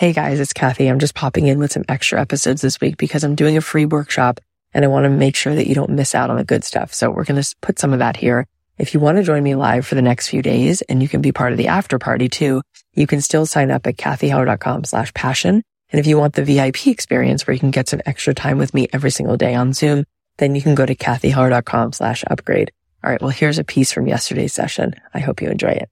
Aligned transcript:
Hey 0.00 0.14
guys, 0.14 0.40
it's 0.40 0.54
Cathy. 0.54 0.86
I'm 0.86 0.98
just 0.98 1.14
popping 1.14 1.46
in 1.46 1.58
with 1.58 1.72
some 1.72 1.84
extra 1.86 2.18
episodes 2.18 2.62
this 2.62 2.80
week 2.80 2.96
because 2.96 3.22
I'm 3.22 3.34
doing 3.34 3.58
a 3.58 3.60
free 3.60 3.84
workshop 3.84 4.40
and 4.72 4.82
I 4.82 4.88
want 4.88 5.04
to 5.04 5.10
make 5.10 5.36
sure 5.36 5.54
that 5.54 5.66
you 5.66 5.74
don't 5.74 5.90
miss 5.90 6.14
out 6.14 6.30
on 6.30 6.38
the 6.38 6.42
good 6.44 6.64
stuff. 6.64 6.94
So 6.94 7.10
we're 7.10 7.24
going 7.24 7.42
to 7.42 7.54
put 7.60 7.78
some 7.78 7.92
of 7.92 7.98
that 7.98 8.16
here. 8.16 8.46
If 8.78 8.94
you 8.94 9.00
want 9.00 9.18
to 9.18 9.22
join 9.22 9.42
me 9.42 9.56
live 9.56 9.86
for 9.86 9.96
the 9.96 10.00
next 10.00 10.28
few 10.28 10.40
days 10.40 10.80
and 10.80 11.02
you 11.02 11.08
can 11.10 11.20
be 11.20 11.32
part 11.32 11.52
of 11.52 11.58
the 11.58 11.68
after 11.68 11.98
party 11.98 12.30
too, 12.30 12.62
you 12.94 13.06
can 13.06 13.20
still 13.20 13.44
sign 13.44 13.70
up 13.70 13.86
at 13.86 13.98
cathyheller.com 13.98 14.84
slash 14.84 15.12
passion. 15.12 15.62
And 15.90 16.00
if 16.00 16.06
you 16.06 16.16
want 16.16 16.32
the 16.32 16.44
VIP 16.44 16.86
experience 16.86 17.46
where 17.46 17.52
you 17.52 17.60
can 17.60 17.70
get 17.70 17.90
some 17.90 18.00
extra 18.06 18.32
time 18.32 18.56
with 18.56 18.72
me 18.72 18.88
every 18.94 19.10
single 19.10 19.36
day 19.36 19.54
on 19.54 19.74
Zoom, 19.74 20.06
then 20.38 20.54
you 20.54 20.62
can 20.62 20.74
go 20.74 20.86
to 20.86 20.94
cathyheller.com 20.94 21.92
slash 21.92 22.24
upgrade. 22.30 22.72
All 23.04 23.10
right. 23.10 23.20
Well, 23.20 23.28
here's 23.28 23.58
a 23.58 23.64
piece 23.64 23.92
from 23.92 24.08
yesterday's 24.08 24.54
session. 24.54 24.94
I 25.12 25.18
hope 25.18 25.42
you 25.42 25.50
enjoy 25.50 25.72
it. 25.72 25.90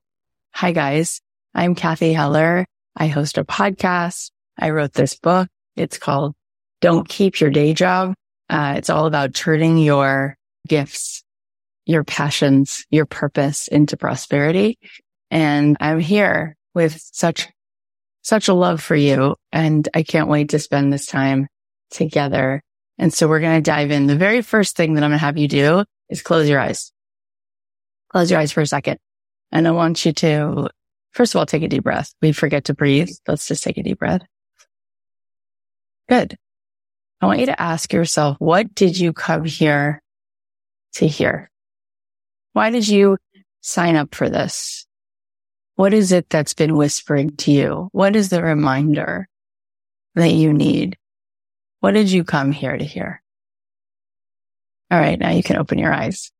Hi 0.54 0.72
guys. 0.72 1.20
I'm 1.54 1.75
Cathy 1.75 2.14
Heller. 2.14 2.64
I 2.98 3.06
host 3.06 3.38
a 3.38 3.44
podcast. 3.44 4.30
I 4.58 4.70
wrote 4.70 4.92
this 4.92 5.14
book. 5.14 5.48
It's 5.76 5.96
called 5.96 6.34
Don't 6.80 7.09
Keep 7.09 7.40
Your 7.40 7.50
Day 7.50 7.73
Job. 7.73 8.14
Uh, 8.50 8.74
it's 8.77 8.90
all 8.90 9.06
about 9.06 9.32
turning 9.32 9.78
your 9.78 10.36
gifts, 10.66 11.23
your 11.87 12.04
passions, 12.04 12.84
your 12.90 13.06
purpose 13.06 13.68
into 13.68 13.96
prosperity. 13.96 14.78
And 15.30 15.76
I'm 15.80 16.00
here 16.00 16.56
with 16.74 17.00
such, 17.00 17.48
such 18.23 18.48
a 18.48 18.54
love 18.54 18.82
for 18.82 18.96
you. 18.96 19.37
And 19.52 19.88
I 19.95 20.02
can't 20.02 20.28
wait 20.28 20.51
to 20.51 20.59
spend 20.59 20.92
this 20.92 21.06
time 21.06 21.46
together 21.90 22.62
and 22.98 23.15
so 23.15 23.28
we're 23.28 23.40
going 23.40 23.62
to 23.62 23.70
dive 23.70 23.90
in. 23.90 24.06
The 24.06 24.16
very 24.16 24.42
first 24.42 24.76
thing 24.76 24.95
that 24.95 25.04
I'm 25.04 25.10
going 25.10 25.18
to 25.18 25.24
have 25.24 25.38
you 25.38 25.48
do 25.48 25.84
is 26.09 26.23
close 26.23 26.48
your 26.48 26.60
eyes. 26.60 26.92
Close 28.10 28.30
your 28.30 28.40
eyes 28.40 28.52
for 28.52 28.60
a 28.60 28.66
second. 28.66 28.98
And 29.52 29.68
I 29.68 29.70
want 29.70 30.04
you 30.04 30.12
to, 30.15 30.68
first 31.12 31.34
of 31.34 31.38
all, 31.38 31.46
take 31.46 31.62
a 31.62 31.68
deep 31.68 31.84
breath. 31.84 32.14
We 32.22 32.32
forget 32.32 32.64
to 32.64 32.74
breathe. 32.74 33.08
Let's 33.26 33.48
just 33.48 33.62
take 33.62 33.78
a 33.78 33.82
deep 33.82 33.98
breath. 33.98 34.22
Good. 36.08 36.36
I 37.20 37.26
want 37.26 37.40
you 37.40 37.46
to 37.46 37.60
ask 37.60 37.92
yourself, 37.92 38.37
what 38.38 38.74
did 38.74 38.98
you 38.98 39.12
come 39.12 39.45
here 39.45 40.02
to 40.95 41.06
hear? 41.06 41.50
Why 42.52 42.70
did 42.70 42.88
you 42.88 43.18
sign 43.60 43.96
up 43.96 44.15
for 44.15 44.28
this? 44.28 44.87
What 45.74 45.95
is 45.95 46.12
it 46.12 46.28
that's 46.30 46.54
been 46.54 46.76
whispering 46.76 47.37
to 47.37 47.52
you? 47.52 47.88
What 47.93 48.16
is 48.16 48.30
the 48.30 48.43
reminder 48.43 49.28
that 50.15 50.32
you 50.32 50.52
need? 50.52 50.96
What 51.80 51.93
did 51.93 52.10
you 52.10 52.24
come 52.24 52.50
here 52.52 52.76
to 52.76 52.84
hear? 52.84 53.22
All 54.90 54.98
right. 54.98 55.18
Now 55.18 55.30
you 55.30 55.43
can 55.43 55.56
open 55.56 55.78
your 55.78 55.93
eyes. 55.93 56.32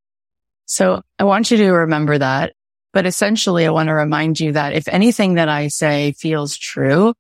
So 0.65 1.03
I 1.19 1.25
want 1.25 1.51
you 1.51 1.59
to 1.59 1.71
remember 1.71 2.19
that. 2.19 2.55
But 2.93 3.07
essentially, 3.07 3.67
I 3.67 3.71
want 3.71 3.89
to 3.89 3.95
remind 3.95 4.41
you 4.41 4.53
that 4.53 4.73
if 4.73 4.89
anything 4.89 5.35
that 5.35 5.49
I 5.49 5.69
say 5.69 6.13
feels 6.13 6.57
true, 6.57 7.15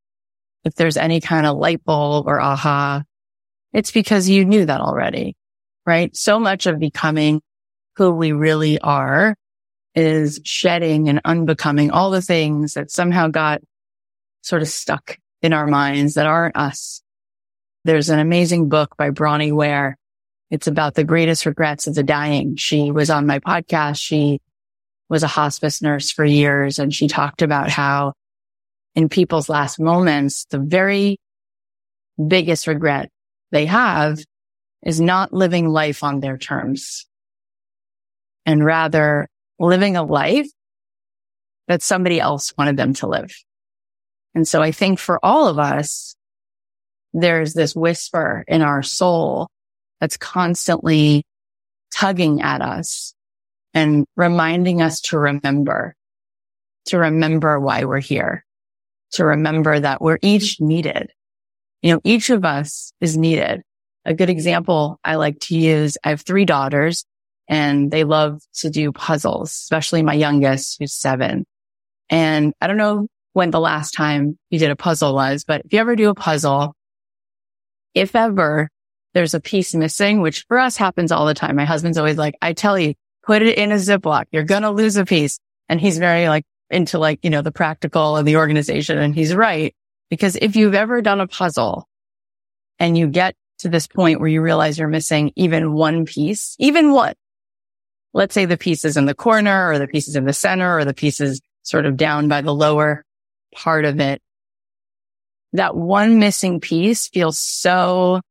if 0.64 0.74
there's 0.74 0.96
any 0.96 1.20
kind 1.20 1.46
of 1.46 1.58
light 1.58 1.84
bulb 1.84 2.26
or 2.26 2.40
aha, 2.40 3.02
it's 3.72 3.90
because 3.90 4.28
you 4.28 4.44
knew 4.44 4.64
that 4.64 4.80
already, 4.80 5.36
right? 5.86 6.14
So 6.16 6.40
much 6.40 6.66
of 6.66 6.78
becoming 6.78 7.42
who 7.96 8.10
we 8.10 8.32
really 8.32 8.80
are 8.80 9.36
is 9.94 10.40
shedding 10.44 11.08
and 11.08 11.20
unbecoming 11.24 11.90
all 11.90 12.10
the 12.10 12.22
things 12.22 12.74
that 12.74 12.90
somehow 12.90 13.28
got 13.28 13.60
sort 14.42 14.62
of 14.62 14.68
stuck 14.68 15.18
in 15.42 15.52
our 15.52 15.66
minds 15.66 16.14
that 16.14 16.26
aren't 16.26 16.56
us. 16.56 17.02
There's 17.84 18.10
an 18.10 18.18
amazing 18.18 18.68
book 18.68 18.96
by 18.96 19.10
Bronnie 19.10 19.52
Ware. 19.52 19.96
It's 20.50 20.66
about 20.66 20.94
the 20.94 21.04
greatest 21.04 21.46
regrets 21.46 21.86
of 21.86 21.94
the 21.94 22.02
dying. 22.02 22.56
She 22.56 22.90
was 22.90 23.10
on 23.10 23.26
my 23.26 23.38
podcast. 23.38 24.00
She 24.00 24.40
was 25.08 25.22
a 25.22 25.28
hospice 25.28 25.80
nurse 25.80 26.10
for 26.10 26.24
years 26.24 26.78
and 26.78 26.94
she 26.94 27.08
talked 27.08 27.42
about 27.42 27.70
how 27.70 28.12
in 28.94 29.08
people's 29.08 29.48
last 29.48 29.78
moments, 29.78 30.46
the 30.50 30.58
very 30.58 31.18
biggest 32.26 32.66
regret 32.66 33.10
they 33.52 33.66
have 33.66 34.18
is 34.84 35.00
not 35.00 35.32
living 35.32 35.68
life 35.68 36.02
on 36.02 36.20
their 36.20 36.36
terms 36.36 37.06
and 38.44 38.64
rather 38.64 39.28
living 39.58 39.96
a 39.96 40.02
life 40.02 40.48
that 41.68 41.82
somebody 41.82 42.20
else 42.20 42.52
wanted 42.56 42.76
them 42.76 42.94
to 42.94 43.06
live. 43.06 43.30
And 44.34 44.46
so 44.46 44.62
I 44.62 44.72
think 44.72 44.98
for 44.98 45.18
all 45.24 45.48
of 45.48 45.58
us, 45.58 46.16
there's 47.12 47.54
this 47.54 47.74
whisper 47.74 48.44
in 48.48 48.62
our 48.62 48.82
soul 48.82 49.48
that's 50.00 50.16
constantly 50.16 51.24
tugging 51.94 52.40
at 52.42 52.62
us 52.62 53.14
and 53.78 54.06
reminding 54.16 54.82
us 54.82 55.00
to 55.00 55.16
remember, 55.16 55.94
to 56.86 56.98
remember 56.98 57.60
why 57.60 57.84
we're 57.84 58.00
here, 58.00 58.44
to 59.12 59.24
remember 59.24 59.78
that 59.78 60.02
we're 60.02 60.18
each 60.20 60.60
needed. 60.60 61.12
You 61.80 61.92
know, 61.92 62.00
each 62.02 62.30
of 62.30 62.44
us 62.44 62.92
is 63.00 63.16
needed. 63.16 63.62
A 64.04 64.14
good 64.14 64.30
example 64.30 64.98
I 65.04 65.14
like 65.14 65.38
to 65.42 65.56
use, 65.56 65.96
I 66.02 66.10
have 66.10 66.22
three 66.22 66.44
daughters 66.44 67.04
and 67.48 67.88
they 67.88 68.02
love 68.02 68.42
to 68.56 68.68
do 68.68 68.90
puzzles, 68.90 69.50
especially 69.50 70.02
my 70.02 70.14
youngest 70.14 70.78
who's 70.80 70.92
seven. 70.92 71.46
And 72.10 72.54
I 72.60 72.66
don't 72.66 72.78
know 72.78 73.06
when 73.34 73.52
the 73.52 73.60
last 73.60 73.92
time 73.92 74.36
you 74.50 74.58
did 74.58 74.72
a 74.72 74.76
puzzle 74.76 75.14
was, 75.14 75.44
but 75.44 75.62
if 75.64 75.72
you 75.72 75.78
ever 75.78 75.94
do 75.94 76.10
a 76.10 76.16
puzzle, 76.16 76.74
if 77.94 78.16
ever 78.16 78.70
there's 79.14 79.34
a 79.34 79.40
piece 79.40 79.72
missing, 79.72 80.20
which 80.20 80.46
for 80.48 80.58
us 80.58 80.76
happens 80.76 81.12
all 81.12 81.26
the 81.26 81.34
time. 81.34 81.54
My 81.54 81.64
husband's 81.64 81.96
always 81.96 82.16
like, 82.18 82.34
I 82.42 82.54
tell 82.54 82.76
you, 82.76 82.94
put 83.28 83.42
it 83.42 83.58
in 83.58 83.72
a 83.72 83.74
Ziploc. 83.74 84.24
You're 84.32 84.42
going 84.42 84.62
to 84.62 84.70
lose 84.70 84.96
a 84.96 85.04
piece. 85.04 85.38
And 85.68 85.78
he's 85.78 85.98
very 85.98 86.28
like 86.28 86.46
into 86.70 86.98
like, 86.98 87.20
you 87.22 87.28
know, 87.28 87.42
the 87.42 87.52
practical 87.52 88.16
and 88.16 88.26
the 88.26 88.36
organization. 88.36 88.96
And 88.96 89.14
he's 89.14 89.34
right. 89.34 89.74
Because 90.08 90.36
if 90.36 90.56
you've 90.56 90.74
ever 90.74 91.02
done 91.02 91.20
a 91.20 91.26
puzzle 91.26 91.86
and 92.78 92.96
you 92.96 93.06
get 93.06 93.34
to 93.58 93.68
this 93.68 93.86
point 93.86 94.18
where 94.18 94.30
you 94.30 94.40
realize 94.40 94.78
you're 94.78 94.88
missing 94.88 95.32
even 95.36 95.74
one 95.74 96.06
piece, 96.06 96.56
even 96.58 96.90
what, 96.90 97.18
let's 98.14 98.32
say 98.32 98.46
the 98.46 98.56
piece 98.56 98.86
is 98.86 98.96
in 98.96 99.04
the 99.04 99.14
corner 99.14 99.70
or 99.70 99.78
the 99.78 99.86
piece 99.88 100.08
is 100.08 100.16
in 100.16 100.24
the 100.24 100.32
center 100.32 100.78
or 100.78 100.86
the 100.86 100.94
piece 100.94 101.20
is 101.20 101.42
sort 101.64 101.84
of 101.84 101.98
down 101.98 102.28
by 102.28 102.40
the 102.40 102.54
lower 102.54 103.04
part 103.54 103.84
of 103.84 104.00
it 104.00 104.22
that 105.52 105.76
one 105.76 106.18
missing 106.18 106.60
piece 106.60 107.08
feels 107.08 107.38
so, 107.38 108.22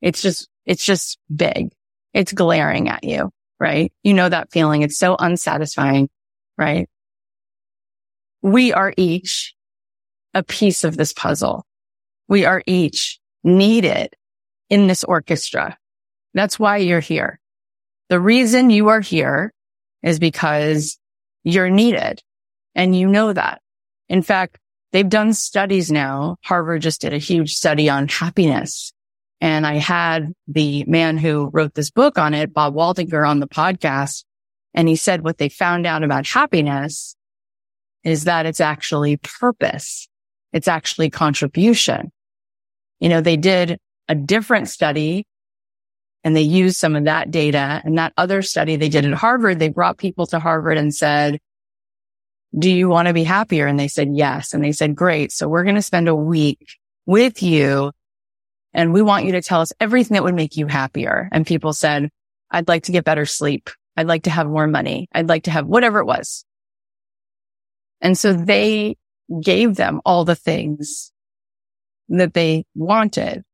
it's 0.00 0.22
just, 0.22 0.48
it's 0.64 0.84
just 0.84 1.18
big. 1.34 1.72
It's 2.14 2.32
glaring 2.32 2.88
at 2.88 3.04
you, 3.04 3.30
right? 3.60 3.92
You 4.02 4.14
know 4.14 4.28
that 4.28 4.50
feeling. 4.50 4.82
It's 4.82 4.98
so 4.98 5.16
unsatisfying, 5.16 6.08
right? 6.58 6.88
We 8.42 8.72
are 8.72 8.92
each 8.96 9.54
a 10.34 10.42
piece 10.42 10.84
of 10.84 10.96
this 10.96 11.12
puzzle. 11.12 11.66
We 12.28 12.46
are 12.46 12.62
each 12.66 13.20
needed 13.44 14.14
in 14.68 14.86
this 14.86 15.04
orchestra. 15.04 15.76
That's 16.34 16.58
why 16.58 16.78
you're 16.78 17.00
here. 17.00 17.38
The 18.08 18.20
reason 18.20 18.70
you 18.70 18.88
are 18.88 19.00
here 19.00 19.52
is 20.02 20.18
because 20.18 20.98
you're 21.44 21.70
needed 21.70 22.22
and 22.74 22.96
you 22.96 23.08
know 23.08 23.32
that. 23.32 23.60
In 24.08 24.22
fact, 24.22 24.58
They've 24.92 25.08
done 25.08 25.34
studies 25.34 25.90
now. 25.90 26.36
Harvard 26.44 26.82
just 26.82 27.00
did 27.00 27.12
a 27.12 27.18
huge 27.18 27.54
study 27.54 27.88
on 27.88 28.08
happiness. 28.08 28.92
And 29.40 29.66
I 29.66 29.74
had 29.74 30.32
the 30.48 30.84
man 30.84 31.16
who 31.16 31.50
wrote 31.52 31.74
this 31.74 31.90
book 31.90 32.18
on 32.18 32.34
it, 32.34 32.52
Bob 32.52 32.74
Waldinger 32.74 33.26
on 33.26 33.40
the 33.40 33.48
podcast. 33.48 34.24
And 34.74 34.86
he 34.86 34.96
said 34.96 35.24
what 35.24 35.38
they 35.38 35.48
found 35.48 35.86
out 35.86 36.04
about 36.04 36.26
happiness 36.26 37.16
is 38.04 38.24
that 38.24 38.46
it's 38.46 38.60
actually 38.60 39.16
purpose. 39.16 40.08
It's 40.52 40.68
actually 40.68 41.10
contribution. 41.10 42.12
You 42.98 43.08
know, 43.08 43.20
they 43.20 43.36
did 43.36 43.78
a 44.08 44.14
different 44.14 44.68
study 44.68 45.26
and 46.22 46.36
they 46.36 46.42
used 46.42 46.76
some 46.76 46.96
of 46.96 47.04
that 47.04 47.30
data 47.30 47.80
and 47.84 47.96
that 47.96 48.12
other 48.16 48.42
study 48.42 48.76
they 48.76 48.90
did 48.90 49.06
at 49.06 49.14
Harvard. 49.14 49.58
They 49.58 49.68
brought 49.68 49.96
people 49.96 50.26
to 50.28 50.38
Harvard 50.38 50.76
and 50.76 50.94
said, 50.94 51.40
do 52.58 52.70
you 52.70 52.88
want 52.88 53.08
to 53.08 53.14
be 53.14 53.24
happier? 53.24 53.66
And 53.66 53.78
they 53.78 53.88
said, 53.88 54.08
yes. 54.12 54.52
And 54.52 54.62
they 54.62 54.72
said, 54.72 54.94
great. 54.94 55.32
So 55.32 55.48
we're 55.48 55.64
going 55.64 55.76
to 55.76 55.82
spend 55.82 56.08
a 56.08 56.14
week 56.14 56.76
with 57.06 57.42
you 57.42 57.92
and 58.72 58.92
we 58.92 59.02
want 59.02 59.24
you 59.24 59.32
to 59.32 59.42
tell 59.42 59.60
us 59.60 59.72
everything 59.80 60.14
that 60.14 60.24
would 60.24 60.34
make 60.34 60.56
you 60.56 60.66
happier. 60.66 61.28
And 61.32 61.46
people 61.46 61.72
said, 61.72 62.10
I'd 62.50 62.68
like 62.68 62.84
to 62.84 62.92
get 62.92 63.04
better 63.04 63.26
sleep. 63.26 63.70
I'd 63.96 64.06
like 64.06 64.24
to 64.24 64.30
have 64.30 64.46
more 64.46 64.66
money. 64.66 65.08
I'd 65.12 65.28
like 65.28 65.44
to 65.44 65.50
have 65.50 65.66
whatever 65.66 65.98
it 65.98 66.06
was. 66.06 66.44
And 68.00 68.16
so 68.16 68.32
they 68.32 68.96
gave 69.42 69.76
them 69.76 70.00
all 70.04 70.24
the 70.24 70.34
things 70.34 71.12
that 72.08 72.34
they 72.34 72.64
wanted. 72.74 73.44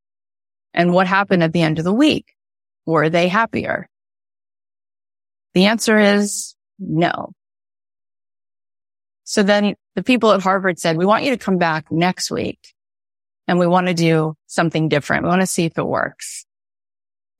And 0.72 0.92
what 0.92 1.06
happened 1.06 1.42
at 1.42 1.52
the 1.52 1.62
end 1.62 1.78
of 1.78 1.84
the 1.84 1.92
week? 1.92 2.34
Were 2.84 3.08
they 3.08 3.28
happier? 3.28 3.88
The 5.54 5.66
answer 5.66 5.98
is 5.98 6.54
no. 6.78 7.32
So 9.24 9.42
then 9.42 9.74
the 9.94 10.02
people 10.02 10.32
at 10.32 10.42
Harvard 10.42 10.78
said, 10.78 10.96
we 10.96 11.06
want 11.06 11.24
you 11.24 11.30
to 11.30 11.38
come 11.38 11.58
back 11.58 11.90
next 11.90 12.30
week 12.30 12.74
and 13.48 13.58
we 13.58 13.66
want 13.66 13.86
to 13.86 13.94
do 13.94 14.34
something 14.46 14.88
different. 14.88 15.24
We 15.24 15.28
want 15.28 15.42
to 15.42 15.46
see 15.46 15.64
if 15.64 15.78
it 15.78 15.86
works. 15.86 16.44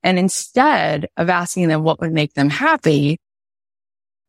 And 0.03 0.17
instead 0.17 1.07
of 1.17 1.29
asking 1.29 1.67
them 1.67 1.83
what 1.83 1.99
would 1.99 2.13
make 2.13 2.33
them 2.33 2.49
happy, 2.49 3.19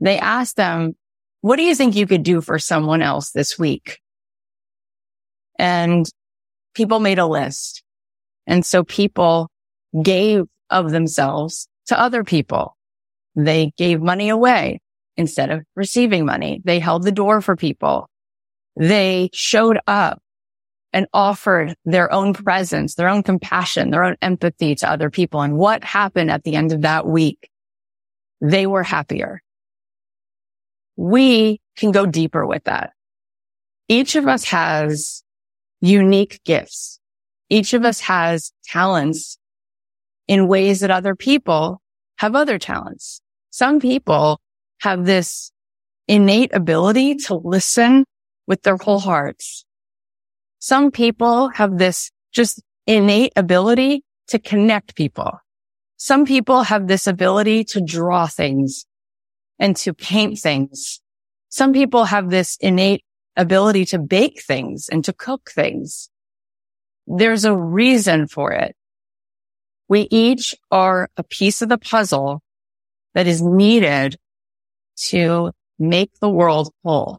they 0.00 0.18
asked 0.18 0.56
them, 0.56 0.94
what 1.40 1.56
do 1.56 1.62
you 1.62 1.74
think 1.74 1.94
you 1.94 2.06
could 2.06 2.22
do 2.22 2.40
for 2.40 2.58
someone 2.58 3.02
else 3.02 3.30
this 3.30 3.58
week? 3.58 4.00
and 5.58 6.08
people 6.74 7.00
made 7.00 7.18
a 7.18 7.26
list. 7.26 7.82
And 8.46 8.64
so 8.64 8.84
people 8.84 9.50
gave 10.02 10.44
of 10.70 10.90
themselves 10.90 11.68
to 11.86 12.00
other 12.00 12.24
people. 12.24 12.76
They 13.34 13.72
gave 13.76 14.00
money 14.00 14.28
away 14.28 14.80
instead 15.16 15.50
of 15.50 15.62
receiving 15.74 16.24
money. 16.24 16.60
They 16.64 16.78
held 16.78 17.02
the 17.02 17.12
door 17.12 17.40
for 17.40 17.56
people. 17.56 18.08
They 18.76 19.30
showed 19.32 19.78
up 19.86 20.22
and 20.92 21.06
offered 21.12 21.74
their 21.84 22.12
own 22.12 22.32
presence, 22.32 22.94
their 22.94 23.08
own 23.08 23.22
compassion, 23.22 23.90
their 23.90 24.04
own 24.04 24.16
empathy 24.22 24.74
to 24.76 24.90
other 24.90 25.10
people. 25.10 25.42
And 25.42 25.58
what 25.58 25.84
happened 25.84 26.30
at 26.30 26.44
the 26.44 26.54
end 26.54 26.72
of 26.72 26.82
that 26.82 27.06
week? 27.06 27.50
They 28.40 28.66
were 28.66 28.82
happier. 28.82 29.42
We 30.96 31.60
can 31.76 31.92
go 31.92 32.06
deeper 32.06 32.46
with 32.46 32.64
that. 32.64 32.92
Each 33.88 34.16
of 34.16 34.26
us 34.26 34.44
has 34.44 35.22
unique 35.80 36.40
gifts. 36.44 37.00
Each 37.48 37.72
of 37.72 37.84
us 37.84 38.00
has 38.00 38.52
talents 38.64 39.38
in 40.26 40.48
ways 40.48 40.80
that 40.80 40.90
other 40.90 41.14
people 41.14 41.80
have 42.16 42.34
other 42.34 42.58
talents. 42.58 43.20
Some 43.50 43.80
people 43.80 44.40
have 44.80 45.06
this 45.06 45.50
innate 46.06 46.54
ability 46.54 47.16
to 47.16 47.34
listen 47.34 48.04
with 48.46 48.62
their 48.62 48.76
whole 48.76 48.98
hearts. 48.98 49.64
Some 50.58 50.90
people 50.90 51.48
have 51.50 51.78
this 51.78 52.10
just 52.32 52.62
innate 52.86 53.32
ability 53.36 54.04
to 54.28 54.38
connect 54.38 54.96
people. 54.96 55.40
Some 55.96 56.24
people 56.26 56.62
have 56.62 56.86
this 56.86 57.06
ability 57.06 57.64
to 57.64 57.80
draw 57.80 58.26
things 58.26 58.86
and 59.58 59.76
to 59.76 59.94
paint 59.94 60.38
things. 60.38 61.00
Some 61.48 61.72
people 61.72 62.04
have 62.04 62.30
this 62.30 62.56
innate 62.60 63.04
ability 63.36 63.84
to 63.86 63.98
bake 63.98 64.42
things 64.42 64.88
and 64.88 65.04
to 65.04 65.12
cook 65.12 65.50
things. 65.50 66.10
There's 67.06 67.44
a 67.44 67.56
reason 67.56 68.28
for 68.28 68.52
it. 68.52 68.76
We 69.88 70.08
each 70.10 70.54
are 70.70 71.08
a 71.16 71.22
piece 71.22 71.62
of 71.62 71.68
the 71.68 71.78
puzzle 71.78 72.42
that 73.14 73.26
is 73.26 73.42
needed 73.42 74.16
to 75.06 75.52
make 75.78 76.10
the 76.20 76.28
world 76.28 76.72
whole. 76.84 77.18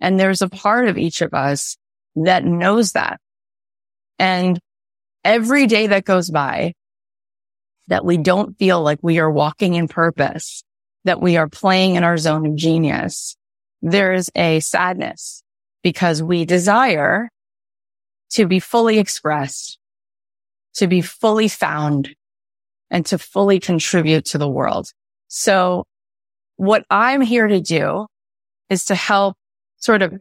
And 0.00 0.18
there's 0.18 0.42
a 0.42 0.48
part 0.48 0.88
of 0.88 0.98
each 0.98 1.22
of 1.22 1.32
us 1.32 1.76
that 2.16 2.44
knows 2.44 2.92
that. 2.92 3.20
And 4.18 4.58
every 5.24 5.66
day 5.66 5.88
that 5.88 6.04
goes 6.04 6.30
by 6.30 6.74
that 7.88 8.04
we 8.04 8.16
don't 8.16 8.56
feel 8.58 8.80
like 8.82 8.98
we 9.02 9.18
are 9.18 9.30
walking 9.30 9.74
in 9.74 9.88
purpose, 9.88 10.62
that 11.04 11.20
we 11.20 11.36
are 11.36 11.48
playing 11.48 11.96
in 11.96 12.04
our 12.04 12.16
zone 12.16 12.46
of 12.46 12.56
genius, 12.56 13.36
there's 13.82 14.30
a 14.36 14.60
sadness 14.60 15.42
because 15.82 16.22
we 16.22 16.44
desire 16.44 17.28
to 18.30 18.46
be 18.46 18.60
fully 18.60 18.98
expressed, 18.98 19.78
to 20.74 20.86
be 20.86 21.00
fully 21.00 21.48
found 21.48 22.14
and 22.90 23.04
to 23.06 23.18
fully 23.18 23.58
contribute 23.58 24.24
to 24.26 24.38
the 24.38 24.48
world. 24.48 24.90
So 25.28 25.84
what 26.56 26.84
I'm 26.88 27.20
here 27.20 27.48
to 27.48 27.60
do 27.60 28.06
is 28.70 28.84
to 28.86 28.94
help 28.94 29.36
sort 29.78 30.02
of 30.02 30.14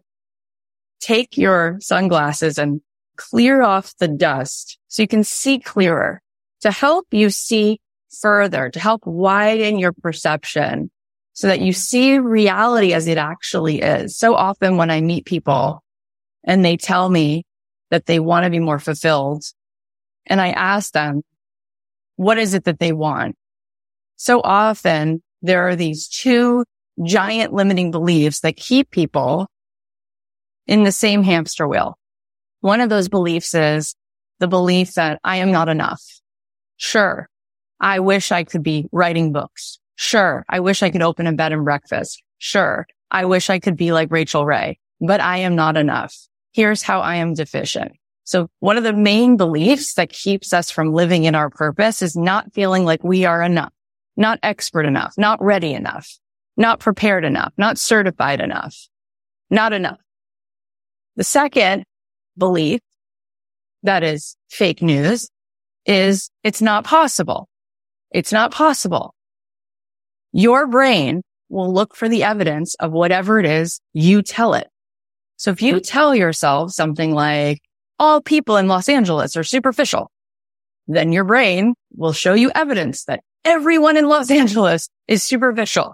take 1.01 1.38
your 1.38 1.77
sunglasses 1.81 2.57
and 2.57 2.81
clear 3.18 3.62
off 3.62 3.94
the 3.98 4.07
dust 4.07 4.77
so 4.88 5.01
you 5.01 5.07
can 5.07 5.24
see 5.24 5.59
clearer 5.59 6.21
to 6.62 6.71
help 6.71 7.07
you 7.12 7.30
see 7.30 7.80
further, 8.21 8.69
to 8.69 8.80
help 8.80 9.06
widen 9.06 9.80
your 9.80 9.92
perception 9.92 10.89
so 11.33 11.48
that 11.48 11.62
you 11.62 11.74
see 11.74 12.19
reality 12.19 12.94
as 12.94 13.07
it 13.07 13.18
actually 13.18 13.81
is. 13.81 14.18
So 14.18 14.36
often 14.36 14.77
when 14.77 14.92
I 14.92 15.01
meet 15.01 15.25
people 15.25 15.83
and 16.44 16.63
they 16.63 16.77
tell 16.77 17.09
me 17.09 17.44
that 17.89 18.06
they 18.06 18.19
want 18.19 18.45
to 18.45 18.50
be 18.50 18.59
more 18.59 18.80
fulfilled 18.80 19.44
and 20.25 20.39
I 20.39 20.50
ask 20.51 20.92
them, 20.94 21.24
what 22.15 22.38
is 22.38 22.54
it 22.54 22.65
that 22.65 22.80
they 22.80 22.92
want? 22.92 23.36
So 24.18 24.42
often 24.44 25.24
there 25.42 25.68
are 25.68 25.75
these 25.75 26.07
two 26.07 26.65
giant 27.04 27.54
limiting 27.54 27.92
beliefs 27.92 28.42
that 28.42 28.56
keep 28.56 28.92
people 28.92 29.47
in 30.67 30.83
the 30.83 30.91
same 30.91 31.23
hamster 31.23 31.67
wheel. 31.67 31.97
One 32.61 32.81
of 32.81 32.89
those 32.89 33.09
beliefs 33.09 33.53
is 33.53 33.95
the 34.39 34.47
belief 34.47 34.93
that 34.93 35.19
I 35.23 35.37
am 35.37 35.51
not 35.51 35.69
enough. 35.69 36.01
Sure. 36.77 37.27
I 37.79 37.99
wish 37.99 38.31
I 38.31 38.43
could 38.43 38.63
be 38.63 38.87
writing 38.91 39.31
books. 39.31 39.79
Sure. 39.95 40.45
I 40.49 40.59
wish 40.59 40.83
I 40.83 40.89
could 40.89 41.01
open 41.01 41.27
a 41.27 41.33
bed 41.33 41.53
and 41.53 41.63
breakfast. 41.63 42.21
Sure. 42.37 42.87
I 43.09 43.25
wish 43.25 43.49
I 43.49 43.59
could 43.59 43.75
be 43.75 43.91
like 43.91 44.11
Rachael 44.11 44.45
Ray, 44.45 44.79
but 44.99 45.19
I 45.19 45.37
am 45.37 45.55
not 45.55 45.77
enough. 45.77 46.15
Here's 46.53 46.81
how 46.81 47.01
I 47.01 47.15
am 47.15 47.33
deficient. 47.33 47.93
So 48.23 48.49
one 48.59 48.77
of 48.77 48.83
the 48.83 48.93
main 48.93 49.37
beliefs 49.37 49.95
that 49.95 50.09
keeps 50.09 50.53
us 50.53 50.71
from 50.71 50.93
living 50.93 51.25
in 51.25 51.35
our 51.35 51.49
purpose 51.49 52.01
is 52.01 52.15
not 52.15 52.53
feeling 52.53 52.85
like 52.85 53.03
we 53.03 53.25
are 53.25 53.41
enough, 53.41 53.73
not 54.15 54.39
expert 54.43 54.85
enough, 54.85 55.13
not 55.17 55.43
ready 55.43 55.73
enough, 55.73 56.07
not 56.55 56.79
prepared 56.79 57.25
enough, 57.25 57.51
not 57.57 57.77
certified 57.77 58.39
enough, 58.39 58.75
not 59.49 59.73
enough. 59.73 59.99
The 61.21 61.25
second 61.25 61.83
belief 62.35 62.79
that 63.83 64.01
is 64.01 64.35
fake 64.50 64.81
news 64.81 65.29
is 65.85 66.31
it's 66.44 66.63
not 66.63 66.83
possible. 66.83 67.47
It's 68.09 68.31
not 68.31 68.51
possible. 68.51 69.13
Your 70.33 70.65
brain 70.65 71.21
will 71.47 71.71
look 71.71 71.95
for 71.95 72.09
the 72.09 72.23
evidence 72.23 72.73
of 72.79 72.91
whatever 72.91 73.39
it 73.39 73.45
is 73.45 73.81
you 73.94 74.23
tell 74.23 74.56
it. 74.56 74.68
So 75.38 75.51
if 75.51 75.62
you 75.62 75.75
hmm. 75.75 75.81
tell 75.81 76.15
yourself 76.15 76.71
something 76.71 77.13
like 77.13 77.59
all 78.00 78.21
people 78.21 78.57
in 78.57 78.68
Los 78.68 78.89
Angeles 78.89 79.38
are 79.38 79.44
superficial, 79.44 80.09
then 80.88 81.12
your 81.12 81.23
brain 81.23 81.75
will 81.95 82.13
show 82.13 82.33
you 82.33 82.50
evidence 82.56 83.03
that 83.03 83.21
everyone 83.45 83.95
in 83.95 84.07
Los 84.07 84.31
Angeles 84.41 84.89
is 85.07 85.21
superficial. 85.21 85.94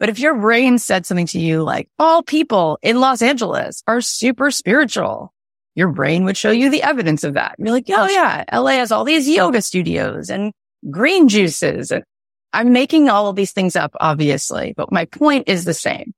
But 0.00 0.08
if 0.08 0.18
your 0.18 0.34
brain 0.34 0.78
said 0.78 1.06
something 1.06 1.26
to 1.28 1.38
you 1.38 1.62
like 1.62 1.88
all 1.98 2.22
people 2.22 2.78
in 2.82 3.00
Los 3.00 3.22
Angeles 3.22 3.82
are 3.86 4.00
super 4.00 4.50
spiritual, 4.50 5.32
your 5.74 5.88
brain 5.88 6.24
would 6.24 6.36
show 6.36 6.50
you 6.50 6.70
the 6.70 6.82
evidence 6.82 7.24
of 7.24 7.34
that. 7.34 7.56
You're 7.58 7.70
like, 7.70 7.86
oh 7.88 8.08
yeah, 8.08 8.44
LA 8.52 8.72
has 8.72 8.92
all 8.92 9.04
these 9.04 9.28
yoga 9.28 9.62
studios 9.62 10.30
and 10.30 10.52
green 10.90 11.28
juices. 11.28 11.90
And 11.90 12.04
I'm 12.52 12.72
making 12.72 13.08
all 13.08 13.28
of 13.28 13.36
these 13.36 13.52
things 13.52 13.76
up, 13.76 13.94
obviously, 14.00 14.74
but 14.76 14.92
my 14.92 15.04
point 15.06 15.48
is 15.48 15.64
the 15.64 15.74
same. 15.74 16.12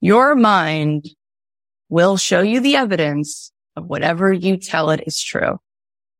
Your 0.00 0.34
mind 0.34 1.08
will 1.88 2.16
show 2.16 2.40
you 2.40 2.60
the 2.60 2.76
evidence 2.76 3.52
of 3.76 3.86
whatever 3.86 4.32
you 4.32 4.56
tell 4.56 4.90
it 4.90 5.02
is 5.06 5.22
true. 5.22 5.58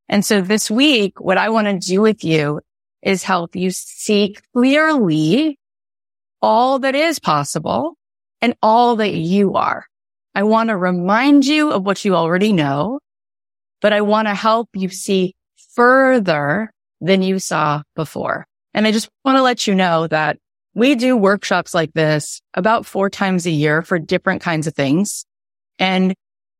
And 0.07 0.23
so 0.23 0.41
this 0.41 0.69
week, 0.69 1.19
what 1.19 1.37
I 1.37 1.49
want 1.49 1.67
to 1.67 1.79
do 1.79 2.01
with 2.01 2.23
you 2.23 2.61
is 3.01 3.23
help 3.23 3.55
you 3.55 3.71
see 3.71 4.35
clearly 4.53 5.57
all 6.41 6.79
that 6.79 6.95
is 6.95 7.19
possible 7.19 7.95
and 8.41 8.55
all 8.61 8.97
that 8.97 9.13
you 9.13 9.55
are. 9.55 9.85
I 10.33 10.43
want 10.43 10.69
to 10.69 10.77
remind 10.77 11.45
you 11.45 11.71
of 11.71 11.85
what 11.85 12.03
you 12.03 12.15
already 12.15 12.51
know, 12.53 12.99
but 13.81 13.93
I 13.93 14.01
want 14.01 14.27
to 14.27 14.35
help 14.35 14.69
you 14.73 14.89
see 14.89 15.33
further 15.73 16.71
than 17.01 17.21
you 17.21 17.39
saw 17.39 17.83
before. 17.95 18.45
And 18.73 18.85
I 18.85 18.91
just 18.91 19.09
want 19.23 19.37
to 19.37 19.41
let 19.41 19.67
you 19.67 19.75
know 19.75 20.07
that 20.07 20.37
we 20.73 20.95
do 20.95 21.15
workshops 21.15 21.73
like 21.73 21.93
this 21.93 22.41
about 22.53 22.85
four 22.85 23.09
times 23.09 23.45
a 23.45 23.51
year 23.51 23.81
for 23.81 23.97
different 23.97 24.41
kinds 24.41 24.67
of 24.67 24.75
things. 24.75 25.25
And 25.79 26.13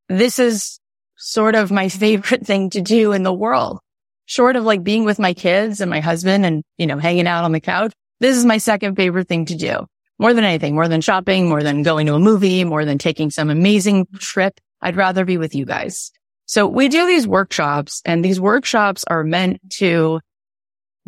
this 0.08 0.40
is 0.40 0.80
sort 1.18 1.56
of 1.56 1.72
my 1.72 1.90
favorite 1.90 2.46
thing 2.46 2.70
to 2.72 2.82
do 2.82 3.12
in 3.12 3.24
the 3.24 3.34
world. 3.34 3.80
Short 4.28 4.56
of 4.56 4.64
like 4.64 4.84
being 4.84 5.06
with 5.06 5.20
my 5.20 5.34
kids 5.34 5.82
and 5.82 5.90
my 5.90 6.00
husband 6.00 6.46
and, 6.46 6.64
you 6.78 6.88
know, 6.88 6.98
hanging 6.98 7.28
out 7.28 7.44
on 7.44 7.52
the 7.52 7.60
couch. 7.60 7.94
This 8.20 8.38
is 8.38 8.46
my 8.46 8.58
second 8.58 8.96
favorite 8.96 9.28
thing 9.28 9.46
to 9.46 9.56
do. 9.56 9.88
More 10.18 10.34
than 10.34 10.46
anything, 10.46 10.76
more 10.76 10.88
than 10.88 11.02
shopping, 11.02 11.50
more 11.50 11.62
than 11.62 11.84
going 11.84 12.08
to 12.08 12.14
a 12.14 12.20
movie, 12.20 12.64
more 12.64 12.86
than 12.86 12.98
taking 12.98 13.30
some 13.30 13.50
amazing 13.50 14.08
trip. 14.20 14.60
I'd 14.82 14.96
rather 14.96 15.26
be 15.26 15.38
with 15.38 15.54
you 15.56 15.66
guys. 15.66 16.12
So 16.46 16.68
we 16.68 16.88
do 16.88 17.06
these 17.06 17.28
workshops 17.28 18.02
and 18.06 18.24
these 18.24 18.40
workshops 18.40 19.04
are 19.08 19.24
meant 19.24 19.60
to 19.78 20.22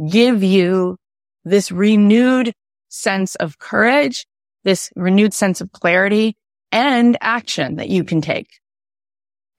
give 0.09 0.43
you 0.43 0.97
this 1.45 1.71
renewed 1.71 2.53
sense 2.89 3.35
of 3.35 3.59
courage, 3.59 4.25
this 4.63 4.91
renewed 4.95 5.33
sense 5.33 5.61
of 5.61 5.71
clarity 5.71 6.35
and 6.71 7.17
action 7.21 7.75
that 7.75 7.89
you 7.89 8.03
can 8.03 8.21
take. 8.21 8.47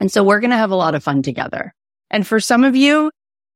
And 0.01 0.13
so 0.13 0.23
we're 0.23 0.41
going 0.41 0.51
to 0.51 0.57
have 0.57 0.71
a 0.71 0.77
lot 0.77 0.95
of 0.95 1.03
fun 1.03 1.23
together. 1.23 1.75
And 2.11 2.27
for 2.27 2.41
some 2.41 2.65
of 2.65 2.77
you, 2.77 3.11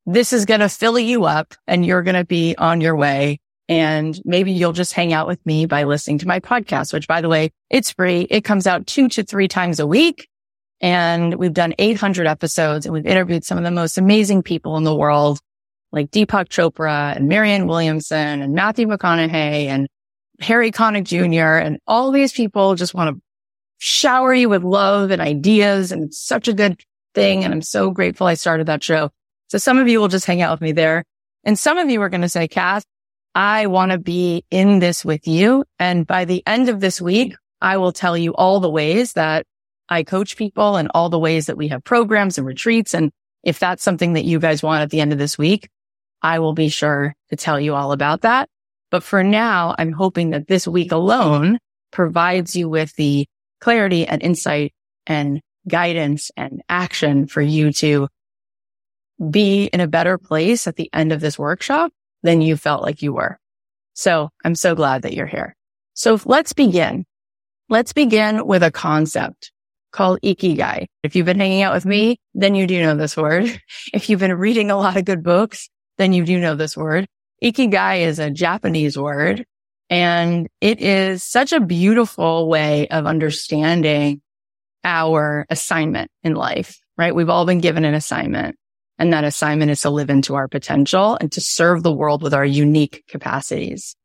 this 0.06 0.32
is 0.32 0.46
going 0.46 0.61
to 0.61 0.68
fill 0.68 0.99
you 0.99 1.25
up 1.25 1.54
and 1.66 1.84
you're 1.84 2.02
going 2.02 2.16
to 2.16 2.25
be 2.25 2.56
on 2.56 2.80
your 2.80 2.96
way 2.96 3.38
and 3.72 4.20
maybe 4.26 4.52
you'll 4.52 4.74
just 4.74 4.92
hang 4.92 5.14
out 5.14 5.26
with 5.26 5.44
me 5.46 5.64
by 5.64 5.84
listening 5.84 6.18
to 6.18 6.28
my 6.28 6.40
podcast, 6.40 6.92
which 6.92 7.08
by 7.08 7.22
the 7.22 7.28
way, 7.30 7.50
it's 7.70 7.90
free. 7.90 8.26
It 8.28 8.42
comes 8.42 8.66
out 8.66 8.86
two 8.86 9.08
to 9.08 9.22
three 9.22 9.48
times 9.48 9.80
a 9.80 9.86
week. 9.86 10.28
And 10.82 11.36
we've 11.36 11.54
done 11.54 11.72
800 11.78 12.26
episodes 12.26 12.84
and 12.84 12.92
we've 12.92 13.06
interviewed 13.06 13.44
some 13.44 13.56
of 13.56 13.64
the 13.64 13.70
most 13.70 13.96
amazing 13.96 14.42
people 14.42 14.76
in 14.76 14.84
the 14.84 14.94
world, 14.94 15.38
like 15.90 16.10
Deepak 16.10 16.48
Chopra 16.48 17.16
and 17.16 17.28
Marianne 17.28 17.66
Williamson 17.66 18.42
and 18.42 18.52
Matthew 18.52 18.86
McConaughey 18.86 19.68
and 19.68 19.88
Harry 20.40 20.70
Connick 20.70 21.04
Jr. 21.04 21.64
And 21.64 21.78
all 21.86 22.10
these 22.10 22.32
people 22.34 22.74
just 22.74 22.92
want 22.92 23.16
to 23.16 23.22
shower 23.78 24.34
you 24.34 24.50
with 24.50 24.64
love 24.64 25.10
and 25.10 25.22
ideas. 25.22 25.92
And 25.92 26.04
it's 26.04 26.18
such 26.18 26.46
a 26.46 26.52
good 26.52 26.78
thing. 27.14 27.42
And 27.42 27.54
I'm 27.54 27.62
so 27.62 27.90
grateful 27.90 28.26
I 28.26 28.34
started 28.34 28.66
that 28.66 28.82
show. 28.82 29.08
So 29.48 29.56
some 29.56 29.78
of 29.78 29.88
you 29.88 29.98
will 29.98 30.08
just 30.08 30.26
hang 30.26 30.42
out 30.42 30.52
with 30.52 30.60
me 30.60 30.72
there. 30.72 31.04
And 31.44 31.58
some 31.58 31.78
of 31.78 31.88
you 31.88 32.02
are 32.02 32.10
going 32.10 32.20
to 32.20 32.28
say, 32.28 32.48
Cass, 32.48 32.84
I 33.34 33.66
want 33.66 33.92
to 33.92 33.98
be 33.98 34.44
in 34.50 34.78
this 34.78 35.04
with 35.04 35.26
you. 35.26 35.64
And 35.78 36.06
by 36.06 36.24
the 36.24 36.42
end 36.46 36.68
of 36.68 36.80
this 36.80 37.00
week, 37.00 37.34
I 37.60 37.78
will 37.78 37.92
tell 37.92 38.16
you 38.16 38.34
all 38.34 38.60
the 38.60 38.70
ways 38.70 39.14
that 39.14 39.46
I 39.88 40.02
coach 40.02 40.36
people 40.36 40.76
and 40.76 40.90
all 40.94 41.08
the 41.08 41.18
ways 41.18 41.46
that 41.46 41.56
we 41.56 41.68
have 41.68 41.84
programs 41.84 42.38
and 42.38 42.46
retreats. 42.46 42.94
And 42.94 43.10
if 43.42 43.58
that's 43.58 43.82
something 43.82 44.14
that 44.14 44.24
you 44.24 44.38
guys 44.38 44.62
want 44.62 44.82
at 44.82 44.90
the 44.90 45.00
end 45.00 45.12
of 45.12 45.18
this 45.18 45.38
week, 45.38 45.68
I 46.20 46.38
will 46.38 46.52
be 46.52 46.68
sure 46.68 47.14
to 47.30 47.36
tell 47.36 47.58
you 47.58 47.74
all 47.74 47.92
about 47.92 48.22
that. 48.22 48.48
But 48.90 49.02
for 49.02 49.24
now, 49.24 49.74
I'm 49.78 49.92
hoping 49.92 50.30
that 50.30 50.46
this 50.46 50.68
week 50.68 50.92
alone 50.92 51.58
provides 51.90 52.54
you 52.54 52.68
with 52.68 52.94
the 52.96 53.26
clarity 53.60 54.06
and 54.06 54.22
insight 54.22 54.72
and 55.06 55.40
guidance 55.68 56.30
and 56.36 56.62
action 56.68 57.26
for 57.26 57.40
you 57.40 57.72
to 57.72 58.08
be 59.30 59.66
in 59.66 59.80
a 59.80 59.86
better 59.86 60.18
place 60.18 60.66
at 60.66 60.76
the 60.76 60.90
end 60.92 61.12
of 61.12 61.20
this 61.20 61.38
workshop 61.38 61.92
than 62.22 62.40
you 62.40 62.56
felt 62.56 62.82
like 62.82 63.02
you 63.02 63.12
were. 63.12 63.38
So 63.94 64.30
I'm 64.44 64.54
so 64.54 64.74
glad 64.74 65.02
that 65.02 65.14
you're 65.14 65.26
here. 65.26 65.54
So 65.94 66.18
let's 66.24 66.52
begin. 66.52 67.04
Let's 67.68 67.92
begin 67.92 68.46
with 68.46 68.62
a 68.62 68.70
concept 68.70 69.52
called 69.92 70.20
Ikigai. 70.22 70.86
If 71.02 71.14
you've 71.14 71.26
been 71.26 71.38
hanging 71.38 71.62
out 71.62 71.74
with 71.74 71.84
me, 71.84 72.18
then 72.34 72.54
you 72.54 72.66
do 72.66 72.80
know 72.82 72.96
this 72.96 73.16
word. 73.16 73.60
If 73.92 74.08
you've 74.08 74.20
been 74.20 74.34
reading 74.34 74.70
a 74.70 74.76
lot 74.76 74.96
of 74.96 75.04
good 75.04 75.22
books, 75.22 75.68
then 75.98 76.12
you 76.12 76.24
do 76.24 76.38
know 76.38 76.54
this 76.54 76.76
word. 76.76 77.06
Ikigai 77.44 78.00
is 78.00 78.18
a 78.18 78.30
Japanese 78.30 78.96
word 78.96 79.44
and 79.90 80.48
it 80.60 80.80
is 80.80 81.22
such 81.22 81.52
a 81.52 81.60
beautiful 81.60 82.48
way 82.48 82.88
of 82.88 83.06
understanding 83.06 84.22
our 84.84 85.46
assignment 85.50 86.10
in 86.22 86.34
life, 86.34 86.78
right? 86.96 87.14
We've 87.14 87.28
all 87.28 87.44
been 87.44 87.60
given 87.60 87.84
an 87.84 87.94
assignment 87.94 88.56
and 88.99 89.12
that 89.12 89.25
assignment 89.25 89.70
is 89.70 89.80
to 89.82 89.90
live 89.90 90.11
into 90.11 90.34
our 90.34 90.49
potential 90.49 91.16
and 91.20 91.32
to 91.32 91.40
serve 91.40 91.82
the 91.82 91.92
world 91.92 92.22
with 92.22 92.34
our 92.34 92.44
unique 92.44 93.04
capacities. 93.08 93.96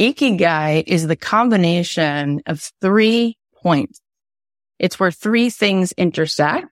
Ikigai 0.00 0.84
is 0.86 1.06
the 1.06 1.16
combination 1.16 2.40
of 2.46 2.70
three 2.80 3.36
points. 3.62 4.00
It's 4.78 5.00
where 5.00 5.10
three 5.10 5.50
things 5.50 5.92
intersect 5.92 6.66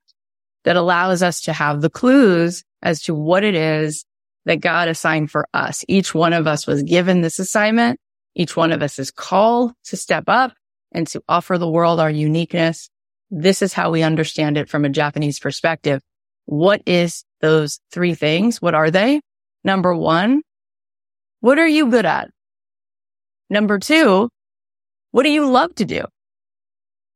that 0.64 0.76
allows 0.76 1.22
us 1.22 1.42
to 1.42 1.52
have 1.52 1.80
the 1.80 1.90
clues 1.90 2.64
as 2.82 3.02
to 3.02 3.14
what 3.14 3.42
it 3.42 3.54
is 3.54 4.04
that 4.44 4.60
God 4.60 4.88
assigned 4.88 5.30
for 5.30 5.48
us. 5.52 5.84
Each 5.88 6.14
one 6.14 6.32
of 6.32 6.46
us 6.46 6.66
was 6.66 6.82
given 6.82 7.20
this 7.20 7.38
assignment. 7.38 7.98
Each 8.34 8.56
one 8.56 8.70
of 8.70 8.82
us 8.82 8.98
is 8.98 9.10
called 9.10 9.72
to 9.86 9.96
step 9.96 10.24
up 10.28 10.52
and 10.92 11.06
to 11.08 11.22
offer 11.28 11.58
the 11.58 11.70
world 11.70 11.98
our 11.98 12.10
uniqueness. 12.10 12.88
This 13.30 13.60
is 13.60 13.72
how 13.72 13.90
we 13.90 14.02
understand 14.02 14.56
it 14.56 14.68
from 14.68 14.84
a 14.84 14.88
Japanese 14.88 15.40
perspective. 15.40 16.00
What 16.46 16.82
is 16.86 17.24
those 17.40 17.80
three 17.92 18.14
things? 18.14 18.62
What 18.62 18.74
are 18.74 18.90
they? 18.90 19.20
Number 19.64 19.94
one, 19.94 20.42
what 21.40 21.58
are 21.58 21.66
you 21.66 21.90
good 21.90 22.06
at? 22.06 22.30
Number 23.50 23.78
two, 23.78 24.28
what 25.10 25.24
do 25.24 25.30
you 25.30 25.48
love 25.48 25.74
to 25.76 25.84
do? 25.84 26.04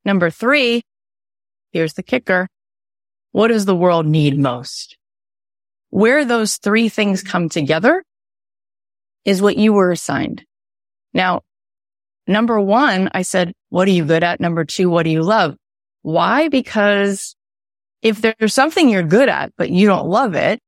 Number 0.04 0.30
three, 0.30 0.82
here's 1.72 1.94
the 1.94 2.02
kicker. 2.02 2.48
What 3.32 3.48
does 3.48 3.66
the 3.66 3.76
world 3.76 4.06
need 4.06 4.38
most? 4.38 4.96
Where 5.90 6.24
those 6.24 6.56
three 6.56 6.88
things 6.88 7.22
come 7.22 7.48
together 7.48 8.02
is 9.24 9.42
what 9.42 9.56
you 9.56 9.72
were 9.72 9.90
assigned. 9.90 10.44
Now, 11.12 11.42
number 12.26 12.60
one, 12.60 13.10
I 13.12 13.22
said, 13.22 13.52
what 13.68 13.86
are 13.86 13.92
you 13.92 14.04
good 14.04 14.24
at? 14.24 14.40
Number 14.40 14.64
two, 14.64 14.90
what 14.90 15.04
do 15.04 15.10
you 15.10 15.22
love? 15.22 15.56
Why? 16.02 16.48
Because 16.48 17.36
if 18.02 18.20
there's 18.20 18.54
something 18.54 18.88
you're 18.88 19.02
good 19.02 19.28
at, 19.28 19.52
but 19.56 19.70
you 19.70 19.86
don't 19.86 20.08
love 20.08 20.34
it, 20.34 20.60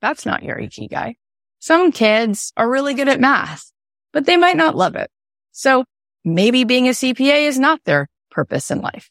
that's 0.00 0.24
not 0.24 0.42
your 0.42 0.56
ikigai. 0.56 1.14
Some 1.58 1.92
kids 1.92 2.52
are 2.56 2.68
really 2.68 2.94
good 2.94 3.08
at 3.08 3.20
math, 3.20 3.70
but 4.12 4.24
they 4.24 4.36
might 4.36 4.56
not 4.56 4.76
love 4.76 4.96
it. 4.96 5.10
So 5.52 5.84
maybe 6.24 6.64
being 6.64 6.88
a 6.88 6.92
CPA 6.92 7.46
is 7.46 7.58
not 7.58 7.80
their 7.84 8.08
purpose 8.30 8.70
in 8.70 8.80
life, 8.80 9.10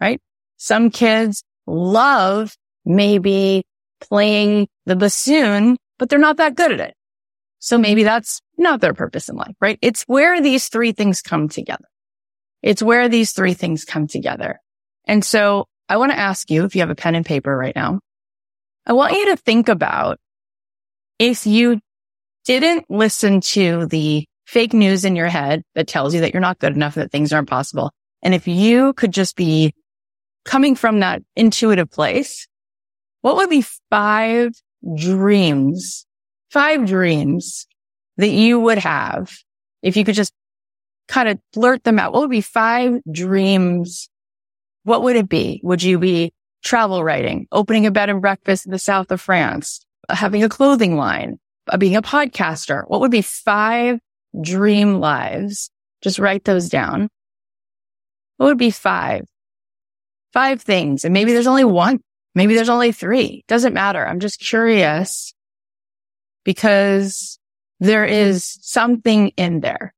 right? 0.00 0.20
Some 0.56 0.90
kids 0.90 1.42
love 1.66 2.56
maybe 2.84 3.64
playing 4.00 4.68
the 4.86 4.96
bassoon, 4.96 5.76
but 5.98 6.08
they're 6.08 6.18
not 6.18 6.36
that 6.36 6.54
good 6.54 6.72
at 6.72 6.80
it. 6.80 6.94
So 7.58 7.76
maybe 7.78 8.04
that's 8.04 8.40
not 8.56 8.80
their 8.80 8.94
purpose 8.94 9.28
in 9.28 9.36
life, 9.36 9.54
right? 9.60 9.78
It's 9.82 10.02
where 10.02 10.40
these 10.40 10.68
three 10.68 10.92
things 10.92 11.22
come 11.22 11.48
together. 11.48 11.86
It's 12.62 12.82
where 12.82 13.08
these 13.08 13.32
three 13.32 13.54
things 13.54 13.84
come 13.84 14.06
together. 14.06 14.60
And 15.04 15.24
so 15.24 15.66
I 15.88 15.96
want 15.96 16.12
to 16.12 16.18
ask 16.18 16.50
you 16.50 16.64
if 16.64 16.74
you 16.74 16.82
have 16.82 16.90
a 16.90 16.94
pen 16.94 17.14
and 17.14 17.24
paper 17.24 17.56
right 17.56 17.74
now, 17.74 18.00
I 18.86 18.92
want 18.92 19.14
you 19.14 19.26
to 19.26 19.36
think 19.36 19.68
about 19.68 20.18
if 21.18 21.46
you 21.46 21.80
didn't 22.44 22.86
listen 22.88 23.40
to 23.40 23.86
the 23.86 24.24
fake 24.46 24.72
news 24.72 25.04
in 25.04 25.16
your 25.16 25.28
head 25.28 25.62
that 25.74 25.86
tells 25.86 26.14
you 26.14 26.20
that 26.20 26.32
you're 26.32 26.40
not 26.40 26.58
good 26.58 26.74
enough, 26.74 26.94
that 26.94 27.12
things 27.12 27.32
aren't 27.32 27.48
possible. 27.48 27.90
And 28.22 28.34
if 28.34 28.48
you 28.48 28.94
could 28.94 29.12
just 29.12 29.36
be 29.36 29.74
coming 30.44 30.74
from 30.74 31.00
that 31.00 31.22
intuitive 31.36 31.90
place, 31.90 32.48
what 33.20 33.36
would 33.36 33.50
be 33.50 33.64
five 33.90 34.52
dreams, 34.96 36.06
five 36.50 36.86
dreams 36.86 37.66
that 38.16 38.28
you 38.28 38.58
would 38.58 38.78
have 38.78 39.30
if 39.82 39.96
you 39.96 40.04
could 40.04 40.14
just 40.14 40.32
kind 41.08 41.28
of 41.28 41.38
blurt 41.52 41.84
them 41.84 41.98
out? 41.98 42.12
What 42.12 42.20
would 42.20 42.30
be 42.30 42.40
five 42.40 43.00
dreams 43.10 44.08
what 44.88 45.02
would 45.02 45.16
it 45.16 45.28
be? 45.28 45.60
Would 45.62 45.82
you 45.82 45.98
be 45.98 46.32
travel 46.64 47.04
writing, 47.04 47.46
opening 47.52 47.86
a 47.86 47.90
bed 47.90 48.08
and 48.08 48.20
breakfast 48.20 48.66
in 48.66 48.72
the 48.72 48.78
south 48.78 49.10
of 49.10 49.20
France, 49.20 49.84
having 50.08 50.42
a 50.42 50.48
clothing 50.48 50.96
line, 50.96 51.38
uh, 51.68 51.76
being 51.76 51.94
a 51.94 52.02
podcaster? 52.02 52.84
What 52.88 53.00
would 53.00 53.10
be 53.10 53.22
five 53.22 54.00
dream 54.40 54.98
lives? 54.98 55.70
Just 56.02 56.18
write 56.18 56.44
those 56.44 56.68
down. 56.68 57.08
What 58.38 58.46
would 58.46 58.58
be 58.58 58.70
five? 58.70 59.26
Five 60.32 60.62
things. 60.62 61.04
And 61.04 61.12
maybe 61.12 61.32
there's 61.32 61.46
only 61.46 61.64
one. 61.64 62.00
Maybe 62.34 62.54
there's 62.54 62.68
only 62.68 62.92
three. 62.92 63.44
Doesn't 63.48 63.74
matter. 63.74 64.06
I'm 64.06 64.20
just 64.20 64.40
curious 64.40 65.34
because 66.44 67.38
there 67.80 68.04
is 68.04 68.58
something 68.62 69.28
in 69.36 69.60
there. 69.60 69.92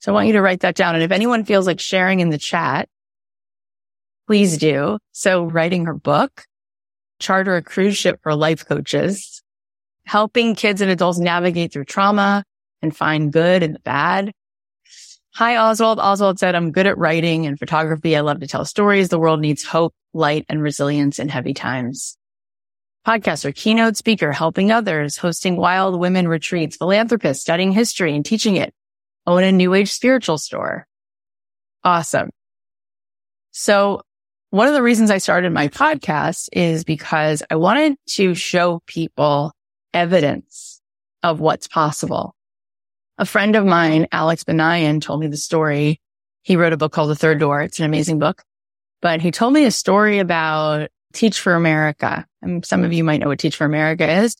So 0.00 0.12
I 0.12 0.14
want 0.14 0.26
you 0.26 0.34
to 0.34 0.42
write 0.42 0.60
that 0.60 0.74
down. 0.74 0.94
And 0.94 1.04
if 1.04 1.12
anyone 1.12 1.44
feels 1.44 1.66
like 1.66 1.80
sharing 1.80 2.20
in 2.20 2.30
the 2.30 2.38
chat, 2.38 2.88
please 4.26 4.58
do. 4.58 4.98
So 5.12 5.44
writing 5.44 5.86
her 5.86 5.94
book, 5.94 6.44
charter 7.18 7.56
a 7.56 7.62
cruise 7.62 7.96
ship 7.96 8.20
for 8.22 8.34
life 8.34 8.66
coaches, 8.66 9.42
helping 10.04 10.54
kids 10.54 10.80
and 10.80 10.90
adults 10.90 11.18
navigate 11.18 11.72
through 11.72 11.84
trauma 11.84 12.44
and 12.82 12.96
find 12.96 13.32
good 13.32 13.62
in 13.62 13.72
the 13.72 13.80
bad. 13.80 14.32
Hi, 15.34 15.56
Oswald. 15.56 15.98
Oswald 15.98 16.38
said, 16.38 16.54
I'm 16.54 16.72
good 16.72 16.86
at 16.86 16.96
writing 16.96 17.46
and 17.46 17.58
photography. 17.58 18.16
I 18.16 18.20
love 18.20 18.40
to 18.40 18.46
tell 18.46 18.64
stories. 18.64 19.10
The 19.10 19.18
world 19.18 19.40
needs 19.40 19.64
hope, 19.64 19.94
light, 20.14 20.46
and 20.48 20.62
resilience 20.62 21.18
in 21.18 21.28
heavy 21.28 21.52
times. 21.52 22.16
Podcaster, 23.06 23.54
keynote 23.54 23.96
speaker, 23.96 24.32
helping 24.32 24.72
others, 24.72 25.18
hosting 25.18 25.56
wild 25.56 26.00
women 26.00 26.26
retreats, 26.26 26.76
philanthropist, 26.76 27.40
studying 27.40 27.70
history 27.70 28.16
and 28.16 28.24
teaching 28.24 28.56
it, 28.56 28.72
own 29.26 29.44
a 29.44 29.52
new 29.52 29.74
age 29.74 29.92
spiritual 29.92 30.38
store. 30.38 30.86
Awesome. 31.84 32.30
So 33.52 34.02
one 34.50 34.68
of 34.68 34.74
the 34.74 34.82
reasons 34.82 35.10
I 35.10 35.18
started 35.18 35.52
my 35.52 35.68
podcast 35.68 36.48
is 36.52 36.84
because 36.84 37.42
I 37.50 37.56
wanted 37.56 37.96
to 38.10 38.34
show 38.34 38.80
people 38.86 39.52
evidence 39.92 40.80
of 41.22 41.40
what's 41.40 41.66
possible. 41.66 42.34
A 43.18 43.24
friend 43.24 43.56
of 43.56 43.64
mine, 43.64 44.06
Alex 44.12 44.44
Banayan, 44.44 45.00
told 45.00 45.20
me 45.20 45.26
the 45.26 45.36
story. 45.36 46.00
He 46.42 46.56
wrote 46.56 46.72
a 46.72 46.76
book 46.76 46.92
called 46.92 47.10
The 47.10 47.16
Third 47.16 47.40
Door. 47.40 47.62
It's 47.62 47.78
an 47.80 47.86
amazing 47.86 48.18
book, 48.18 48.44
but 49.02 49.20
he 49.20 49.30
told 49.30 49.52
me 49.52 49.64
a 49.64 49.70
story 49.70 50.18
about 50.18 50.90
Teach 51.12 51.40
for 51.40 51.54
America. 51.54 52.26
And 52.42 52.64
some 52.64 52.84
of 52.84 52.92
you 52.92 53.02
might 53.02 53.20
know 53.20 53.28
what 53.28 53.38
Teach 53.38 53.56
for 53.56 53.64
America 53.64 54.08
is. 54.22 54.36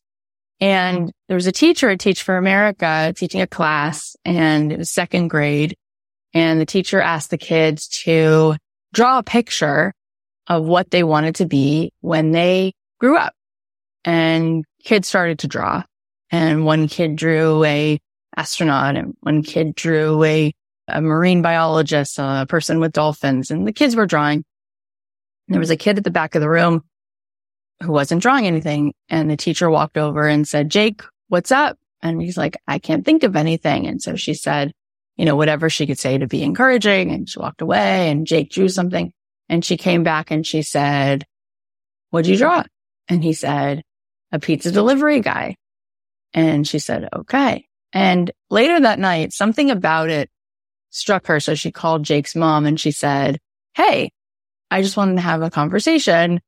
And 0.61 1.11
there 1.29 1.35
was 1.35 1.47
a 1.47 1.53
teacher 1.53 1.91
at 1.91 2.01
Teach 2.01 2.23
for 2.23 2.37
America 2.37 3.13
teaching 3.17 3.41
a 3.41 3.47
class 3.47 4.15
and 4.25 4.73
it 4.73 4.79
was 4.79 4.91
second 4.91 5.29
grade. 5.29 5.77
And 6.33 6.61
the 6.61 6.67
teacher 6.67 7.01
asked 7.01 7.31
the 7.31 7.39
kids 7.39 7.89
to 8.05 8.57
draw 8.97 9.19
a 9.19 9.23
picture 9.23 9.93
of 10.47 10.65
what 10.65 10.91
they 10.91 11.03
wanted 11.03 11.35
to 11.35 11.45
be 11.45 11.93
when 12.01 12.33
they 12.33 12.73
grew 12.99 13.19
up. 13.19 13.35
And 14.07 14.65
kids 14.83 15.07
started 15.07 15.41
to 15.41 15.49
draw. 15.49 15.83
And 16.31 16.65
one 16.65 16.89
kid 16.89 17.15
drew 17.15 17.63
a 17.65 18.01
astronaut 18.37 18.97
and 18.97 19.15
one 19.21 19.43
kid 19.43 19.75
drew 19.75 20.25
a, 20.25 20.53
a 20.89 21.01
marine 21.03 21.43
biologist, 21.43 22.19
a 22.19 22.47
person 22.49 22.81
with 22.81 22.93
dolphins 22.93 23.51
and 23.51 23.69
the 23.69 23.73
kids 23.73 23.95
were 23.95 24.07
drawing. 24.07 24.45
There 25.49 25.61
was 25.61 25.71
a 25.71 25.77
kid 25.77 25.99
at 25.99 26.05
the 26.05 26.11
back 26.11 26.35
of 26.35 26.41
the 26.41 26.49
room 26.49 26.83
who 27.83 27.93
wasn't 27.93 28.23
drawing 28.23 28.47
anything. 28.47 28.95
And 29.11 29.31
the 29.31 29.37
teacher 29.37 29.69
walked 29.69 29.99
over 29.99 30.27
and 30.27 30.49
said, 30.49 30.71
Jake, 30.71 31.03
what's 31.29 31.53
up? 31.53 31.77
And 32.03 32.23
he's 32.23 32.39
like, 32.39 32.57
I 32.67 32.79
can't 32.79 33.05
think 33.05 33.25
of 33.25 33.37
anything. 33.37 33.87
And 33.87 34.01
so 34.01 34.17
she 34.17 34.33
said, 34.33 34.73
you 35.17 35.25
know, 35.25 35.37
whatever 35.37 35.69
she 35.71 35.87
could 35.87 35.99
say 35.99 36.19
to 36.19 36.27
be 36.27 36.43
encouraging. 36.43 37.11
And 37.11 37.29
she 37.29 37.39
walked 37.39 37.63
away 37.63 38.11
and 38.11 38.27
Jake 38.27 38.51
drew 38.51 38.69
something. 38.69 39.13
And 39.49 39.65
she 39.65 39.77
came 39.77 40.03
back 40.03 40.31
and 40.31 40.47
she 40.47 40.63
said, 40.63 41.25
what'd 42.11 42.29
you 42.29 42.37
draw? 42.37 42.65
And 43.09 43.23
he 43.23 43.33
said, 43.33 43.83
a 44.33 44.39
pizza 44.39 44.73
delivery 44.73 45.21
guy. 45.21 45.57
And 46.35 46.67
she 46.67 46.79
said, 46.79 47.09
okay. 47.15 47.67
And 47.93 48.31
later 48.51 48.81
that 48.81 48.99
night, 48.99 49.33
something 49.33 49.71
about 49.71 50.11
it 50.11 50.29
struck 50.91 51.27
her. 51.27 51.41
So 51.41 51.55
she 51.55 51.71
called 51.71 52.03
Jake's 52.03 52.35
mom 52.35 52.67
and 52.67 52.79
she 52.81 52.91
said, 52.91 53.39
Hey, 53.75 54.11
I 54.71 54.83
just 54.83 54.97
wanted 54.97 55.15
to 55.17 55.21
have 55.21 55.43
a 55.43 55.51
conversation 55.51 56.41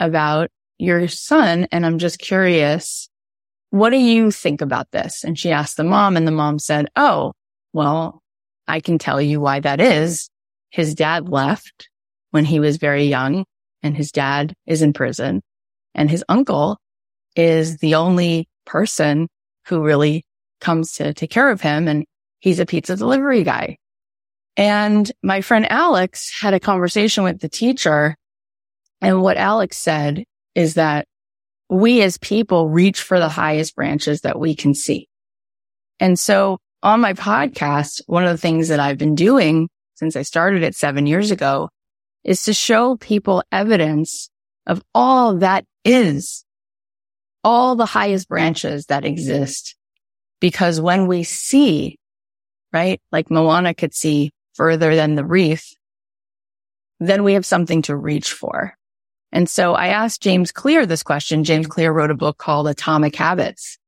about 0.00 0.50
your 0.78 1.08
son. 1.08 1.66
And 1.72 1.84
I'm 1.84 1.98
just 1.98 2.18
curious, 2.18 3.08
what 3.70 3.90
do 3.90 3.96
you 3.96 4.30
think 4.30 4.60
about 4.60 4.90
this? 4.92 5.24
And 5.24 5.38
she 5.38 5.50
asked 5.50 5.76
the 5.76 5.84
mom 5.84 6.16
and 6.16 6.26
the 6.26 6.32
mom 6.32 6.58
said, 6.58 6.88
Oh, 6.96 7.32
well, 7.72 8.22
I 8.68 8.80
can 8.80 8.98
tell 8.98 9.20
you 9.20 9.40
why 9.40 9.60
that 9.60 9.80
is. 9.80 10.28
His 10.70 10.94
dad 10.94 11.28
left 11.28 11.88
when 12.30 12.44
he 12.44 12.60
was 12.60 12.76
very 12.76 13.04
young 13.04 13.44
and 13.82 13.96
his 13.96 14.10
dad 14.10 14.54
is 14.66 14.82
in 14.82 14.92
prison 14.92 15.42
and 15.94 16.10
his 16.10 16.24
uncle 16.28 16.78
is 17.34 17.78
the 17.78 17.94
only 17.94 18.48
person 18.64 19.28
who 19.66 19.82
really 19.82 20.24
comes 20.60 20.92
to 20.92 21.14
take 21.14 21.30
care 21.30 21.50
of 21.50 21.60
him. 21.60 21.88
And 21.88 22.04
he's 22.40 22.60
a 22.60 22.66
pizza 22.66 22.96
delivery 22.96 23.42
guy. 23.42 23.78
And 24.56 25.10
my 25.22 25.40
friend 25.40 25.70
Alex 25.70 26.32
had 26.40 26.54
a 26.54 26.60
conversation 26.60 27.24
with 27.24 27.40
the 27.40 27.48
teacher. 27.48 28.16
And 29.00 29.22
what 29.22 29.36
Alex 29.36 29.76
said 29.76 30.24
is 30.54 30.74
that 30.74 31.06
we 31.68 32.02
as 32.02 32.16
people 32.18 32.68
reach 32.68 33.02
for 33.02 33.18
the 33.18 33.28
highest 33.28 33.76
branches 33.76 34.22
that 34.22 34.38
we 34.38 34.54
can 34.54 34.74
see. 34.74 35.08
And 36.00 36.18
so 36.18 36.58
on 36.82 37.00
my 37.00 37.14
podcast, 37.14 38.02
one 38.06 38.24
of 38.24 38.30
the 38.30 38.38
things 38.38 38.68
that 38.68 38.80
I've 38.80 38.98
been 38.98 39.14
doing 39.14 39.68
since 39.94 40.16
I 40.16 40.22
started 40.22 40.62
it 40.62 40.74
seven 40.74 41.06
years 41.06 41.30
ago 41.30 41.70
is 42.24 42.42
to 42.44 42.52
show 42.52 42.96
people 42.96 43.42
evidence 43.50 44.30
of 44.66 44.82
all 44.94 45.36
that 45.38 45.64
is, 45.84 46.44
all 47.44 47.76
the 47.76 47.86
highest 47.86 48.28
branches 48.28 48.86
that 48.86 49.04
exist. 49.04 49.76
Because 50.40 50.80
when 50.80 51.06
we 51.06 51.22
see, 51.22 51.98
right, 52.72 53.00
like 53.12 53.30
Moana 53.30 53.74
could 53.74 53.94
see 53.94 54.32
further 54.54 54.94
than 54.94 55.14
the 55.14 55.24
reef, 55.24 55.72
then 57.00 57.24
we 57.24 57.34
have 57.34 57.46
something 57.46 57.82
to 57.82 57.96
reach 57.96 58.32
for. 58.32 58.74
And 59.32 59.48
so 59.48 59.74
I 59.74 59.88
asked 59.88 60.22
James 60.22 60.52
Clear 60.52 60.86
this 60.86 61.02
question. 61.02 61.44
James 61.44 61.66
Clear 61.66 61.92
wrote 61.92 62.10
a 62.10 62.14
book 62.14 62.38
called 62.38 62.68
Atomic 62.68 63.14
Habits. 63.16 63.78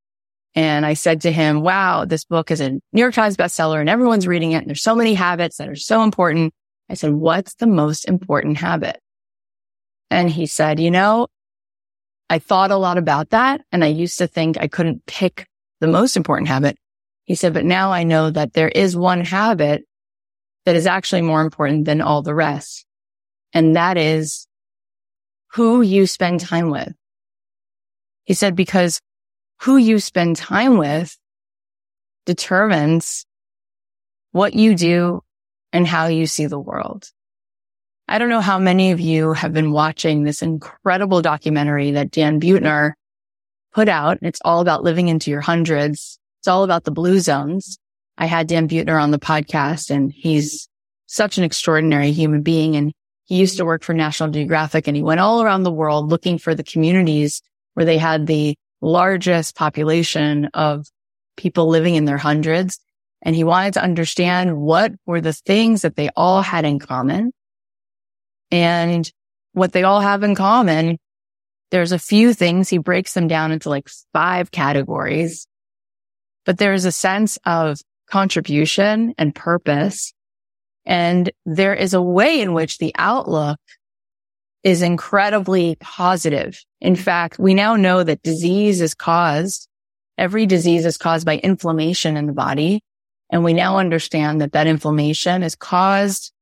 And 0.59 0.85
I 0.85 0.95
said 0.95 1.21
to 1.21 1.31
him, 1.31 1.61
wow, 1.61 2.05
this 2.05 2.25
book 2.25 2.51
is 2.51 2.61
a 2.61 2.71
New 2.71 2.81
York 2.93 3.15
Times 3.15 3.37
bestseller 3.37 3.79
and 3.79 3.89
everyone's 3.89 4.27
reading 4.27 4.51
it. 4.51 4.57
And 4.57 4.67
there's 4.67 4.83
so 4.83 4.97
many 4.97 5.15
habits 5.15 5.59
that 5.59 5.69
are 5.69 5.77
so 5.77 6.03
important. 6.03 6.53
I 6.91 6.95
said, 6.95 7.13
what's 7.13 7.55
the 7.55 7.69
most 7.69 8.09
important 8.09 8.57
habit? 8.57 8.99
And 10.11 10.29
he 10.29 10.47
said, 10.47 10.81
you 10.81 10.91
know, 10.91 11.29
I 12.29 12.41
thought 12.41 12.73
a 12.73 12.77
lot 12.77 12.99
about 12.99 13.31
that. 13.31 13.61
And 13.71 13.85
I 13.85 13.87
used 13.87 14.19
to 14.19 14.27
think 14.27 14.59
I 14.59 14.67
couldn't 14.67 15.07
pick 15.07 15.47
the 15.79 15.87
most 15.87 16.17
important 16.17 16.49
habit. 16.49 16.77
He 17.23 17.37
said, 17.37 17.55
but 17.55 17.65
now 17.65 17.93
I 17.93 18.03
know 18.03 18.29
that 18.29 18.53
there 18.53 18.69
is 18.69 18.97
one 18.97 19.25
habit 19.25 19.85
that 20.65 20.75
is 20.75 20.89
actually 20.89 21.23
more 21.23 21.41
important 21.41 21.85
than 21.85 22.01
all 22.01 22.23
the 22.23 22.35
rest. 22.35 22.85
And 23.53 23.77
that 23.77 23.97
is 23.97 24.49
who 25.53 25.83
you 25.83 26.09
spend 26.09 26.41
time 26.41 26.71
with. 26.71 26.93
He 28.25 28.35
said, 28.35 28.57
because 28.57 29.01
who 29.61 29.77
you 29.77 29.99
spend 29.99 30.37
time 30.37 30.79
with 30.79 31.17
determines 32.27 33.27
what 34.33 34.55
you 34.55 34.75
do 34.75 35.23
and 35.73 35.87
how 35.87 36.07
you 36.07 36.27
see 36.27 36.47
the 36.47 36.59
world. 36.59 37.11
I 38.07 38.19
don't 38.19 38.31
know 38.31 38.41
how 38.41 38.59
many 38.59 38.93
of 38.93 39.01
you 39.01 39.33
have 39.35 39.53
been 39.53 39.73
watching 39.73 40.25
this 40.25 40.41
incredible 40.41 41.21
documentary 41.21 41.93
that 41.93 42.11
Dan 42.11 42.41
Buettner 42.41 42.93
put 43.75 43.89
out. 43.89 44.19
It's 44.23 44.41
all 44.45 44.61
about 44.61 44.83
living 44.83 45.09
into 45.09 45.31
your 45.31 45.43
hundreds. 45.43 46.19
It's 46.41 46.49
all 46.49 46.65
about 46.65 46.85
the 46.85 46.91
blue 46.91 47.21
zones. 47.21 47.79
I 48.17 48.27
had 48.27 48.47
Dan 48.47 48.69
Buettner 48.69 49.01
on 49.01 49.11
the 49.11 49.19
podcast 49.19 49.91
and 49.91 50.13
he's 50.13 50.69
such 51.07 51.39
an 51.39 51.45
extraordinary 51.45 52.13
human 52.13 52.43
being. 52.43 52.77
And 52.77 52.93
he 53.25 53.37
used 53.37 53.59
to 53.59 53.65
work 53.65 53.83
for 53.83 53.93
National 53.93 54.31
Geographic 54.31 54.89
and 54.89 54.97
he 54.97 55.03
went 55.03 55.21
all 55.21 55.43
around 55.43 55.65
the 55.65 55.73
world 55.73 56.09
looking 56.09 56.39
for 56.39 56.55
the 56.55 56.65
communities 56.65 57.43
where 57.75 57.85
they 57.85 57.99
had 57.99 58.27
the 58.27 58.57
largest 58.81 59.57
population 59.57 60.47
of 60.55 60.87
people 61.37 61.69
living 61.69 61.95
in 61.95 62.05
their 62.05 62.19
hundreds. 62.19 62.79
And 63.23 63.35
he 63.35 63.45
wanted 63.45 63.75
to 63.75 63.83
understand 63.83 64.57
what 64.57 64.93
were 65.07 65.21
the 65.21 65.33
things 65.33 65.83
that 65.83 65.97
they 65.97 66.11
all 66.17 66.43
had 66.43 66.65
in 66.65 66.79
common. 66.79 67.33
And 68.51 69.11
what 69.53 69.73
they 69.73 69.83
all 69.83 70.01
have 70.01 70.23
in 70.23 70.35
common, 70.35 70.99
there's 71.71 71.93
a 71.93 71.99
few 71.99 72.33
things. 72.33 72.69
He 72.69 72.79
breaks 72.79 73.15
them 73.15 73.29
down 73.29 73.53
into 73.53 73.69
like 73.69 73.89
five 74.13 74.51
categories, 74.51 75.47
but 76.47 76.59
there's 76.59 76.85
a 76.85 76.93
sense 76.93 77.39
of 77.45 77.79
contribution 78.11 79.15
and 79.19 79.35
purpose. 79.35 80.15
And 80.87 81.31
there 81.45 81.75
is 81.75 81.93
a 81.93 82.01
way 82.01 82.41
in 82.41 82.55
which 82.55 82.79
the 82.79 82.95
outlook 82.97 83.59
is 84.63 84.83
incredibly 84.83 85.77
positive. 85.81 86.65
In 86.81 86.97
fact, 86.97 87.39
we 87.39 87.55
now 87.55 87.77
know 87.77 88.03
that 88.03 88.23
disease 88.23 88.81
is 88.81 88.95
caused, 88.95 89.69
every 90.17 90.47
disease 90.47 90.87
is 90.87 90.97
caused 90.97 91.27
by 91.27 91.39
inflammation 91.39 92.17
in 92.17 92.27
the 92.27 92.33
body. 92.33 92.83
And 93.31 93.45
we 93.45 93.53
now 93.53 93.79
understand 93.79 94.41
that 94.41 94.53
that 94.53 94.67
inflammation 94.67 95.43
is 95.43 95.55
caused 95.55 96.33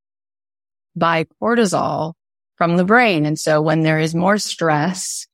by 0.95 1.25
cortisol 1.41 2.13
from 2.55 2.77
the 2.77 2.85
brain. 2.85 3.25
And 3.25 3.37
so 3.37 3.61
when 3.61 3.81
there 3.81 3.99
is 3.99 4.15
more 4.15 4.37
stress, 4.37 5.27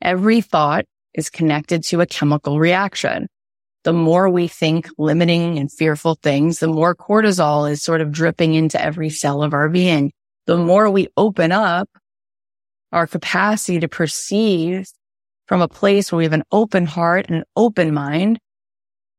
every 0.00 0.40
thought 0.40 0.86
is 1.12 1.28
connected 1.28 1.84
to 1.84 2.00
a 2.00 2.06
chemical 2.06 2.58
reaction 2.58 3.28
the 3.88 3.92
more 3.94 4.28
we 4.28 4.48
think 4.48 4.88
limiting 4.98 5.58
and 5.58 5.72
fearful 5.72 6.16
things, 6.16 6.58
the 6.58 6.68
more 6.68 6.94
cortisol 6.94 7.70
is 7.70 7.82
sort 7.82 8.00
of 8.02 8.12
dripping 8.12 8.54
into 8.54 8.78
every 8.78 9.08
cell 9.08 9.42
of 9.42 9.54
our 9.54 9.68
being. 9.68 10.12
The 10.46 10.58
more 10.58 10.90
we 10.90 11.08
open 11.16 11.52
up 11.52 11.88
our 12.92 13.06
capacity 13.06 13.80
to 13.80 13.88
perceive 13.88 14.88
from 15.46 15.60
a 15.62 15.68
place 15.68 16.12
where 16.12 16.18
we 16.18 16.24
have 16.24 16.32
an 16.32 16.44
open 16.52 16.86
heart 16.86 17.26
and 17.28 17.38
an 17.38 17.44
open 17.56 17.92
mind, 17.92 18.38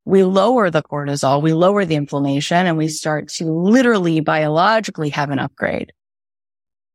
we 0.04 0.24
lower 0.24 0.70
the 0.70 0.82
cortisol, 0.82 1.42
we 1.42 1.52
lower 1.52 1.84
the 1.84 1.94
inflammation 1.94 2.66
and 2.66 2.78
we 2.78 2.88
start 2.88 3.28
to 3.28 3.44
literally 3.44 4.20
biologically 4.20 5.10
have 5.10 5.30
an 5.30 5.38
upgrade. 5.38 5.92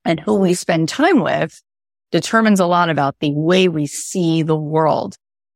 And 0.03 0.19
who 0.19 0.35
we 0.35 0.53
spend 0.53 0.89
time 0.89 1.21
with 1.21 1.61
determines 2.11 2.59
a 2.59 2.65
lot 2.65 2.89
about 2.89 3.15
the 3.19 3.33
way 3.33 3.67
we 3.67 3.87
see 3.87 4.43
the 4.43 4.55
world. 4.55 5.15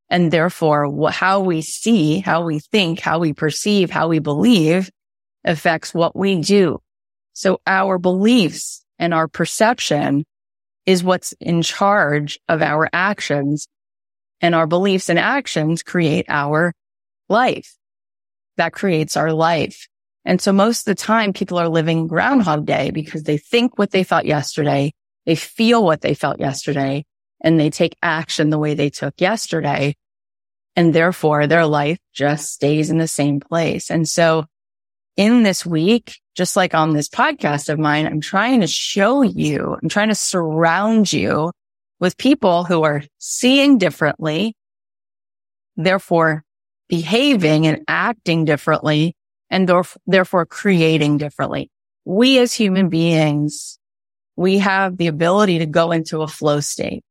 And 0.09 0.31
therefore 0.31 1.09
how 1.11 1.39
we 1.41 1.61
see, 1.61 2.19
how 2.19 2.43
we 2.43 2.59
think, 2.59 2.99
how 2.99 3.19
we 3.19 3.33
perceive, 3.33 3.91
how 3.91 4.07
we 4.07 4.19
believe 4.19 4.89
affects 5.45 5.93
what 5.93 6.15
we 6.15 6.41
do. 6.41 6.79
So 7.33 7.61
our 7.67 7.97
beliefs 7.97 8.83
and 8.97 9.13
our 9.13 9.27
perception 9.27 10.25
is 10.89 11.03
what's 11.03 11.35
in 11.39 11.61
charge 11.61 12.39
of 12.49 12.63
our 12.63 12.89
actions 12.91 13.67
and 14.41 14.55
our 14.55 14.65
beliefs 14.65 15.07
and 15.07 15.19
actions 15.19 15.83
create 15.83 16.25
our 16.27 16.73
life. 17.29 17.75
That 18.57 18.73
creates 18.73 19.15
our 19.15 19.31
life. 19.31 19.87
And 20.25 20.41
so 20.41 20.51
most 20.51 20.79
of 20.79 20.85
the 20.85 20.95
time 20.95 21.31
people 21.31 21.59
are 21.59 21.69
living 21.69 22.07
groundhog 22.07 22.65
day 22.65 22.89
because 22.89 23.21
they 23.21 23.37
think 23.37 23.77
what 23.77 23.91
they 23.91 24.03
thought 24.03 24.25
yesterday. 24.25 24.91
They 25.27 25.35
feel 25.35 25.83
what 25.83 26.01
they 26.01 26.15
felt 26.15 26.39
yesterday 26.39 27.05
and 27.39 27.59
they 27.59 27.69
take 27.69 27.95
action 28.01 28.49
the 28.49 28.57
way 28.57 28.73
they 28.73 28.89
took 28.89 29.13
yesterday. 29.21 29.95
And 30.75 30.91
therefore 30.91 31.45
their 31.45 31.67
life 31.67 31.99
just 32.15 32.51
stays 32.51 32.89
in 32.89 32.97
the 32.97 33.07
same 33.07 33.39
place. 33.39 33.91
And 33.91 34.09
so 34.09 34.45
in 35.19 35.43
this 35.43 35.65
week, 35.65 36.21
just 36.33 36.55
like 36.55 36.73
on 36.73 36.93
this 36.93 37.09
podcast 37.09 37.67
of 37.67 37.77
mine, 37.77 38.05
I'm 38.05 38.21
trying 38.21 38.61
to 38.61 38.67
show 38.67 39.21
you, 39.21 39.77
I'm 39.83 39.89
trying 39.89 40.07
to 40.07 40.15
surround 40.15 41.11
you 41.11 41.51
with 41.99 42.17
people 42.17 42.63
who 42.63 42.83
are 42.83 43.03
seeing 43.17 43.77
differently, 43.77 44.55
therefore 45.75 46.45
behaving 46.87 47.67
and 47.67 47.83
acting 47.89 48.45
differently 48.45 49.13
and 49.49 49.69
therefore 50.07 50.45
creating 50.45 51.17
differently. 51.17 51.69
We 52.05 52.39
as 52.39 52.53
human 52.53 52.87
beings, 52.87 53.77
we 54.37 54.59
have 54.59 54.95
the 54.95 55.07
ability 55.07 55.59
to 55.59 55.65
go 55.65 55.91
into 55.91 56.21
a 56.21 56.27
flow 56.29 56.61
state. 56.61 57.03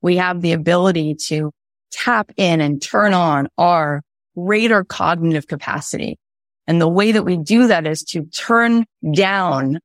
We 0.00 0.18
have 0.18 0.42
the 0.42 0.52
ability 0.52 1.16
to 1.26 1.50
tap 1.90 2.30
in 2.36 2.60
and 2.60 2.80
turn 2.80 3.14
on 3.14 3.48
our 3.58 4.00
greater 4.36 4.84
cognitive 4.84 5.48
capacity. 5.48 6.18
And 6.66 6.80
the 6.80 6.88
way 6.88 7.12
that 7.12 7.24
we 7.24 7.36
do 7.36 7.66
that 7.66 7.86
is 7.86 8.02
to 8.04 8.24
turn 8.26 8.84
down 9.12 9.80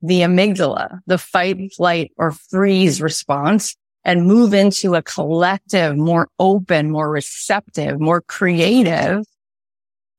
the 0.00 0.20
amygdala, 0.20 1.00
the 1.06 1.18
fight, 1.18 1.72
flight 1.76 2.12
or 2.16 2.30
freeze 2.30 3.02
response 3.02 3.74
and 4.04 4.26
move 4.26 4.54
into 4.54 4.94
a 4.94 5.02
collective, 5.02 5.96
more 5.96 6.28
open, 6.38 6.90
more 6.90 7.10
receptive, 7.10 8.00
more 8.00 8.20
creative 8.20 9.24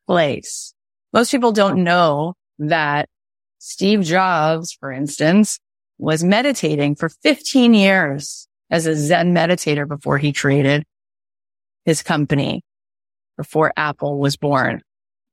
place. 0.06 0.74
Most 1.14 1.32
people 1.32 1.52
don't 1.52 1.84
know 1.84 2.34
that 2.60 3.08
Steve 3.60 4.02
Jobs, 4.02 4.74
for 4.74 4.92
instance, 4.92 5.60
was 5.98 6.24
meditating 6.24 6.96
for 6.96 7.10
15 7.10 7.74
years 7.74 8.48
as 8.70 8.86
a 8.86 8.96
Zen 8.96 9.34
meditator 9.34 9.88
before 9.88 10.18
he 10.18 10.34
created 10.34 10.86
his 11.86 12.04
company, 12.04 12.62
before 13.38 13.74
Apple 13.76 14.20
was 14.20 14.38
born. 14.38 14.82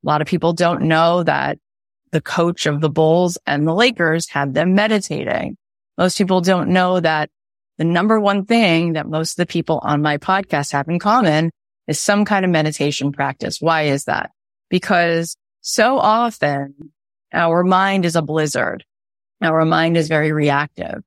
A 0.07 0.09
lot 0.09 0.23
of 0.23 0.29
people 0.29 0.53
don't 0.53 0.83
know 0.83 1.25
that 1.25 1.59
the 2.12 2.21
coach 2.21 2.66
of 2.66 2.81
the 2.81 2.88
Bulls 2.88 3.38
and 3.45 3.66
the 3.66 3.75
Lakers 3.75 4.29
had 4.29 4.55
them 4.55 4.75
meditating. 4.75 5.57
Most 5.99 6.16
people 6.16 6.40
don't 6.40 6.69
know 6.69 7.01
that 7.01 7.29
the 7.79 7.85
number 7.85 8.21
one 8.21 8.45
thing 8.45 8.92
that 8.92 9.09
most 9.09 9.33
of 9.33 9.37
the 9.37 9.47
people 9.47 9.81
on 9.83 10.03
my 10.03 10.19
podcast 10.19 10.71
have 10.73 10.88
in 10.88 11.01
common 11.01 11.51
is 11.88 12.01
some 12.01 12.25
kind 12.25 12.45
of 12.45 12.53
meditation 12.53 13.11
practice. 13.11 13.61
Why 13.61 13.83
is 13.83 14.05
that? 14.05 14.31
Because 14.71 15.37
so 15.61 15.99
often 15.99 16.92
our 17.33 17.64
mind 17.64 18.05
is 18.05 18.14
a 18.14 18.23
blizzard. 18.23 18.85
Our 19.42 19.64
mind 19.64 19.97
is 19.97 20.07
very 20.07 20.31
reactive. 20.31 21.03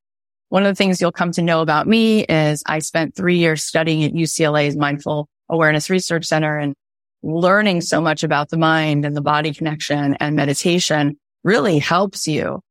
One 0.49 0.63
of 0.65 0.71
the 0.71 0.75
things 0.75 0.99
you'll 0.99 1.13
come 1.13 1.31
to 1.33 1.41
know 1.41 1.61
about 1.61 1.87
me 1.87 2.25
is 2.25 2.63
I 2.65 2.79
spent 2.79 3.15
three 3.15 3.37
years 3.37 3.63
studying 3.63 4.03
at 4.03 4.13
UCLA's 4.13 4.75
Mindful 4.75 5.29
Awareness 5.47 5.89
Research 5.89 6.25
Center 6.25 6.57
and 6.57 6.75
learning 7.21 7.81
so 7.81 7.99
much 7.99 8.23
about 8.23 8.49
the 8.49 8.57
mind 8.57 9.05
and 9.05 9.15
the 9.15 9.21
body 9.21 9.53
connection 9.53 10.15
and 10.19 10.35
meditation 10.35 11.17
really 11.43 11.79
helps 11.79 12.27
you 12.27 12.61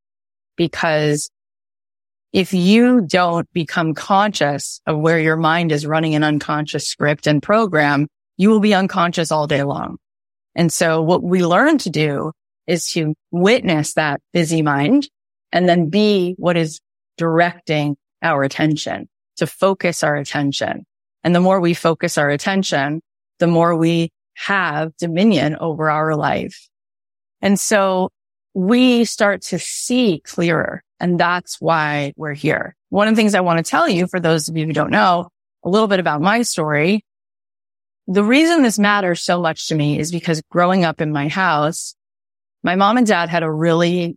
because 0.57 1.31
if 2.33 2.53
you 2.53 3.01
don't 3.01 3.51
become 3.53 3.95
conscious 3.95 4.81
of 4.87 4.99
where 4.99 5.19
your 5.19 5.37
mind 5.37 5.73
is 5.73 5.87
running 5.87 6.15
an 6.15 6.25
unconscious 6.25 6.87
script 6.87 7.27
and 7.27 7.43
program, 7.43 8.07
you 8.37 8.51
will 8.51 8.61
be 8.61 8.75
unconscious 8.75 9.33
all 9.33 9.47
day 9.47 9.63
long. 9.63 9.97
And 10.55 10.73
so 10.73 11.03
what 11.03 11.23
we 11.23 11.45
learn 11.45 11.79
to 11.79 11.91
do 11.91 12.33
is 12.67 12.89
to 12.89 13.15
witness 13.31 13.95
that 13.95 14.21
busy 14.33 14.61
mind 14.61 15.09
and 15.53 15.69
then 15.69 15.89
be 15.89 16.35
what 16.37 16.57
is 16.57 16.81
directing 17.17 17.97
our 18.23 18.43
attention 18.43 19.09
to 19.37 19.47
focus 19.47 20.03
our 20.03 20.17
attention. 20.17 20.85
And 21.25 21.35
the 21.35 21.41
more 21.41 21.61
we 21.61 21.75
focus 21.75 22.19
our 22.19 22.29
attention, 22.29 23.01
the 23.39 23.47
more 23.47 23.75
we 23.75 24.11
have 24.39 24.97
dominion 24.97 25.57
over 25.57 25.91
our 25.91 26.15
life. 26.15 26.69
And 27.43 27.59
so 27.59 28.11
we 28.55 29.05
start 29.05 29.43
to 29.43 29.59
see 29.59 30.21
clearer. 30.25 30.83
And 31.01 31.19
that's 31.19 31.61
why 31.61 32.13
we're 32.17 32.35
here. 32.35 32.77
One 32.89 33.09
of 33.09 33.15
the 33.15 33.21
things 33.21 33.35
I 33.35 33.41
want 33.41 33.65
to 33.65 33.69
tell 33.69 33.89
you 33.89 34.07
for 34.07 34.21
those 34.21 34.49
of 34.49 34.57
you 34.57 34.67
who 34.67 34.73
don't 34.73 34.91
know 34.91 35.29
a 35.65 35.69
little 35.69 35.89
bit 35.89 36.01
about 36.01 36.23
my 36.23 36.43
story. 36.43 37.05
The 38.07 38.25
reason 38.25 38.63
this 38.63 38.79
matters 38.79 39.23
so 39.23 39.41
much 39.41 39.69
to 39.69 39.75
me 39.75 39.99
is 39.99 40.11
because 40.11 40.41
growing 40.51 40.85
up 40.85 41.01
in 41.01 41.13
my 41.13 41.29
house, 41.29 41.95
my 42.63 42.75
mom 42.75 42.97
and 42.97 43.07
dad 43.07 43.29
had 43.29 43.43
a 43.43 43.51
really 43.51 44.17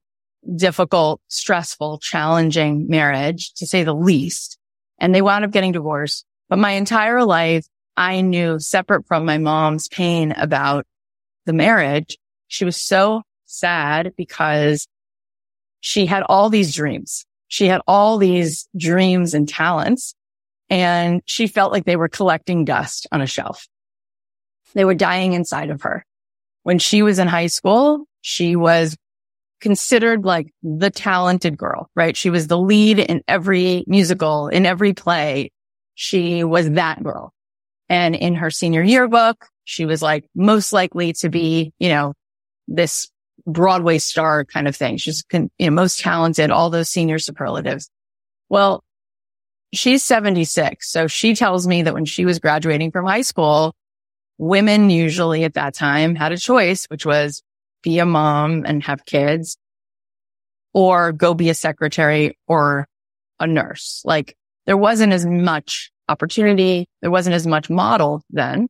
difficult, 0.56 1.20
stressful, 1.28 2.00
challenging 2.00 2.88
marriage 2.88 3.54
to 3.56 3.68
say 3.68 3.84
the 3.84 3.94
least. 3.94 4.58
And 5.00 5.14
they 5.14 5.22
wound 5.22 5.46
up 5.46 5.52
getting 5.52 5.72
divorced. 5.72 6.26
But 6.48 6.60
my 6.60 6.72
entire 6.72 7.24
life, 7.24 7.66
I 8.02 8.22
knew 8.22 8.58
separate 8.58 9.06
from 9.06 9.26
my 9.26 9.38
mom's 9.38 9.88
pain 9.88 10.32
about 10.32 10.88
the 11.46 11.54
marriage, 11.54 12.18
she 12.48 12.66
was 12.66 12.76
so 12.76 13.22
sad 13.46 14.14
because 14.18 14.88
she 15.82 16.08
had 16.08 16.24
all 16.24 16.50
these 16.50 16.74
dreams. 16.74 17.28
She 17.48 17.68
had 17.68 17.80
all 17.86 18.18
these 18.18 18.68
dreams 18.76 19.36
and 19.36 19.48
talents 19.48 20.16
and 20.68 21.22
she 21.28 21.46
felt 21.46 21.72
like 21.72 21.86
they 21.86 21.96
were 21.96 22.10
collecting 22.10 22.66
dust 22.66 23.06
on 23.12 23.22
a 23.22 23.28
shelf. 23.28 23.68
They 24.74 24.84
were 24.84 24.96
dying 24.96 25.34
inside 25.34 25.70
of 25.70 25.84
her. 25.84 26.04
When 26.64 26.80
she 26.80 27.04
was 27.04 27.20
in 27.20 27.28
high 27.28 27.48
school, 27.48 28.06
she 28.22 28.56
was 28.56 28.98
considered 29.60 30.26
like 30.26 30.52
the 30.64 30.90
talented 30.90 31.56
girl, 31.56 31.88
right? 31.96 32.18
She 32.18 32.32
was 32.32 32.48
the 32.48 32.58
lead 32.58 32.98
in 32.98 33.22
every 33.28 33.84
musical, 33.86 34.48
in 34.48 34.66
every 34.66 34.94
play. 34.94 35.52
She 35.94 36.44
was 36.44 36.68
that 36.72 37.04
girl. 37.04 37.32
And 37.92 38.16
in 38.16 38.36
her 38.36 38.50
senior 38.50 38.82
yearbook, 38.82 39.48
she 39.66 39.84
was 39.84 40.02
like 40.02 40.26
most 40.34 40.72
likely 40.72 41.12
to 41.12 41.28
be, 41.28 41.74
you 41.78 41.90
know, 41.90 42.14
this 42.70 43.10
Broadway 43.46 43.98
star 43.98 44.46
kind 44.46 44.66
of 44.70 44.78
thing. 44.78 44.96
She's 44.96 45.26
you 45.34 45.50
know, 45.60 45.72
most 45.72 46.00
talented, 46.00 46.52
all 46.52 46.70
those 46.70 46.88
senior 46.88 47.20
superlatives. 47.20 47.90
Well, 48.48 48.82
she's 49.74 50.06
76. 50.06 50.90
So 50.90 51.08
she 51.08 51.36
tells 51.36 51.68
me 51.68 51.82
that 51.82 51.94
when 51.94 52.06
she 52.06 52.24
was 52.24 52.40
graduating 52.40 52.92
from 52.92 53.06
high 53.06 53.24
school, 53.24 53.76
women 54.38 54.90
usually 54.90 55.44
at 55.44 55.56
that 55.56 55.74
time 55.74 56.16
had 56.16 56.32
a 56.32 56.38
choice, 56.38 56.86
which 56.86 57.06
was 57.06 57.44
be 57.84 58.00
a 58.00 58.06
mom 58.06 58.64
and 58.66 58.82
have 58.84 59.06
kids 59.06 59.58
or 60.74 61.12
go 61.12 61.34
be 61.34 61.50
a 61.50 61.54
secretary 61.54 62.38
or 62.48 62.88
a 63.38 63.48
nurse. 63.48 64.02
Like 64.06 64.38
there 64.66 64.78
wasn't 64.78 65.12
as 65.12 65.26
much 65.26 65.92
opportunity. 66.12 66.88
There 67.02 67.12
wasn't 67.12 67.36
as 67.36 67.48
much 67.48 67.70
model 67.70 68.22
then. 68.30 68.68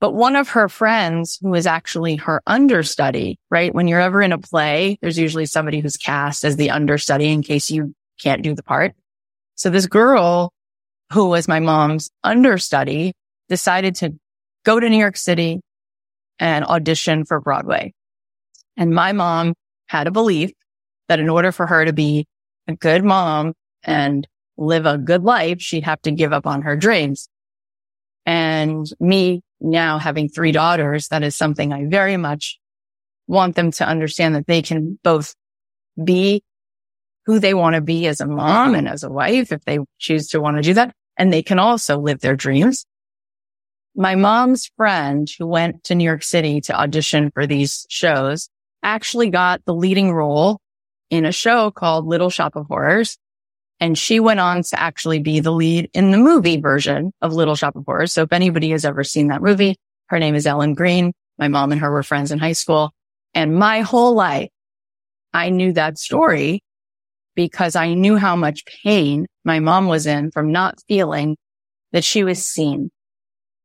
But 0.00 0.12
one 0.12 0.36
of 0.36 0.50
her 0.50 0.68
friends 0.68 1.38
who 1.40 1.50
was 1.50 1.66
actually 1.66 2.16
her 2.16 2.40
understudy, 2.46 3.38
right? 3.50 3.74
When 3.74 3.88
you're 3.88 4.00
ever 4.00 4.22
in 4.22 4.32
a 4.32 4.38
play, 4.38 4.98
there's 5.00 5.18
usually 5.18 5.46
somebody 5.46 5.80
who's 5.80 5.96
cast 5.96 6.44
as 6.44 6.56
the 6.56 6.70
understudy 6.70 7.28
in 7.32 7.42
case 7.42 7.70
you 7.70 7.94
can't 8.20 8.42
do 8.42 8.54
the 8.54 8.62
part. 8.62 8.94
So 9.56 9.70
this 9.70 9.86
girl 9.86 10.52
who 11.12 11.28
was 11.28 11.48
my 11.48 11.58
mom's 11.58 12.10
understudy 12.22 13.12
decided 13.48 13.96
to 13.96 14.14
go 14.64 14.78
to 14.78 14.88
New 14.88 14.98
York 14.98 15.16
City 15.16 15.60
and 16.38 16.64
audition 16.64 17.24
for 17.24 17.40
Broadway. 17.40 17.92
And 18.76 18.94
my 18.94 19.12
mom 19.12 19.54
had 19.88 20.06
a 20.06 20.12
belief 20.12 20.52
that 21.08 21.18
in 21.18 21.28
order 21.28 21.50
for 21.50 21.66
her 21.66 21.84
to 21.84 21.92
be 21.92 22.26
a 22.68 22.76
good 22.76 23.02
mom 23.02 23.54
and 23.82 24.26
live 24.58 24.84
a 24.84 24.98
good 24.98 25.22
life, 25.22 25.60
she'd 25.60 25.84
have 25.84 26.02
to 26.02 26.10
give 26.10 26.32
up 26.32 26.46
on 26.46 26.62
her 26.62 26.76
dreams. 26.76 27.28
And 28.26 28.86
me 29.00 29.42
now 29.60 29.98
having 29.98 30.28
three 30.28 30.52
daughters, 30.52 31.08
that 31.08 31.22
is 31.22 31.34
something 31.34 31.72
I 31.72 31.86
very 31.86 32.16
much 32.16 32.58
want 33.26 33.56
them 33.56 33.70
to 33.72 33.86
understand 33.86 34.34
that 34.34 34.46
they 34.46 34.62
can 34.62 34.98
both 35.02 35.34
be 36.02 36.42
who 37.26 37.38
they 37.38 37.54
want 37.54 37.74
to 37.74 37.80
be 37.80 38.06
as 38.06 38.20
a 38.20 38.26
mom 38.26 38.74
and 38.74 38.88
as 38.88 39.02
a 39.02 39.10
wife 39.10 39.52
if 39.52 39.64
they 39.64 39.78
choose 39.98 40.28
to 40.28 40.40
want 40.40 40.56
to 40.56 40.62
do 40.62 40.74
that. 40.74 40.94
And 41.16 41.32
they 41.32 41.42
can 41.42 41.58
also 41.58 41.98
live 41.98 42.20
their 42.20 42.36
dreams. 42.36 42.86
My 43.94 44.14
mom's 44.14 44.70
friend 44.76 45.28
who 45.38 45.46
went 45.46 45.84
to 45.84 45.94
New 45.94 46.04
York 46.04 46.22
City 46.22 46.60
to 46.62 46.78
audition 46.78 47.30
for 47.32 47.46
these 47.46 47.86
shows 47.90 48.48
actually 48.82 49.30
got 49.30 49.64
the 49.64 49.74
leading 49.74 50.12
role 50.12 50.60
in 51.10 51.24
a 51.24 51.32
show 51.32 51.70
called 51.70 52.06
Little 52.06 52.30
Shop 52.30 52.56
of 52.56 52.66
Horrors. 52.66 53.18
And 53.80 53.96
she 53.96 54.18
went 54.18 54.40
on 54.40 54.62
to 54.62 54.80
actually 54.80 55.20
be 55.20 55.40
the 55.40 55.52
lead 55.52 55.88
in 55.94 56.10
the 56.10 56.18
movie 56.18 56.60
version 56.60 57.12
of 57.22 57.32
Little 57.32 57.54
Shop 57.54 57.76
of 57.76 57.84
Horrors. 57.84 58.12
So 58.12 58.22
if 58.22 58.32
anybody 58.32 58.70
has 58.70 58.84
ever 58.84 59.04
seen 59.04 59.28
that 59.28 59.42
movie, 59.42 59.76
her 60.06 60.18
name 60.18 60.34
is 60.34 60.46
Ellen 60.46 60.74
Greene. 60.74 61.12
My 61.38 61.48
mom 61.48 61.70
and 61.70 61.80
her 61.80 61.90
were 61.90 62.02
friends 62.02 62.32
in 62.32 62.38
high 62.38 62.52
school. 62.52 62.92
And 63.34 63.54
my 63.54 63.82
whole 63.82 64.14
life, 64.14 64.48
I 65.32 65.50
knew 65.50 65.72
that 65.74 65.98
story 65.98 66.62
because 67.36 67.76
I 67.76 67.94
knew 67.94 68.16
how 68.16 68.34
much 68.34 68.64
pain 68.82 69.26
my 69.44 69.60
mom 69.60 69.86
was 69.86 70.06
in 70.06 70.32
from 70.32 70.50
not 70.50 70.80
feeling 70.88 71.36
that 71.92 72.02
she 72.02 72.24
was 72.24 72.44
seen, 72.44 72.90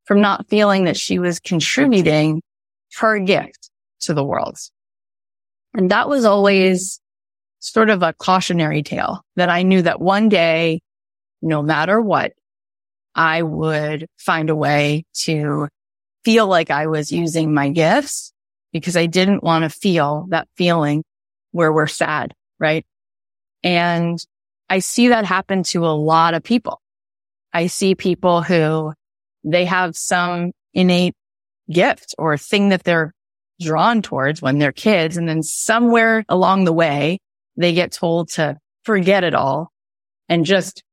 from 0.05 0.21
not 0.21 0.47
feeling 0.47 0.83
that 0.83 0.97
she 0.97 1.17
was 1.17 1.39
contributing 1.39 2.43
her 2.97 3.17
gift 3.17 3.71
to 4.01 4.13
the 4.13 4.23
world. 4.23 4.57
And 5.73 5.89
that 5.89 6.07
was 6.07 6.23
always 6.23 6.99
sort 7.63 7.89
of 7.89 8.03
a 8.03 8.13
cautionary 8.13 8.83
tale 8.83 9.21
that 9.37 9.49
I 9.49 9.63
knew 9.63 9.81
that 9.83 10.01
one 10.01 10.27
day, 10.27 10.81
no 11.41 11.61
matter 11.61 12.01
what, 12.01 12.33
I 13.15 13.41
would 13.41 14.07
find 14.17 14.49
a 14.49 14.55
way 14.55 15.05
to 15.23 15.69
feel 16.25 16.45
like 16.47 16.71
I 16.71 16.87
was 16.87 17.11
using 17.11 17.53
my 17.53 17.69
gifts 17.69 18.33
because 18.73 18.97
I 18.97 19.05
didn't 19.05 19.43
want 19.43 19.63
to 19.63 19.69
feel 19.69 20.25
that 20.29 20.49
feeling 20.57 21.03
where 21.51 21.71
we're 21.71 21.87
sad, 21.87 22.33
right? 22.59 22.85
And 23.63 24.19
I 24.69 24.79
see 24.79 25.09
that 25.09 25.23
happen 25.23 25.63
to 25.63 25.85
a 25.85 25.95
lot 25.95 26.33
of 26.33 26.43
people. 26.43 26.81
I 27.53 27.67
see 27.67 27.95
people 27.95 28.41
who 28.41 28.93
they 29.45 29.65
have 29.65 29.95
some 29.95 30.51
innate 30.73 31.13
gift 31.71 32.13
or 32.17 32.37
thing 32.37 32.69
that 32.69 32.83
they're 32.83 33.13
drawn 33.61 34.01
towards 34.01 34.41
when 34.41 34.59
they're 34.59 34.73
kids. 34.73 35.15
And 35.15 35.29
then 35.29 35.43
somewhere 35.43 36.25
along 36.27 36.65
the 36.65 36.73
way, 36.73 37.19
they 37.55 37.73
get 37.73 37.91
told 37.91 38.29
to 38.29 38.57
forget 38.83 39.23
it 39.23 39.33
all 39.33 39.71
and 40.29 40.45
just 40.45 40.83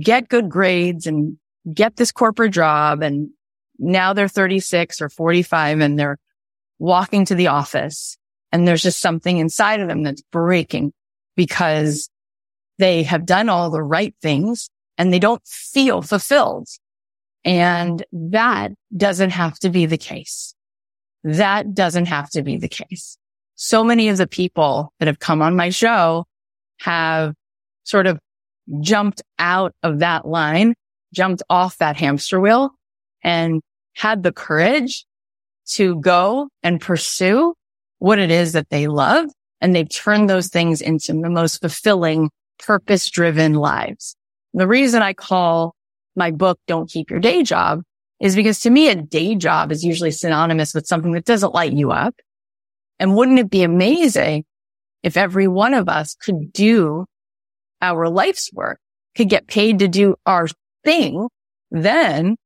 get 0.00 0.28
good 0.28 0.48
grades 0.48 1.06
and 1.06 1.38
get 1.72 1.96
this 1.96 2.12
corporate 2.12 2.52
job. 2.52 3.02
And 3.02 3.30
now 3.78 4.12
they're 4.12 4.28
36 4.28 5.00
or 5.00 5.08
45 5.08 5.80
and 5.80 5.98
they're 5.98 6.18
walking 6.78 7.24
to 7.26 7.34
the 7.34 7.48
office 7.48 8.16
and 8.52 8.66
there's 8.66 8.82
just 8.82 9.00
something 9.00 9.38
inside 9.38 9.80
of 9.80 9.88
them 9.88 10.02
that's 10.02 10.22
breaking 10.32 10.92
because 11.36 12.08
they 12.78 13.02
have 13.02 13.26
done 13.26 13.48
all 13.48 13.70
the 13.70 13.82
right 13.82 14.14
things 14.22 14.70
and 14.98 15.12
they 15.12 15.18
don't 15.18 15.42
feel 15.46 16.02
fulfilled. 16.02 16.68
And 17.44 18.04
that 18.12 18.72
doesn't 18.96 19.30
have 19.30 19.58
to 19.60 19.70
be 19.70 19.86
the 19.86 19.98
case. 19.98 20.54
That 21.24 21.74
doesn't 21.74 22.06
have 22.06 22.30
to 22.30 22.42
be 22.42 22.56
the 22.56 22.68
case 22.68 23.18
so 23.56 23.82
many 23.82 24.08
of 24.08 24.18
the 24.18 24.26
people 24.26 24.92
that 24.98 25.06
have 25.06 25.18
come 25.18 25.42
on 25.42 25.56
my 25.56 25.70
show 25.70 26.24
have 26.80 27.34
sort 27.84 28.06
of 28.06 28.18
jumped 28.80 29.22
out 29.38 29.74
of 29.82 30.00
that 30.00 30.26
line, 30.26 30.74
jumped 31.14 31.42
off 31.48 31.78
that 31.78 31.96
hamster 31.96 32.40
wheel 32.40 32.70
and 33.22 33.62
had 33.94 34.22
the 34.22 34.32
courage 34.32 35.04
to 35.66 35.98
go 36.00 36.48
and 36.62 36.80
pursue 36.80 37.54
what 37.98 38.18
it 38.18 38.30
is 38.30 38.52
that 38.52 38.68
they 38.68 38.86
love. 38.86 39.26
And 39.60 39.74
they've 39.74 39.88
turned 39.88 40.28
those 40.28 40.48
things 40.48 40.82
into 40.82 41.14
the 41.14 41.30
most 41.30 41.60
fulfilling, 41.60 42.30
purpose 42.58 43.08
driven 43.08 43.54
lives. 43.54 44.16
The 44.52 44.68
reason 44.68 45.02
I 45.02 45.14
call 45.14 45.74
my 46.14 46.30
book, 46.30 46.58
Don't 46.66 46.90
Keep 46.90 47.10
Your 47.10 47.20
Day 47.20 47.42
Job 47.42 47.82
is 48.20 48.36
because 48.36 48.60
to 48.60 48.70
me, 48.70 48.88
a 48.88 48.94
day 48.94 49.34
job 49.34 49.72
is 49.72 49.84
usually 49.84 50.10
synonymous 50.10 50.74
with 50.74 50.86
something 50.86 51.12
that 51.12 51.24
doesn't 51.24 51.54
light 51.54 51.72
you 51.72 51.90
up. 51.90 52.14
And 52.98 53.14
wouldn't 53.14 53.38
it 53.38 53.50
be 53.50 53.62
amazing 53.62 54.44
if 55.02 55.16
every 55.16 55.48
one 55.48 55.74
of 55.74 55.88
us 55.88 56.14
could 56.14 56.52
do 56.52 57.06
our 57.80 58.08
life's 58.08 58.50
work, 58.52 58.78
could 59.14 59.28
get 59.28 59.46
paid 59.46 59.80
to 59.80 59.88
do 59.88 60.16
our 60.24 60.48
thing? 60.84 61.28
Then 61.70 62.36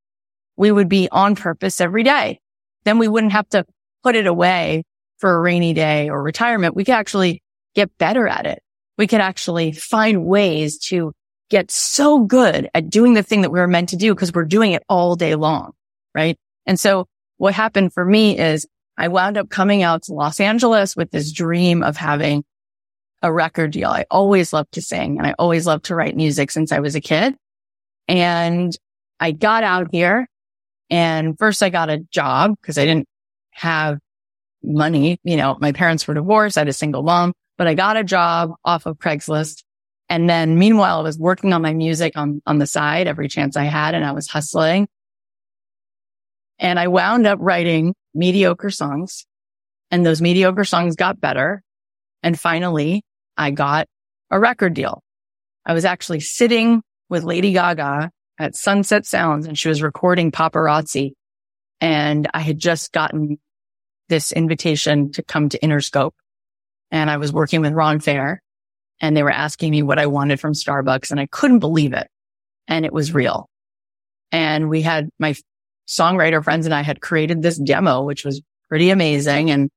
we 0.57 0.71
would 0.71 0.89
be 0.89 1.09
on 1.11 1.37
purpose 1.37 1.81
every 1.81 2.03
day. 2.03 2.41
Then 2.85 2.99
we 2.99 3.09
wouldn't 3.09 3.33
have 3.33 3.49
to 3.51 3.65
put 4.03 4.17
it 4.17 4.27
away 4.27 4.85
for 5.19 5.35
a 5.35 5.41
rainy 5.41 5.75
day 5.75 6.09
or 6.09 6.23
retirement. 6.23 6.75
We 6.75 6.85
could 6.85 6.95
actually 6.95 7.43
get 7.75 7.97
better 7.99 8.27
at 8.27 8.47
it. 8.47 8.63
We 8.99 9.07
could 9.07 9.21
actually 9.21 9.73
find 9.73 10.25
ways 10.25 10.79
to 10.89 11.13
get 11.51 11.71
so 11.71 12.21
good 12.21 12.71
at 12.75 12.91
doing 12.91 13.15
the 13.15 13.23
thing 13.23 13.43
that 13.43 13.51
we 13.51 13.59
were 13.59 13.69
meant 13.69 13.91
to 13.91 13.97
do 13.97 14.15
because 14.15 14.33
we're 14.33 14.45
doing 14.45 14.73
it 14.73 14.83
all 14.89 15.17
day 15.17 15.35
long. 15.35 15.73
Right. 16.15 16.37
And 16.67 16.79
so 16.79 17.07
what 17.37 17.55
happened 17.55 17.93
for 17.93 18.05
me 18.05 18.39
is 18.39 18.67
I 19.01 19.09
wound 19.09 19.39
up 19.39 19.49
coming 19.49 19.83
out 19.83 20.03
to 20.05 20.13
Los 20.13 20.41
Angeles 20.41 20.95
with 20.95 21.11
this 21.11 21.33
dream 21.33 21.83
of 21.83 21.97
having 21.97 22.45
a 23.23 23.33
record 23.33 23.71
deal. 23.71 23.89
I 23.89 24.05
always 24.11 24.53
loved 24.53 24.73
to 24.73 24.83
sing 24.83 25.17
and 25.17 25.27
I 25.27 25.35
always 25.39 25.67
loved 25.67 25.87
to 25.87 25.95
write 25.95 26.15
music 26.15 26.51
since 26.51 26.71
I 26.71 26.81
was 26.81 26.95
a 26.95 27.01
kid. 27.01 27.35
And 28.09 28.77
I 29.19 29.33
got 29.33 29.65
out 29.65 29.89
here 29.91 30.29
and 30.91 31.39
first 31.39 31.63
I 31.63 31.71
got 31.71 31.89
a 31.89 31.97
job 32.11 32.57
because 32.61 32.77
I 32.77 32.85
didn't 32.85 33.09
have 33.53 33.99
money. 34.63 35.19
You 35.25 35.39
know, 35.39 35.57
my 35.63 35.73
parents 35.73 36.07
were 36.07 36.13
divorced. 36.13 36.59
I 36.59 36.61
had 36.61 36.69
a 36.69 36.75
single 36.75 37.03
mom, 37.03 37.33
but 37.57 37.67
I 37.67 37.73
got 37.73 37.97
a 37.97 38.05
job 38.05 38.53
off 38.67 38.85
of 38.85 38.99
Craigslist 38.99 39.63
and 40.11 40.29
then 40.29 40.59
meanwhile, 40.59 40.99
I 40.99 41.03
was 41.03 41.19
working 41.19 41.55
on 41.55 41.63
my 41.63 41.73
music 41.73 42.19
on, 42.19 42.43
on 42.45 42.59
the 42.59 42.67
side 42.67 43.07
every 43.07 43.29
chance 43.29 43.57
I 43.57 43.65
had 43.65 43.95
and 43.95 44.05
I 44.05 44.13
was 44.13 44.29
hustling. 44.29 44.89
And 46.61 46.79
I 46.79 46.89
wound 46.89 47.27
up 47.27 47.39
writing 47.41 47.95
mediocre 48.15 48.71
songs 48.71 49.27
and 49.91 50.05
those 50.05 50.21
mediocre 50.21 50.65
songs 50.65 50.95
got 50.95 51.21
better. 51.21 51.63
And 52.23 52.39
finally 52.39 53.03
I 53.37 53.51
got 53.51 53.89
a 54.31 54.39
record 54.39 54.75
deal. 54.75 55.03
I 55.65 55.73
was 55.73 55.87
actually 55.87 56.21
sitting 56.21 56.83
with 57.09 57.25
Lady 57.25 57.53
Gaga 57.53 58.11
at 58.39 58.55
Sunset 58.55 59.07
Sounds 59.07 59.47
and 59.47 59.59
she 59.59 59.69
was 59.69 59.83
recording 59.83 60.31
paparazzi. 60.31 61.13
And 61.81 62.29
I 62.35 62.41
had 62.41 62.59
just 62.59 62.93
gotten 62.93 63.39
this 64.11 64.31
invitation 64.31 65.13
to 65.13 65.23
come 65.23 65.49
to 65.49 65.59
Interscope 65.61 66.13
and 66.91 67.11
I 67.11 67.17
was 67.17 67.33
working 67.33 67.63
with 67.63 67.73
Ron 67.73 68.01
Fair 68.01 68.43
and 69.01 69.17
they 69.17 69.23
were 69.23 69.31
asking 69.31 69.71
me 69.71 69.83
what 69.83 69.99
I 69.99 70.07
wanted 70.07 70.41
from 70.41 70.53
Starbucks 70.53 71.11
and 71.11 71.19
I 71.19 71.27
couldn't 71.27 71.61
believe 71.61 71.95
it. 71.95 72.09
And 72.69 72.85
it 72.85 72.93
was 72.93 73.15
real. 73.15 73.49
And 74.31 74.69
we 74.69 74.83
had 74.83 75.09
my 75.19 75.35
songwriter 75.91 76.43
friends 76.43 76.67
and 76.67 76.75
I 76.75 76.83
had 76.83 77.01
created 77.01 77.43
this 77.43 77.59
demo, 77.59 78.05
which 78.05 78.25
was 78.25 78.41
pretty 78.69 78.91
amazing. 78.91 79.51
And 79.51 79.71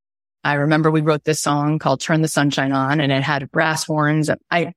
I 0.43 0.53
remember 0.53 0.91
we 0.91 1.01
wrote 1.01 1.23
this 1.23 1.41
song 1.41 1.79
called 1.79 1.99
Turn 1.99 2.21
the 2.21 2.27
Sunshine 2.27 2.71
On 2.71 2.99
and 2.99 3.11
it 3.11 3.23
had 3.23 3.49
brass 3.51 3.83
horns. 3.83 4.29
I 4.51 4.73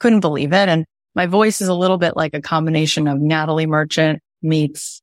couldn't 0.00 0.20
believe 0.20 0.52
it. 0.52 0.68
And 0.68 0.86
my 1.14 1.26
voice 1.26 1.60
is 1.60 1.68
a 1.68 1.74
little 1.74 1.98
bit 1.98 2.16
like 2.16 2.34
a 2.34 2.40
combination 2.40 3.06
of 3.06 3.20
Natalie 3.20 3.66
Merchant 3.66 4.20
meets 4.40 5.02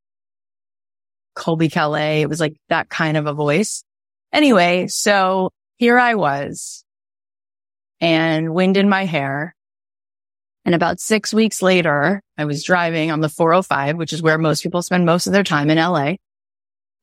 Colbie 1.37 1.71
Caillat. 1.71 2.21
It 2.21 2.29
was 2.29 2.39
like 2.39 2.55
that 2.69 2.89
kind 2.89 3.17
of 3.17 3.27
a 3.27 3.33
voice. 3.33 3.83
Anyway, 4.33 4.87
so 4.87 5.51
here 5.77 5.99
I 5.99 6.15
was 6.15 6.83
and 8.01 8.53
wind 8.53 8.77
in 8.77 8.89
my 8.89 9.05
hair. 9.05 9.54
And 10.65 10.73
about 10.73 10.99
six 10.99 11.33
weeks 11.33 11.61
later, 11.61 12.21
I 12.37 12.45
was 12.45 12.63
driving 12.63 13.11
on 13.11 13.21
the 13.21 13.29
405, 13.29 13.97
which 13.97 14.11
is 14.11 14.21
where 14.21 14.37
most 14.37 14.63
people 14.63 14.81
spend 14.81 15.05
most 15.05 15.27
of 15.27 15.33
their 15.33 15.43
time 15.43 15.69
in 15.69 15.77
LA. 15.77 16.15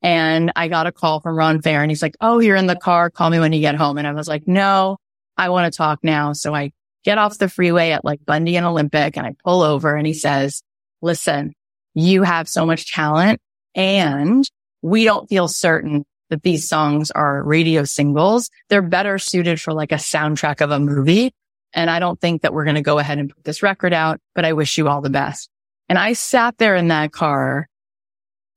And 0.03 0.53
I 0.57 0.67
got 0.67 0.89
a 0.89 0.93
call 0.93 1.21
from 1.21 1.37
Ron 1.37 1.63
Fair 1.63 1.81
and 1.81 1.91
he's 1.91 2.03
like, 2.03 2.17
Oh, 2.21 2.41
you're 2.41 2.57
in 2.57 2.67
the 2.67 2.77
car. 2.77 3.09
Call 3.09 3.31
me 3.31 3.39
when 3.39 3.53
you 3.53 3.61
get 3.61 3.77
home. 3.77 3.99
And 3.99 4.07
I 4.07 4.13
was 4.13 4.27
like, 4.27 4.49
no, 4.49 4.99
I 5.37 5.49
want 5.51 5.73
to 5.73 5.77
talk 5.77 6.01
now. 6.03 6.33
So 6.33 6.53
I 6.55 6.73
get 7.05 7.19
off 7.19 7.39
the 7.39 7.49
freeway 7.49 7.93
at 7.93 8.05
like 8.05 8.25
Bundy 8.25 8.57
and 8.57 8.67
Olympic 8.67 9.17
and 9.17 9.27
I 9.27 9.35
pull 9.45 9.63
over 9.63 9.95
and 9.95 10.07
he 10.07 10.15
says, 10.15 10.63
listen, 11.01 11.53
you 11.95 12.25
have 12.25 12.49
so 12.49 12.67
much 12.67 12.93
talent 12.93 13.41
and 13.77 14.45
we 14.83 15.05
don't 15.05 15.29
feel 15.29 15.47
certain 15.47 16.05
that 16.31 16.43
these 16.43 16.69
songs 16.69 17.11
are 17.11 17.43
radio 17.43 17.85
singles. 17.85 18.51
They're 18.69 18.83
better 18.83 19.19
suited 19.19 19.61
for 19.61 19.73
like 19.73 19.93
a 19.93 19.97
soundtrack 19.97 20.61
of 20.61 20.71
a 20.71 20.81
movie. 20.81 21.33
And 21.75 21.89
I 21.91 21.99
don't 21.99 22.21
think 22.21 22.43
that 22.43 22.53
we're 22.53 22.65
going 22.65 22.77
to 22.77 22.83
go 22.83 22.99
ahead 22.99 23.19
and 23.19 23.31
put 23.31 23.45
this 23.45 23.63
record 23.63 23.93
out, 23.93 24.21
but 24.35 24.45
I 24.45 24.53
wish 24.53 24.77
you 24.77 24.89
all 24.89 25.01
the 25.01 25.11
best. 25.11 25.49
And 25.89 25.99
I 25.99 26.13
sat 26.13 26.59
there 26.59 26.77
in 26.77 26.89
that 26.89 27.13
car 27.13 27.69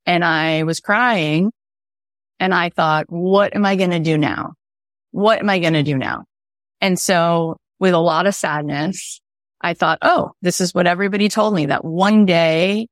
and 0.04 0.24
I 0.24 0.62
was 0.64 0.80
crying 0.80 1.50
and 2.38 2.54
I 2.54 2.70
thought, 2.70 3.06
what 3.08 3.54
am 3.56 3.64
I 3.64 3.76
going 3.76 3.90
to 3.90 3.98
do 3.98 4.18
now? 4.18 4.54
What 5.10 5.38
am 5.38 5.48
I 5.48 5.58
going 5.58 5.72
to 5.72 5.82
do 5.82 5.96
now? 5.96 6.24
And 6.80 6.98
so 6.98 7.56
with 7.78 7.94
a 7.94 7.98
lot 7.98 8.26
of 8.26 8.34
sadness, 8.34 9.20
I 9.60 9.74
thought, 9.74 9.98
oh, 10.02 10.32
this 10.42 10.60
is 10.60 10.74
what 10.74 10.86
everybody 10.86 11.28
told 11.28 11.54
me 11.54 11.66
that 11.66 11.84
one 11.84 12.26
day 12.26 12.88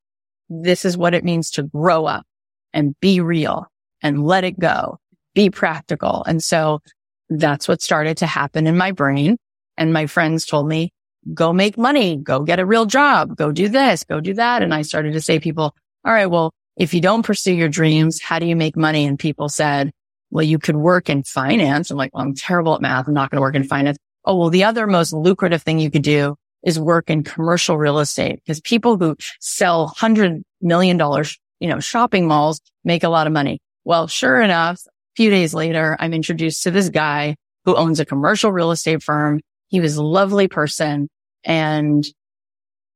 this 0.49 0.85
is 0.85 0.97
what 0.97 1.15
it 1.15 1.25
means 1.25 1.51
to 1.53 1.63
grow 1.63 2.07
up 2.07 2.25
and 2.73 2.99
be 3.01 3.21
real 3.21 3.67
and 4.03 4.25
let 4.25 4.45
it 4.45 4.59
go, 4.59 4.99
be 5.35 5.51
practical. 5.51 6.25
And 6.27 6.43
so 6.43 6.81
that's 7.29 7.69
what 7.69 7.83
started 7.83 8.19
to 8.19 8.27
happen 8.27 8.67
in 8.67 8.77
my 8.77 8.93
brain. 8.93 9.37
And 9.77 9.93
my 9.93 10.07
friends 10.07 10.47
told 10.47 10.69
me, 10.69 10.93
go 11.33 11.53
make 11.53 11.79
money, 11.79 12.17
go 12.17 12.41
get 12.41 12.61
a 12.61 12.67
real 12.67 12.87
job, 12.87 13.37
go 13.37 13.51
do 13.51 13.69
this, 13.69 14.05
go 14.05 14.21
do 14.21 14.35
that. 14.35 14.63
And 14.63 14.75
I 14.75 14.83
started 14.83 15.13
to 15.15 15.21
say 15.21 15.41
people, 15.41 15.75
all 16.05 16.13
right, 16.13 16.27
well, 16.27 16.53
if 16.77 16.93
you 16.93 17.01
don't 17.01 17.23
pursue 17.23 17.55
your 17.55 17.69
dreams, 17.69 18.21
how 18.21 18.39
do 18.39 18.47
you 18.47 18.57
make 18.57 18.77
money? 18.77 19.07
And 19.07 19.19
people 19.19 19.49
said, 19.49 19.91
well, 20.31 20.45
you 20.45 20.59
could 20.59 20.77
work 20.77 21.09
in 21.09 21.23
finance. 21.23 21.91
I'm 21.91 21.97
like, 21.97 22.13
well, 22.15 22.25
I'm 22.25 22.35
terrible 22.35 22.75
at 22.75 22.81
math. 22.81 23.07
I'm 23.07 23.15
not 23.15 23.31
going 23.31 23.39
to 23.39 23.43
work 23.43 23.55
in 23.55 23.65
finance. 23.65 23.97
Oh, 24.25 24.37
well, 24.37 24.51
the 24.51 24.65
other 24.65 24.87
most 24.87 25.13
lucrative 25.13 25.63
thing 25.63 25.79
you 25.79 25.91
could 25.91 26.03
do 26.03 26.35
is 26.65 26.79
work 26.79 27.11
in 27.11 27.23
commercial 27.23 27.77
real 27.77 27.99
estate 28.01 28.37
because 28.37 28.61
people 28.61 28.97
who 28.97 29.17
sell 29.41 29.89
hundred 29.89 30.43
million 30.61 30.97
dollars, 30.97 31.39
you 31.61 31.69
know, 31.69 31.79
shopping 31.79 32.27
malls 32.27 32.61
make 32.85 33.05
a 33.05 33.09
lot 33.09 33.27
of 33.27 33.33
money. 33.33 33.61
Well, 33.85 34.09
sure 34.09 34.41
enough, 34.41 34.81
a 34.87 34.91
few 35.15 35.31
days 35.31 35.55
later, 35.55 35.97
I'm 36.01 36.15
introduced 36.15 36.63
to 36.65 36.71
this 36.71 36.89
guy 36.89 37.37
who 37.65 37.77
owns 37.77 38.01
a 38.01 38.07
commercial 38.07 38.51
real 38.51 38.71
estate 38.71 39.03
firm. 39.03 39.41
He 39.75 39.81
was 39.81 39.97
a 39.97 40.05
lovely 40.05 40.47
person 40.47 41.09
and 41.43 42.07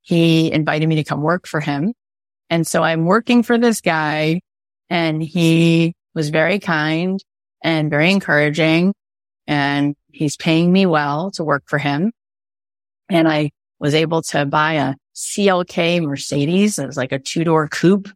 he 0.02 0.52
invited 0.52 0.88
me 0.88 0.94
to 0.94 1.02
come 1.02 1.22
work 1.22 1.48
for 1.48 1.58
him. 1.58 1.92
And 2.50 2.64
so 2.64 2.84
I'm 2.84 3.04
working 3.04 3.42
for 3.42 3.58
this 3.58 3.80
guy 3.80 4.42
and 4.88 5.20
he 5.20 5.94
was 6.14 6.28
very 6.28 6.60
kind 6.60 7.20
and 7.64 7.90
very 7.90 8.12
encouraging 8.12 8.94
and 9.48 9.96
he's 10.12 10.36
paying 10.36 10.72
me 10.72 10.86
well 10.86 11.32
to 11.32 11.42
work 11.42 11.64
for 11.66 11.78
him. 11.78 12.12
And 13.08 13.26
I 13.26 13.50
was 13.80 13.92
able 13.92 14.22
to 14.22 14.46
buy 14.46 14.74
a 14.74 14.94
CLK 15.16 16.00
Mercedes. 16.04 16.78
It 16.78 16.86
was 16.86 16.96
like 16.96 17.10
a 17.10 17.18
two 17.18 17.42
door 17.42 17.66
coupe 17.66 18.08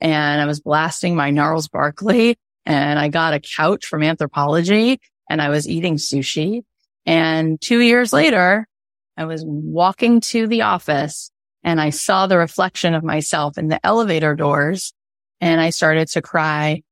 and 0.00 0.40
I 0.40 0.46
was 0.46 0.58
blasting 0.58 1.14
my 1.14 1.30
Gnarls 1.30 1.68
Barkley 1.68 2.36
and 2.66 2.98
I 2.98 3.10
got 3.10 3.34
a 3.34 3.38
couch 3.38 3.86
from 3.86 4.00
Anthropologie 4.00 4.98
and 5.30 5.40
I 5.40 5.50
was 5.50 5.68
eating 5.68 5.98
sushi. 5.98 6.64
And 7.08 7.58
two 7.58 7.80
years 7.80 8.12
later, 8.12 8.68
I 9.16 9.24
was 9.24 9.42
walking 9.46 10.20
to 10.20 10.46
the 10.46 10.60
office 10.62 11.30
and 11.64 11.80
I 11.80 11.88
saw 11.88 12.26
the 12.26 12.36
reflection 12.36 12.92
of 12.92 13.02
myself 13.02 13.56
in 13.56 13.68
the 13.68 13.84
elevator 13.84 14.36
doors 14.36 14.92
and 15.40 15.58
I 15.58 15.70
started 15.70 16.08
to 16.08 16.20
cry 16.20 16.82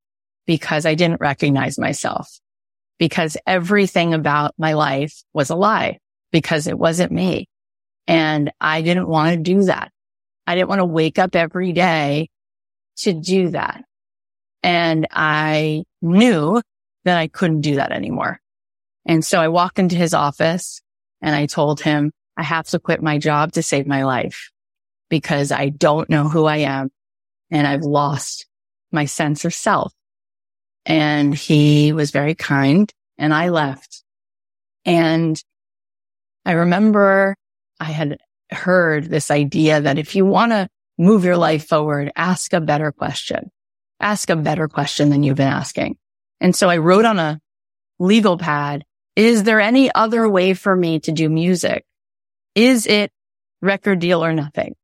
because 0.46 0.86
I 0.86 0.94
didn't 0.94 1.20
recognize 1.20 1.78
myself 1.78 2.40
because 2.98 3.36
everything 3.46 4.14
about 4.14 4.54
my 4.56 4.72
life 4.72 5.22
was 5.34 5.50
a 5.50 5.54
lie 5.54 5.98
because 6.32 6.66
it 6.66 6.78
wasn't 6.78 7.12
me. 7.12 7.46
And 8.06 8.50
I 8.58 8.80
didn't 8.80 9.08
want 9.08 9.36
to 9.36 9.42
do 9.42 9.64
that. 9.64 9.92
I 10.46 10.54
didn't 10.54 10.70
want 10.70 10.78
to 10.78 10.86
wake 10.86 11.18
up 11.18 11.36
every 11.36 11.74
day 11.74 12.30
to 13.00 13.12
do 13.12 13.50
that. 13.50 13.84
And 14.62 15.08
I 15.10 15.84
knew 16.00 16.62
that 17.04 17.18
I 17.18 17.28
couldn't 17.28 17.60
do 17.60 17.74
that 17.74 17.92
anymore. 17.92 18.40
And 19.06 19.24
so 19.24 19.40
I 19.40 19.48
walked 19.48 19.78
into 19.78 19.96
his 19.96 20.12
office 20.12 20.82
and 21.22 21.34
I 21.34 21.46
told 21.46 21.80
him 21.80 22.12
I 22.36 22.42
have 22.42 22.66
to 22.68 22.78
quit 22.78 23.02
my 23.02 23.18
job 23.18 23.52
to 23.52 23.62
save 23.62 23.86
my 23.86 24.04
life 24.04 24.50
because 25.08 25.52
I 25.52 25.68
don't 25.68 26.10
know 26.10 26.28
who 26.28 26.44
I 26.44 26.58
am 26.58 26.90
and 27.50 27.66
I've 27.66 27.82
lost 27.82 28.46
my 28.92 29.04
sense 29.04 29.44
of 29.44 29.54
self. 29.54 29.92
And 30.84 31.34
he 31.34 31.92
was 31.92 32.10
very 32.10 32.34
kind 32.34 32.92
and 33.16 33.32
I 33.32 33.48
left. 33.48 34.02
And 34.84 35.40
I 36.44 36.52
remember 36.52 37.36
I 37.80 37.86
had 37.86 38.18
heard 38.50 39.04
this 39.04 39.30
idea 39.30 39.80
that 39.80 39.98
if 39.98 40.14
you 40.14 40.24
want 40.24 40.52
to 40.52 40.68
move 40.98 41.24
your 41.24 41.36
life 41.36 41.68
forward, 41.68 42.12
ask 42.16 42.52
a 42.52 42.60
better 42.60 42.92
question. 42.92 43.50
Ask 44.00 44.30
a 44.30 44.36
better 44.36 44.68
question 44.68 45.10
than 45.10 45.22
you've 45.22 45.36
been 45.36 45.48
asking. 45.48 45.96
And 46.40 46.54
so 46.54 46.68
I 46.68 46.76
wrote 46.78 47.04
on 47.04 47.18
a 47.18 47.40
legal 47.98 48.38
pad, 48.38 48.84
is 49.16 49.44
there 49.44 49.60
any 49.60 49.92
other 49.92 50.28
way 50.28 50.52
for 50.52 50.76
me 50.76 51.00
to 51.00 51.12
do 51.12 51.28
music? 51.30 51.84
Is 52.54 52.86
it 52.86 53.10
record 53.62 53.98
deal 53.98 54.22
or 54.22 54.34
nothing? 54.34 54.74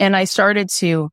And 0.00 0.16
I 0.16 0.24
started 0.24 0.68
to 0.76 1.10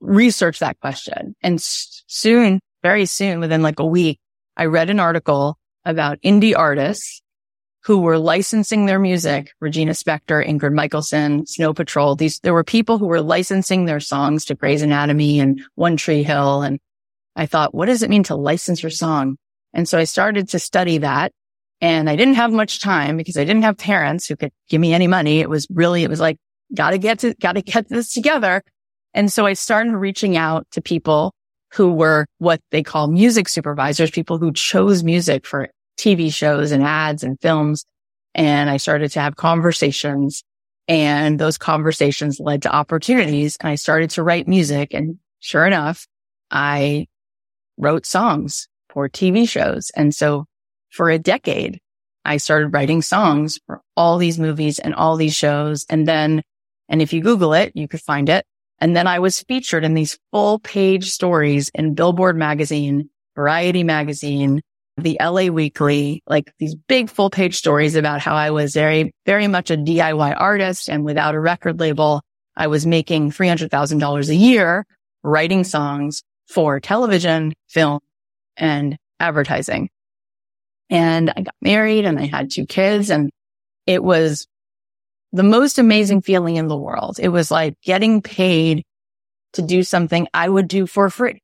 research 0.00 0.58
that 0.60 0.80
question. 0.80 1.36
And 1.42 1.60
soon, 1.60 2.60
very 2.82 3.04
soon, 3.04 3.40
within 3.40 3.62
like 3.62 3.78
a 3.78 3.86
week, 3.86 4.18
I 4.56 4.64
read 4.64 4.90
an 4.90 5.00
article 5.00 5.58
about 5.84 6.20
indie 6.22 6.56
artists 6.56 7.22
who 7.84 8.00
were 8.00 8.18
licensing 8.18 8.84
their 8.84 8.98
music, 8.98 9.52
Regina 9.60 9.92
Spektor, 9.92 10.46
Ingrid 10.46 10.74
Michaelson, 10.74 11.46
Snow 11.46 11.72
Patrol. 11.72 12.14
These, 12.14 12.40
there 12.40 12.52
were 12.52 12.64
people 12.64 12.98
who 12.98 13.06
were 13.06 13.22
licensing 13.22 13.86
their 13.86 14.00
songs 14.00 14.46
to 14.46 14.54
Grey's 14.54 14.82
Anatomy 14.82 15.40
and 15.40 15.62
One 15.76 15.96
Tree 15.96 16.22
Hill. 16.22 16.62
And 16.62 16.78
I 17.36 17.46
thought, 17.46 17.74
what 17.74 17.86
does 17.86 18.02
it 18.02 18.10
mean 18.10 18.24
to 18.24 18.34
license 18.34 18.82
your 18.82 18.90
song? 18.90 19.36
And 19.72 19.88
so 19.88 19.98
I 19.98 20.04
started 20.04 20.50
to 20.50 20.58
study 20.58 20.98
that 20.98 21.32
and 21.80 22.10
I 22.10 22.16
didn't 22.16 22.34
have 22.34 22.52
much 22.52 22.80
time 22.80 23.16
because 23.16 23.36
I 23.36 23.44
didn't 23.44 23.62
have 23.62 23.78
parents 23.78 24.26
who 24.26 24.36
could 24.36 24.52
give 24.68 24.80
me 24.80 24.92
any 24.92 25.06
money. 25.06 25.40
It 25.40 25.48
was 25.48 25.66
really, 25.70 26.02
it 26.04 26.10
was 26.10 26.20
like, 26.20 26.36
gotta 26.74 26.98
get 26.98 27.20
to, 27.20 27.34
gotta 27.40 27.62
get 27.62 27.88
this 27.88 28.12
together. 28.12 28.62
And 29.14 29.32
so 29.32 29.46
I 29.46 29.54
started 29.54 29.94
reaching 29.96 30.36
out 30.36 30.66
to 30.72 30.82
people 30.82 31.32
who 31.72 31.92
were 31.92 32.26
what 32.38 32.60
they 32.70 32.82
call 32.82 33.06
music 33.06 33.48
supervisors, 33.48 34.10
people 34.10 34.38
who 34.38 34.52
chose 34.52 35.02
music 35.02 35.46
for 35.46 35.68
TV 35.98 36.32
shows 36.32 36.72
and 36.72 36.82
ads 36.82 37.22
and 37.22 37.40
films. 37.40 37.84
And 38.34 38.68
I 38.70 38.76
started 38.76 39.10
to 39.12 39.20
have 39.20 39.36
conversations 39.36 40.42
and 40.86 41.38
those 41.38 41.56
conversations 41.56 42.40
led 42.40 42.62
to 42.62 42.74
opportunities 42.74 43.56
and 43.60 43.70
I 43.70 43.76
started 43.76 44.10
to 44.10 44.22
write 44.22 44.48
music. 44.48 44.92
And 44.92 45.18
sure 45.38 45.66
enough, 45.66 46.06
I 46.50 47.06
wrote 47.76 48.06
songs 48.06 48.68
for 48.90 49.08
TV 49.08 49.48
shows. 49.48 49.90
And 49.96 50.14
so 50.14 50.46
for 50.90 51.10
a 51.10 51.18
decade, 51.18 51.80
I 52.24 52.36
started 52.36 52.74
writing 52.74 53.02
songs 53.02 53.58
for 53.66 53.80
all 53.96 54.18
these 54.18 54.38
movies 54.38 54.78
and 54.78 54.94
all 54.94 55.16
these 55.16 55.34
shows. 55.34 55.86
And 55.88 56.06
then, 56.06 56.42
and 56.88 57.00
if 57.00 57.12
you 57.12 57.22
Google 57.22 57.54
it, 57.54 57.72
you 57.74 57.88
could 57.88 58.00
find 58.00 58.28
it. 58.28 58.44
And 58.78 58.96
then 58.96 59.06
I 59.06 59.18
was 59.18 59.42
featured 59.42 59.84
in 59.84 59.94
these 59.94 60.18
full 60.30 60.58
page 60.58 61.10
stories 61.10 61.70
in 61.74 61.94
Billboard 61.94 62.36
magazine, 62.36 63.10
Variety 63.36 63.84
magazine, 63.84 64.62
the 64.96 65.18
LA 65.20 65.46
Weekly, 65.46 66.22
like 66.26 66.52
these 66.58 66.74
big 66.74 67.10
full 67.10 67.30
page 67.30 67.56
stories 67.56 67.94
about 67.94 68.20
how 68.20 68.34
I 68.34 68.50
was 68.50 68.74
very, 68.74 69.12
very 69.26 69.46
much 69.46 69.70
a 69.70 69.76
DIY 69.76 70.34
artist 70.38 70.88
and 70.88 71.04
without 71.04 71.34
a 71.34 71.40
record 71.40 71.80
label, 71.80 72.22
I 72.56 72.66
was 72.66 72.86
making 72.86 73.30
$300,000 73.30 74.28
a 74.28 74.34
year 74.34 74.84
writing 75.22 75.64
songs 75.64 76.22
for 76.48 76.80
television, 76.80 77.54
film 77.68 78.00
and 78.56 78.96
advertising. 79.18 79.88
And 80.90 81.32
I 81.36 81.42
got 81.42 81.54
married 81.62 82.04
and 82.04 82.18
I 82.18 82.26
had 82.26 82.50
two 82.50 82.66
kids 82.66 83.10
and 83.10 83.30
it 83.86 84.02
was 84.02 84.46
the 85.32 85.42
most 85.44 85.78
amazing 85.78 86.22
feeling 86.22 86.56
in 86.56 86.66
the 86.66 86.76
world. 86.76 87.18
It 87.20 87.28
was 87.28 87.50
like 87.50 87.80
getting 87.82 88.20
paid 88.20 88.84
to 89.52 89.62
do 89.62 89.82
something 89.82 90.26
I 90.34 90.48
would 90.48 90.68
do 90.68 90.86
for 90.86 91.08
free. 91.10 91.40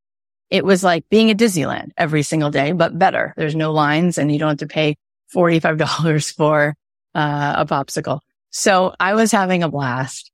It 0.51 0.65
was 0.65 0.85
like 0.85 1.09
being 1.09 1.31
at 1.31 1.39
Disneyland 1.39 1.91
every 1.97 2.23
single 2.23 2.51
day, 2.51 2.73
but 2.73 2.99
better. 2.99 3.35
There's 3.37 3.57
no 3.57 3.73
lines 3.73 4.19
and 4.19 4.31
you 4.31 4.39
don't 4.39 4.51
have 4.51 4.59
to 4.59 4.67
pay 4.67 4.97
$45 5.35 6.35
for 6.35 6.75
uh, 7.15 7.55
a 7.59 7.67
popsicle. 7.67 8.21
So 8.51 8.95
I 9.01 9.15
was 9.15 9.33
having 9.33 9.63
a 9.63 9.69
blast. 9.69 10.31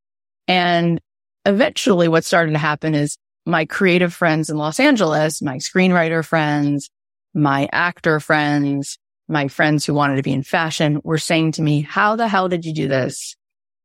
And 0.49 1.01
eventually 1.47 2.09
what 2.09 2.25
started 2.25 2.53
to 2.53 2.59
happen 2.59 2.95
is 2.95 3.17
my 3.47 3.65
creative 3.65 4.13
friends 4.13 4.51
in 4.51 4.57
Los 4.57 4.79
Angeles, 4.79 5.43
my 5.43 5.57
screenwriter 5.57 6.25
friends, 6.25 6.91
my 7.35 7.69
actor 7.73 8.21
friends, 8.21 8.99
my 9.29 9.49
friends 9.49 9.85
who 9.85 9.95
wanted 9.95 10.17
to 10.17 10.23
be 10.23 10.33
in 10.33 10.43
fashion 10.43 11.01
were 11.05 11.19
saying 11.19 11.53
to 11.53 11.63
me, 11.63 11.83
how 11.83 12.17
the 12.17 12.29
hell 12.29 12.49
did 12.49 12.65
you 12.65 12.73
do 12.73 12.89
this? 12.89 13.37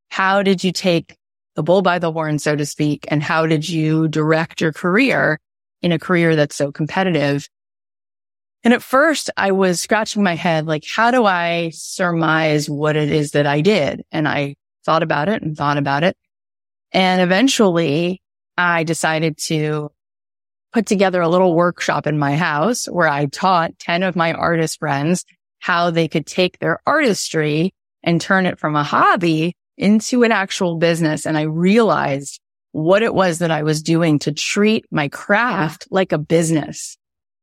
How 0.10 0.44
did 0.44 0.64
you 0.64 0.72
take 0.72 1.18
the 1.56 1.64
bull 1.64 1.82
by 1.82 2.00
the 2.00 2.12
horn, 2.12 2.40
so 2.40 2.56
to 2.56 2.66
speak? 2.66 3.06
And 3.10 3.24
how 3.24 3.46
did 3.46 3.68
you 3.68 4.08
direct 4.08 4.62
your 4.62 4.74
career 4.74 5.40
in 5.82 5.92
a 5.92 6.00
career 6.00 6.36
that's 6.36 6.56
so 6.56 6.72
competitive. 6.72 7.48
And 8.64 8.74
at 8.74 8.84
first 8.84 9.30
I 9.38 9.52
was 9.52 9.80
scratching 9.80 10.24
my 10.24 10.36
head, 10.36 10.66
like, 10.66 10.84
how 10.86 11.12
do 11.12 11.26
I 11.26 11.72
surmise 11.74 12.70
what 12.70 12.96
it 12.96 13.12
is 13.12 13.32
that 13.32 13.46
I 13.46 13.62
did? 13.62 14.04
And 14.12 14.28
I 14.28 14.56
thought 14.86 15.04
about 15.04 15.30
it 15.30 15.42
and 15.42 15.56
thought 15.56 15.78
about 15.78 16.04
it. 16.04 16.18
And 16.92 17.22
eventually 17.22 18.22
I 18.58 18.84
decided 18.84 19.38
to 19.46 19.92
put 20.78 20.86
together 20.86 21.22
a 21.22 21.28
little 21.28 21.56
workshop 21.56 22.06
in 22.06 22.20
my 22.20 22.36
house 22.36 22.86
where 22.86 23.08
I 23.08 23.26
taught 23.26 23.80
10 23.80 24.04
of 24.04 24.16
my 24.16 24.34
artist 24.34 24.78
friends 24.78 25.26
how 25.58 25.90
they 25.90 26.08
could 26.08 26.28
take 26.28 26.60
their 26.60 26.80
artistry 26.86 27.74
and 28.04 28.22
turn 28.22 28.46
it 28.46 28.60
from 28.60 28.76
a 28.76 28.84
hobby 28.84 29.56
into 29.76 30.22
an 30.22 30.32
actual 30.32 30.76
business. 30.76 31.26
And 31.26 31.36
I 31.36 31.44
realized 31.44 32.40
what 32.74 33.02
it 33.02 33.12
was 33.12 33.40
that 33.40 33.50
I 33.50 33.64
was 33.64 33.82
doing 33.82 34.20
to 34.20 34.32
treat 34.32 34.86
my 34.92 35.08
craft 35.08 35.88
like 35.90 36.12
a 36.12 36.20
business 36.20 36.96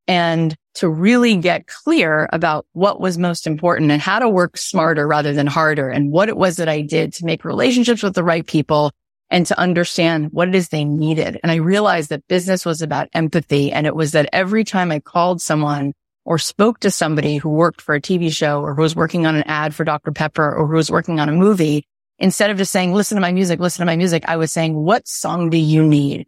and 0.07 0.55
to 0.75 0.89
really 0.89 1.35
get 1.35 1.67
clear 1.67 2.29
about 2.33 2.67
what 2.73 3.01
was 3.01 3.19
most 3.19 3.49
important 3.49 3.91
and 3.91 4.01
how 4.01 4.21
to 4.21 4.29
work 4.29 4.57
smarter 4.57 5.09
rather 5.09 5.33
than 5.33 5.49
harder 5.49 5.89
and 5.89 6.13
what 6.13 6.29
it 6.29 6.37
was 6.37 6.59
that 6.59 6.69
I 6.69 6.83
did 6.83 7.13
to 7.15 7.25
make 7.25 7.45
relationships 7.45 8.05
with 8.05 8.15
the 8.15 8.23
right 8.23 8.47
people 8.47 8.93
and 9.31 9.47
to 9.47 9.59
understand 9.59 10.29
what 10.33 10.49
it 10.49 10.55
is 10.55 10.69
they 10.69 10.85
needed. 10.85 11.41
And 11.43 11.51
I 11.51 11.57
realized 11.57 12.11
that 12.11 12.27
business 12.29 12.65
was 12.65 12.83
about 12.83 13.09
empathy. 13.15 13.73
And 13.73 13.87
it 13.87 13.97
was 13.97 14.13
that 14.13 14.29
every 14.33 14.65
time 14.65 14.93
I 14.93 15.01
called 15.01 15.41
someone 15.41 15.93
or 16.25 16.39
spoke 16.39 16.81
to 16.81 16.91
somebody 16.91 17.37
who 17.37 17.51
worked 17.51 17.81
for 17.81 17.95
a 17.95 18.01
TV 18.01 18.33
show 18.33 18.63
or 18.63 18.75
who 18.75 18.83
was 18.83 18.97
working 18.97 19.27
on 19.27 19.35
an 19.35 19.45
ad 19.45 19.75
for 19.75 19.85
Dr. 19.85 20.13
Pepper 20.13 20.55
or 20.55 20.67
who 20.67 20.75
was 20.75 20.91
working 20.91 21.21
on 21.21 21.29
a 21.29 21.33
movie, 21.33 21.87
instead 22.19 22.51
of 22.51 22.57
just 22.57 22.73
saying, 22.73 22.93
listen 22.93 23.17
to 23.17 23.21
my 23.21 23.33
music, 23.33 23.61
listen 23.61 23.83
to 23.83 23.91
my 23.91 23.97
music, 23.97 24.25
I 24.27 24.37
was 24.37 24.53
saying, 24.53 24.75
what 24.75 25.07
song 25.07 25.51
do 25.51 25.59
you 25.59 25.85
need? 25.85 26.27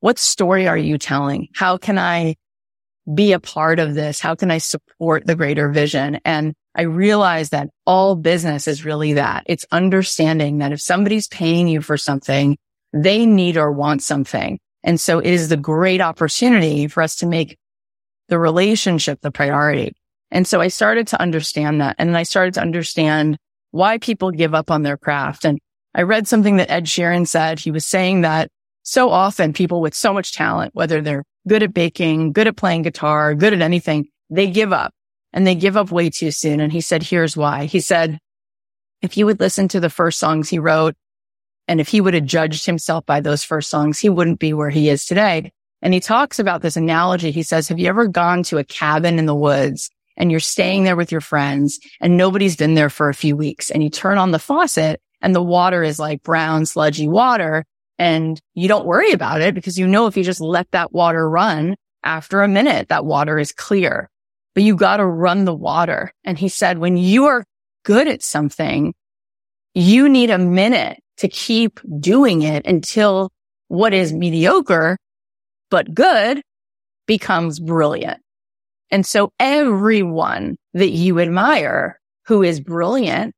What 0.00 0.18
story 0.18 0.66
are 0.68 0.76
you 0.76 0.98
telling? 0.98 1.48
How 1.54 1.76
can 1.76 1.98
I 1.98 2.36
be 3.12 3.32
a 3.32 3.40
part 3.40 3.78
of 3.78 3.94
this? 3.94 4.20
How 4.20 4.34
can 4.34 4.50
I 4.50 4.58
support 4.58 5.26
the 5.26 5.34
greater 5.34 5.68
vision? 5.70 6.20
And 6.24 6.54
I 6.74 6.82
realized 6.82 7.50
that 7.50 7.68
all 7.86 8.16
business 8.16 8.66
is 8.68 8.84
really 8.84 9.14
that. 9.14 9.44
It's 9.46 9.66
understanding 9.70 10.58
that 10.58 10.72
if 10.72 10.80
somebody's 10.80 11.28
paying 11.28 11.68
you 11.68 11.80
for 11.82 11.96
something, 11.96 12.56
they 12.92 13.26
need 13.26 13.56
or 13.56 13.72
want 13.72 14.02
something. 14.02 14.58
And 14.82 15.00
so 15.00 15.18
it 15.18 15.30
is 15.30 15.48
the 15.48 15.56
great 15.56 16.00
opportunity 16.00 16.88
for 16.88 17.02
us 17.02 17.16
to 17.16 17.26
make 17.26 17.56
the 18.28 18.38
relationship 18.38 19.20
the 19.20 19.30
priority. 19.30 19.92
And 20.30 20.46
so 20.46 20.60
I 20.60 20.68
started 20.68 21.08
to 21.08 21.20
understand 21.20 21.80
that. 21.80 21.96
And 21.98 22.16
I 22.16 22.22
started 22.22 22.54
to 22.54 22.62
understand 22.62 23.36
why 23.70 23.98
people 23.98 24.30
give 24.30 24.54
up 24.54 24.70
on 24.70 24.82
their 24.82 24.96
craft. 24.96 25.44
And 25.44 25.58
I 25.94 26.02
read 26.02 26.26
something 26.26 26.56
that 26.56 26.70
Ed 26.70 26.86
Sheeran 26.86 27.28
said. 27.28 27.58
He 27.58 27.70
was 27.70 27.84
saying 27.84 28.22
that 28.22 28.48
so 28.82 29.10
often 29.10 29.52
people 29.52 29.80
with 29.80 29.94
so 29.94 30.12
much 30.12 30.32
talent, 30.32 30.74
whether 30.74 31.00
they're 31.00 31.24
good 31.48 31.62
at 31.62 31.74
baking, 31.74 32.32
good 32.32 32.46
at 32.46 32.56
playing 32.56 32.82
guitar, 32.82 33.34
good 33.34 33.52
at 33.52 33.62
anything, 33.62 34.08
they 34.30 34.50
give 34.50 34.72
up 34.72 34.92
and 35.32 35.46
they 35.46 35.54
give 35.54 35.76
up 35.76 35.90
way 35.90 36.10
too 36.10 36.30
soon. 36.30 36.60
And 36.60 36.72
he 36.72 36.80
said, 36.80 37.02
here's 37.02 37.36
why. 37.36 37.64
He 37.64 37.80
said, 37.80 38.18
if 39.00 39.16
you 39.16 39.26
would 39.26 39.40
listen 39.40 39.68
to 39.68 39.80
the 39.80 39.90
first 39.90 40.18
songs 40.18 40.48
he 40.48 40.58
wrote 40.58 40.94
and 41.68 41.80
if 41.80 41.88
he 41.88 42.00
would 42.00 42.14
have 42.14 42.24
judged 42.24 42.66
himself 42.66 43.04
by 43.06 43.20
those 43.20 43.44
first 43.44 43.68
songs, 43.68 43.98
he 43.98 44.08
wouldn't 44.08 44.38
be 44.38 44.52
where 44.52 44.70
he 44.70 44.88
is 44.88 45.04
today. 45.04 45.52
And 45.80 45.92
he 45.92 46.00
talks 46.00 46.38
about 46.38 46.62
this 46.62 46.76
analogy. 46.76 47.32
He 47.32 47.42
says, 47.42 47.68
have 47.68 47.78
you 47.78 47.88
ever 47.88 48.06
gone 48.06 48.44
to 48.44 48.58
a 48.58 48.64
cabin 48.64 49.18
in 49.18 49.26
the 49.26 49.34
woods 49.34 49.90
and 50.16 50.30
you're 50.30 50.40
staying 50.40 50.84
there 50.84 50.96
with 50.96 51.10
your 51.10 51.20
friends 51.20 51.80
and 52.00 52.16
nobody's 52.16 52.56
been 52.56 52.74
there 52.74 52.90
for 52.90 53.08
a 53.08 53.14
few 53.14 53.36
weeks 53.36 53.70
and 53.70 53.82
you 53.82 53.90
turn 53.90 54.18
on 54.18 54.30
the 54.30 54.38
faucet 54.38 55.00
and 55.20 55.34
the 55.34 55.42
water 55.42 55.82
is 55.82 55.98
like 55.98 56.22
brown, 56.22 56.66
sludgy 56.66 57.08
water 57.08 57.64
and 58.02 58.40
you 58.54 58.66
don't 58.66 58.84
worry 58.84 59.12
about 59.12 59.42
it 59.42 59.54
because 59.54 59.78
you 59.78 59.86
know 59.86 60.08
if 60.08 60.16
you 60.16 60.24
just 60.24 60.40
let 60.40 60.68
that 60.72 60.92
water 60.92 61.30
run 61.30 61.76
after 62.02 62.42
a 62.42 62.48
minute, 62.48 62.88
that 62.88 63.04
water 63.04 63.38
is 63.38 63.52
clear, 63.52 64.10
but 64.56 64.64
you 64.64 64.74
got 64.74 64.96
to 64.96 65.06
run 65.06 65.44
the 65.44 65.54
water. 65.54 66.12
And 66.24 66.36
he 66.36 66.48
said, 66.48 66.78
when 66.78 66.96
you 66.96 67.26
are 67.26 67.44
good 67.84 68.08
at 68.08 68.20
something, 68.20 68.92
you 69.72 70.08
need 70.08 70.30
a 70.30 70.38
minute 70.38 70.98
to 71.18 71.28
keep 71.28 71.78
doing 72.00 72.42
it 72.42 72.66
until 72.66 73.30
what 73.68 73.94
is 73.94 74.12
mediocre, 74.12 74.98
but 75.70 75.94
good 75.94 76.42
becomes 77.06 77.60
brilliant. 77.60 78.20
And 78.90 79.06
so 79.06 79.30
everyone 79.38 80.56
that 80.74 80.90
you 80.90 81.20
admire 81.20 82.00
who 82.26 82.42
is 82.42 82.58
brilliant 82.58 83.32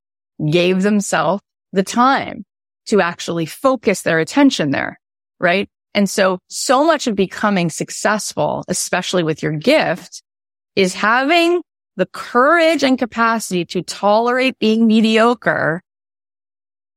gave 0.50 0.82
themselves 0.82 1.42
the 1.74 1.82
time 1.82 2.46
to 2.86 3.00
actually 3.00 3.46
focus 3.46 4.02
their 4.02 4.18
attention 4.18 4.70
there. 4.70 5.00
Right. 5.40 5.68
And 5.94 6.10
so, 6.10 6.38
so 6.48 6.84
much 6.84 7.06
of 7.06 7.14
becoming 7.14 7.70
successful, 7.70 8.64
especially 8.68 9.22
with 9.22 9.42
your 9.42 9.52
gift 9.52 10.22
is 10.74 10.94
having 10.94 11.62
the 11.96 12.06
courage 12.06 12.82
and 12.82 12.98
capacity 12.98 13.64
to 13.66 13.82
tolerate 13.82 14.58
being 14.58 14.86
mediocre 14.86 15.80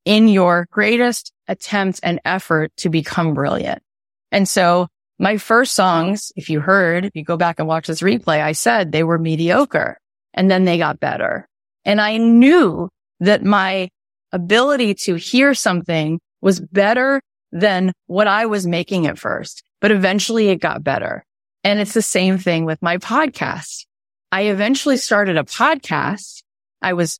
in 0.06 0.28
your 0.28 0.68
greatest 0.72 1.32
attempt 1.48 2.00
and 2.02 2.20
effort 2.26 2.72
to 2.78 2.90
become 2.90 3.34
brilliant. 3.34 3.84
And 4.32 4.48
so 4.48 4.88
my 5.20 5.38
first 5.38 5.74
songs, 5.74 6.32
if 6.36 6.50
you 6.50 6.60
heard, 6.60 7.06
if 7.06 7.16
you 7.16 7.24
go 7.24 7.38
back 7.38 7.60
and 7.60 7.68
watch 7.68 7.88
this 7.88 8.02
replay, 8.02 8.42
I 8.42 8.54
said 8.54 8.92
they 8.92 9.04
were 9.04 9.18
mediocre 9.18 9.98
and 10.34 10.50
then 10.50 10.66
they 10.66 10.78
got 10.78 11.00
better. 11.00 11.48
And 11.86 12.02
I 12.02 12.18
knew 12.18 12.90
that 13.20 13.44
my 13.44 13.90
ability 14.32 14.94
to 14.94 15.16
hear 15.16 15.54
something 15.54 16.20
was 16.42 16.60
better 16.60 17.22
than 17.52 17.94
what 18.08 18.28
I 18.28 18.46
was 18.46 18.68
making 18.68 19.08
at 19.08 19.18
first, 19.18 19.64
but 19.82 19.92
eventually 19.92 20.50
it 20.50 20.58
got 20.58 20.84
better. 20.84 21.24
And 21.64 21.80
it's 21.80 21.94
the 21.94 22.02
same 22.02 22.38
thing 22.38 22.66
with 22.66 22.82
my 22.82 22.98
podcast. 22.98 23.86
I 24.32 24.44
eventually 24.44 24.98
started 24.98 25.38
a 25.38 25.44
podcast. 25.44 26.44
I 26.82 26.94
was, 26.94 27.20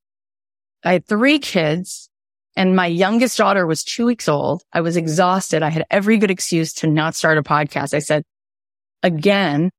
I 0.84 0.94
had 0.94 1.06
three 1.06 1.40
kids 1.40 2.10
and 2.56 2.76
my 2.76 2.88
youngest 2.88 3.38
daughter 3.38 3.68
was 3.68 3.84
two 3.84 4.06
weeks 4.06 4.28
old. 4.28 4.64
I 4.74 4.82
was 4.82 4.98
exhausted. 4.98 5.62
I 5.62 5.70
had 5.70 5.86
every 5.92 6.18
good 6.18 6.32
excuse 6.32 6.74
to 6.74 6.88
not 6.88 7.16
start 7.16 7.38
a 7.38 7.44
podcast. 7.44 7.94
I 7.94 8.00
said, 8.00 8.24
again, 9.04 9.70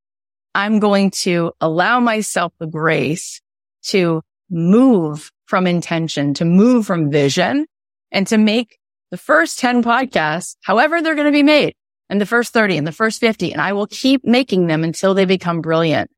I'm 0.54 0.78
going 0.78 1.10
to 1.22 1.52
allow 1.60 2.00
myself 2.00 2.52
the 2.58 2.66
grace 2.66 3.40
to 3.86 4.22
move 4.48 5.30
from 5.48 5.66
intention, 5.66 6.34
to 6.34 6.44
move 6.44 6.86
from 6.86 7.10
vision 7.10 7.66
and 8.12 8.26
to 8.26 8.38
make 8.38 8.78
the 9.10 9.16
first 9.16 9.58
10 9.58 9.82
podcasts, 9.82 10.56
however 10.62 11.00
they're 11.00 11.14
going 11.14 11.26
to 11.26 11.32
be 11.32 11.42
made 11.42 11.74
and 12.10 12.20
the 12.20 12.26
first 12.26 12.52
30 12.52 12.76
and 12.76 12.86
the 12.86 12.92
first 12.92 13.18
50. 13.20 13.52
And 13.52 13.60
I 13.60 13.72
will 13.72 13.86
keep 13.86 14.24
making 14.24 14.66
them 14.66 14.84
until 14.84 15.14
they 15.14 15.24
become 15.24 15.60
brilliant. 15.60 16.10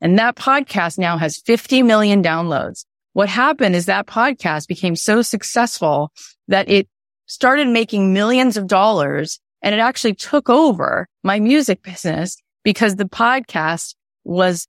And 0.00 0.18
that 0.18 0.36
podcast 0.36 0.98
now 0.98 1.18
has 1.18 1.38
50 1.38 1.82
million 1.82 2.22
downloads. 2.22 2.84
What 3.12 3.28
happened 3.28 3.74
is 3.74 3.86
that 3.86 4.06
podcast 4.06 4.68
became 4.68 4.94
so 4.94 5.22
successful 5.22 6.12
that 6.48 6.68
it 6.68 6.88
started 7.26 7.66
making 7.66 8.12
millions 8.12 8.56
of 8.56 8.66
dollars 8.66 9.40
and 9.62 9.74
it 9.74 9.78
actually 9.78 10.14
took 10.14 10.48
over 10.48 11.08
my 11.24 11.40
music 11.40 11.82
business 11.82 12.36
because 12.62 12.96
the 12.96 13.06
podcast 13.06 13.94
was 14.22 14.68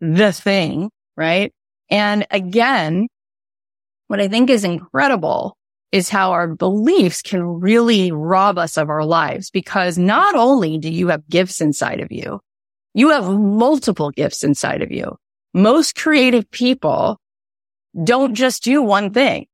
the 0.00 0.32
thing, 0.32 0.90
right? 1.16 1.52
And 1.90 2.26
again, 2.30 3.08
what 4.08 4.20
I 4.20 4.28
think 4.28 4.50
is 4.50 4.64
incredible 4.64 5.56
is 5.92 6.08
how 6.08 6.32
our 6.32 6.48
beliefs 6.48 7.22
can 7.22 7.42
really 7.42 8.12
rob 8.12 8.58
us 8.58 8.76
of 8.76 8.90
our 8.90 9.04
lives 9.04 9.50
because 9.50 9.96
not 9.96 10.34
only 10.34 10.78
do 10.78 10.90
you 10.90 11.08
have 11.08 11.28
gifts 11.28 11.60
inside 11.60 12.00
of 12.00 12.10
you, 12.10 12.40
you 12.94 13.10
have 13.10 13.28
multiple 13.28 14.10
gifts 14.10 14.42
inside 14.42 14.82
of 14.82 14.90
you. 14.90 15.16
Most 15.54 15.94
creative 15.94 16.50
people 16.50 17.18
don't 18.04 18.34
just 18.34 18.62
do 18.62 18.82
one 18.82 19.12
thing. 19.12 19.46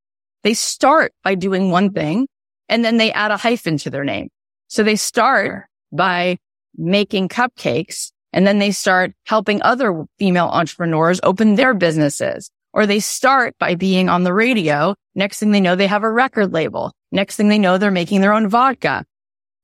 They 0.42 0.54
start 0.54 1.12
by 1.22 1.34
doing 1.34 1.70
one 1.70 1.92
thing 1.92 2.26
and 2.68 2.84
then 2.84 2.96
they 2.96 3.12
add 3.12 3.30
a 3.30 3.36
hyphen 3.36 3.76
to 3.78 3.90
their 3.90 4.04
name. 4.04 4.28
So 4.68 4.82
they 4.82 4.96
start 4.96 5.66
by 5.92 6.38
making 6.76 7.28
cupcakes 7.28 8.10
and 8.32 8.46
then 8.46 8.58
they 8.58 8.72
start 8.72 9.12
helping 9.26 9.62
other 9.62 10.04
female 10.18 10.48
entrepreneurs 10.48 11.20
open 11.22 11.54
their 11.54 11.74
businesses 11.74 12.50
or 12.74 12.86
they 12.86 13.00
start 13.00 13.54
by 13.58 13.76
being 13.76 14.08
on 14.08 14.24
the 14.24 14.34
radio. 14.34 14.94
Next 15.14 15.38
thing 15.38 15.52
they 15.52 15.60
know, 15.60 15.76
they 15.76 15.86
have 15.86 16.02
a 16.02 16.10
record 16.10 16.52
label. 16.52 16.92
Next 17.12 17.36
thing 17.36 17.48
they 17.48 17.58
know, 17.58 17.78
they're 17.78 17.90
making 17.90 18.20
their 18.20 18.34
own 18.34 18.48
vodka. 18.48 19.04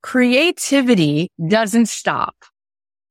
Creativity 0.02 1.28
doesn't 1.46 1.86
stop. 1.86 2.34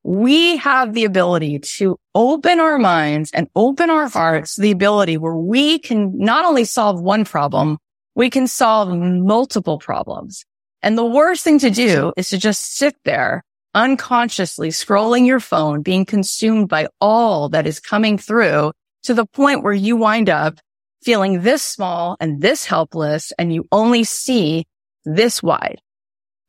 We 0.03 0.55
have 0.57 0.93
the 0.93 1.03
ability 1.03 1.59
to 1.77 1.97
open 2.15 2.61
our 2.61 2.79
minds 2.79 3.31
and 3.33 3.49
open 3.55 3.89
our 3.89 4.07
hearts, 4.07 4.55
the 4.55 4.71
ability 4.71 5.17
where 5.17 5.35
we 5.35 5.77
can 5.77 6.17
not 6.17 6.45
only 6.45 6.63
solve 6.63 7.01
one 7.01 7.25
problem, 7.25 7.77
we 8.15 8.29
can 8.29 8.47
solve 8.47 8.97
multiple 8.97 9.77
problems. 9.77 10.45
And 10.81 10.97
the 10.97 11.05
worst 11.05 11.43
thing 11.43 11.59
to 11.59 11.69
do 11.69 12.13
is 12.15 12.29
to 12.29 12.37
just 12.37 12.77
sit 12.77 12.95
there 13.03 13.43
unconsciously 13.75 14.69
scrolling 14.69 15.27
your 15.27 15.41
phone, 15.41 15.81
being 15.81 16.05
consumed 16.05 16.69
by 16.69 16.87
all 17.01 17.49
that 17.49 17.67
is 17.67 17.81
coming 17.81 18.17
through 18.17 18.71
to 19.03 19.13
the 19.13 19.25
point 19.25 19.63
where 19.63 19.73
you 19.73 19.95
wind 19.95 20.29
up 20.29 20.59
feeling 21.03 21.41
this 21.41 21.63
small 21.63 22.17
and 22.19 22.41
this 22.41 22.65
helpless 22.65 23.31
and 23.37 23.53
you 23.53 23.67
only 23.71 24.03
see 24.03 24.65
this 25.05 25.41
wide. 25.41 25.81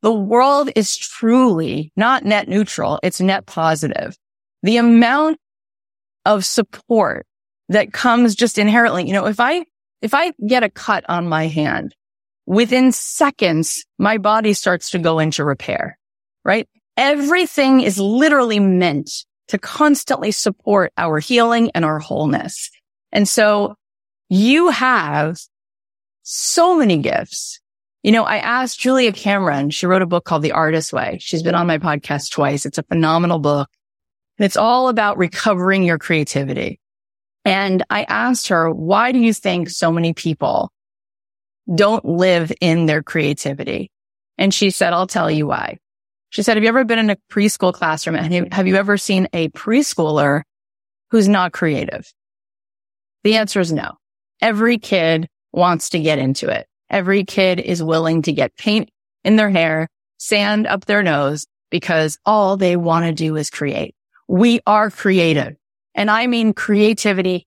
The 0.02 0.12
world 0.12 0.70
is 0.74 0.96
truly 0.96 1.92
not 1.96 2.24
net 2.24 2.48
neutral. 2.48 2.98
It's 3.02 3.20
net 3.20 3.46
positive. 3.46 4.16
The 4.62 4.78
amount 4.78 5.38
of 6.24 6.44
support 6.44 7.26
that 7.68 7.92
comes 7.92 8.34
just 8.34 8.58
inherently, 8.58 9.06
you 9.06 9.12
know, 9.12 9.26
if 9.26 9.40
I, 9.40 9.64
if 10.02 10.14
I 10.14 10.32
get 10.46 10.62
a 10.62 10.70
cut 10.70 11.04
on 11.08 11.28
my 11.28 11.46
hand 11.46 11.94
within 12.46 12.92
seconds, 12.92 13.84
my 13.98 14.18
body 14.18 14.54
starts 14.54 14.90
to 14.90 14.98
go 14.98 15.18
into 15.18 15.44
repair, 15.44 15.98
right? 16.44 16.68
Everything 16.96 17.80
is 17.80 17.98
literally 17.98 18.58
meant 18.58 19.24
to 19.50 19.58
constantly 19.58 20.30
support 20.30 20.92
our 20.96 21.18
healing 21.18 21.72
and 21.74 21.84
our 21.84 21.98
wholeness. 21.98 22.70
And 23.10 23.28
so 23.28 23.74
you 24.28 24.68
have 24.68 25.40
so 26.22 26.76
many 26.76 26.98
gifts. 26.98 27.60
You 28.04 28.12
know, 28.12 28.22
I 28.22 28.36
asked 28.36 28.78
Julia 28.78 29.10
Cameron, 29.10 29.70
she 29.70 29.86
wrote 29.86 30.02
a 30.02 30.06
book 30.06 30.24
called 30.24 30.42
The 30.42 30.52
Artist 30.52 30.92
Way. 30.92 31.18
She's 31.20 31.42
been 31.42 31.56
on 31.56 31.66
my 31.66 31.78
podcast 31.78 32.30
twice. 32.30 32.64
It's 32.64 32.78
a 32.78 32.84
phenomenal 32.84 33.40
book. 33.40 33.68
And 34.38 34.46
it's 34.46 34.56
all 34.56 34.88
about 34.88 35.18
recovering 35.18 35.82
your 35.82 35.98
creativity. 35.98 36.78
And 37.44 37.84
I 37.90 38.04
asked 38.04 38.48
her, 38.48 38.70
why 38.70 39.10
do 39.10 39.18
you 39.18 39.34
think 39.34 39.68
so 39.68 39.90
many 39.90 40.14
people 40.14 40.70
don't 41.74 42.04
live 42.04 42.52
in 42.60 42.86
their 42.86 43.02
creativity? 43.02 43.90
And 44.38 44.54
she 44.54 44.70
said, 44.70 44.92
I'll 44.92 45.08
tell 45.08 45.28
you 45.28 45.48
why. 45.48 45.78
She 46.30 46.42
said, 46.42 46.56
have 46.56 46.62
you 46.62 46.68
ever 46.68 46.84
been 46.84 46.98
in 46.98 47.10
a 47.10 47.18
preschool 47.30 47.74
classroom 47.74 48.16
and 48.16 48.52
have 48.52 48.66
you 48.66 48.76
ever 48.76 48.96
seen 48.96 49.28
a 49.32 49.48
preschooler 49.50 50.42
who's 51.10 51.28
not 51.28 51.52
creative? 51.52 52.12
The 53.24 53.36
answer 53.36 53.60
is 53.60 53.72
no. 53.72 53.92
Every 54.40 54.78
kid 54.78 55.28
wants 55.52 55.90
to 55.90 56.00
get 56.00 56.18
into 56.18 56.48
it. 56.48 56.66
Every 56.88 57.24
kid 57.24 57.60
is 57.60 57.82
willing 57.82 58.22
to 58.22 58.32
get 58.32 58.56
paint 58.56 58.90
in 59.24 59.36
their 59.36 59.50
hair, 59.50 59.88
sand 60.18 60.66
up 60.66 60.86
their 60.86 61.02
nose 61.02 61.46
because 61.70 62.18
all 62.24 62.56
they 62.56 62.76
want 62.76 63.06
to 63.06 63.12
do 63.12 63.36
is 63.36 63.50
create. 63.50 63.94
We 64.28 64.60
are 64.66 64.90
creative. 64.90 65.56
And 65.94 66.10
I 66.10 66.26
mean, 66.26 66.52
creativity 66.52 67.46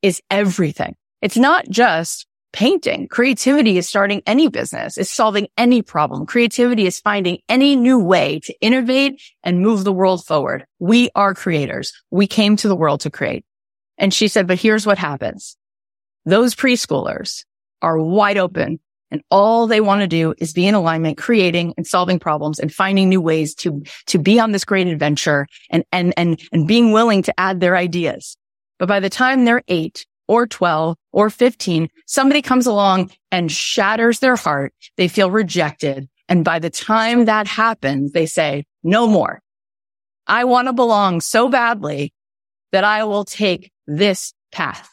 is 0.00 0.22
everything. 0.30 0.96
It's 1.20 1.36
not 1.36 1.68
just 1.68 2.26
painting. 2.52 3.08
Creativity 3.08 3.78
is 3.78 3.88
starting 3.88 4.22
any 4.26 4.48
business. 4.48 4.96
It's 4.98 5.10
solving 5.10 5.48
any 5.56 5.82
problem. 5.82 6.26
Creativity 6.26 6.86
is 6.86 7.00
finding 7.00 7.38
any 7.48 7.76
new 7.76 7.98
way 7.98 8.40
to 8.40 8.54
innovate 8.60 9.22
and 9.42 9.60
move 9.60 9.84
the 9.84 9.92
world 9.92 10.24
forward. 10.24 10.66
We 10.78 11.10
are 11.14 11.34
creators. 11.34 11.92
We 12.10 12.26
came 12.26 12.56
to 12.56 12.68
the 12.68 12.76
world 12.76 13.00
to 13.00 13.10
create. 13.10 13.44
And 13.98 14.12
she 14.12 14.28
said, 14.28 14.46
but 14.46 14.58
here's 14.58 14.86
what 14.86 14.98
happens. 14.98 15.56
Those 16.24 16.54
preschoolers 16.54 17.44
are 17.80 17.98
wide 17.98 18.38
open 18.38 18.78
and 19.12 19.22
all 19.30 19.66
they 19.66 19.82
want 19.82 20.00
to 20.00 20.06
do 20.06 20.34
is 20.38 20.54
be 20.54 20.66
in 20.66 20.74
alignment, 20.74 21.18
creating 21.18 21.74
and 21.76 21.86
solving 21.86 22.18
problems 22.18 22.58
and 22.58 22.72
finding 22.72 23.10
new 23.10 23.20
ways 23.20 23.54
to, 23.56 23.82
to 24.06 24.18
be 24.18 24.40
on 24.40 24.52
this 24.52 24.64
great 24.64 24.86
adventure 24.86 25.46
and, 25.68 25.84
and, 25.92 26.14
and, 26.16 26.40
and 26.50 26.66
being 26.66 26.92
willing 26.92 27.22
to 27.24 27.34
add 27.38 27.60
their 27.60 27.76
ideas. 27.76 28.38
But 28.78 28.88
by 28.88 29.00
the 29.00 29.10
time 29.10 29.44
they're 29.44 29.62
eight 29.68 30.06
or 30.32 30.46
12 30.46 30.96
or 31.12 31.28
15, 31.28 31.90
somebody 32.06 32.40
comes 32.40 32.66
along 32.66 33.10
and 33.30 33.52
shatters 33.52 34.20
their 34.20 34.34
heart. 34.34 34.72
They 34.96 35.06
feel 35.06 35.30
rejected. 35.30 36.08
And 36.26 36.42
by 36.42 36.58
the 36.58 36.70
time 36.70 37.26
that 37.26 37.46
happens, 37.46 38.12
they 38.12 38.24
say, 38.24 38.64
no 38.82 39.06
more. 39.06 39.42
I 40.26 40.44
want 40.44 40.68
to 40.68 40.72
belong 40.72 41.20
so 41.20 41.50
badly 41.50 42.14
that 42.70 42.82
I 42.82 43.04
will 43.04 43.26
take 43.26 43.70
this 43.86 44.32
path. 44.52 44.88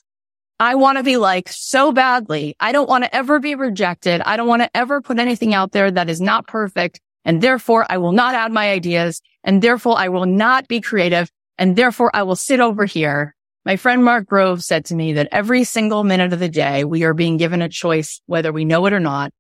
I 0.59 0.75
want 0.75 0.97
to 0.97 1.05
be 1.05 1.15
like 1.15 1.47
so 1.47 1.93
badly. 1.93 2.57
I 2.59 2.73
don't 2.73 2.89
want 2.89 3.05
to 3.05 3.15
ever 3.15 3.39
be 3.39 3.55
rejected. 3.55 4.21
I 4.25 4.35
don't 4.35 4.49
want 4.49 4.63
to 4.63 4.75
ever 4.75 4.99
put 4.99 5.19
anything 5.19 5.53
out 5.53 5.71
there 5.71 5.89
that 5.89 6.09
is 6.09 6.19
not 6.19 6.47
perfect. 6.47 6.99
And 7.23 7.41
therefore 7.41 7.85
I 7.89 7.97
will 7.97 8.11
not 8.11 8.35
add 8.35 8.51
my 8.51 8.71
ideas. 8.71 9.21
And 9.45 9.61
therefore 9.61 9.97
I 9.97 10.09
will 10.09 10.25
not 10.25 10.67
be 10.67 10.81
creative. 10.81 11.31
And 11.57 11.77
therefore 11.77 12.11
I 12.13 12.23
will 12.23 12.35
sit 12.35 12.59
over 12.59 12.83
here 12.83 13.35
my 13.70 13.76
friend 13.76 14.03
Mark 14.03 14.26
Grove 14.26 14.63
said 14.63 14.86
to 14.86 14.95
me 14.95 15.13
that 15.13 15.28
every 15.32 15.63
single 15.63 16.03
minute 16.03 16.34
of 16.34 16.39
the 16.39 16.49
day, 16.49 16.84
we 16.84 17.03
are 17.03 17.13
being 17.13 17.38
given 17.38 17.61
a 17.61 17.70
choice, 17.70 18.20
whether 18.26 18.51
we 18.51 18.65
know 18.65 18.88
it 18.88 18.93
or 18.93 18.99
not, 18.99 19.32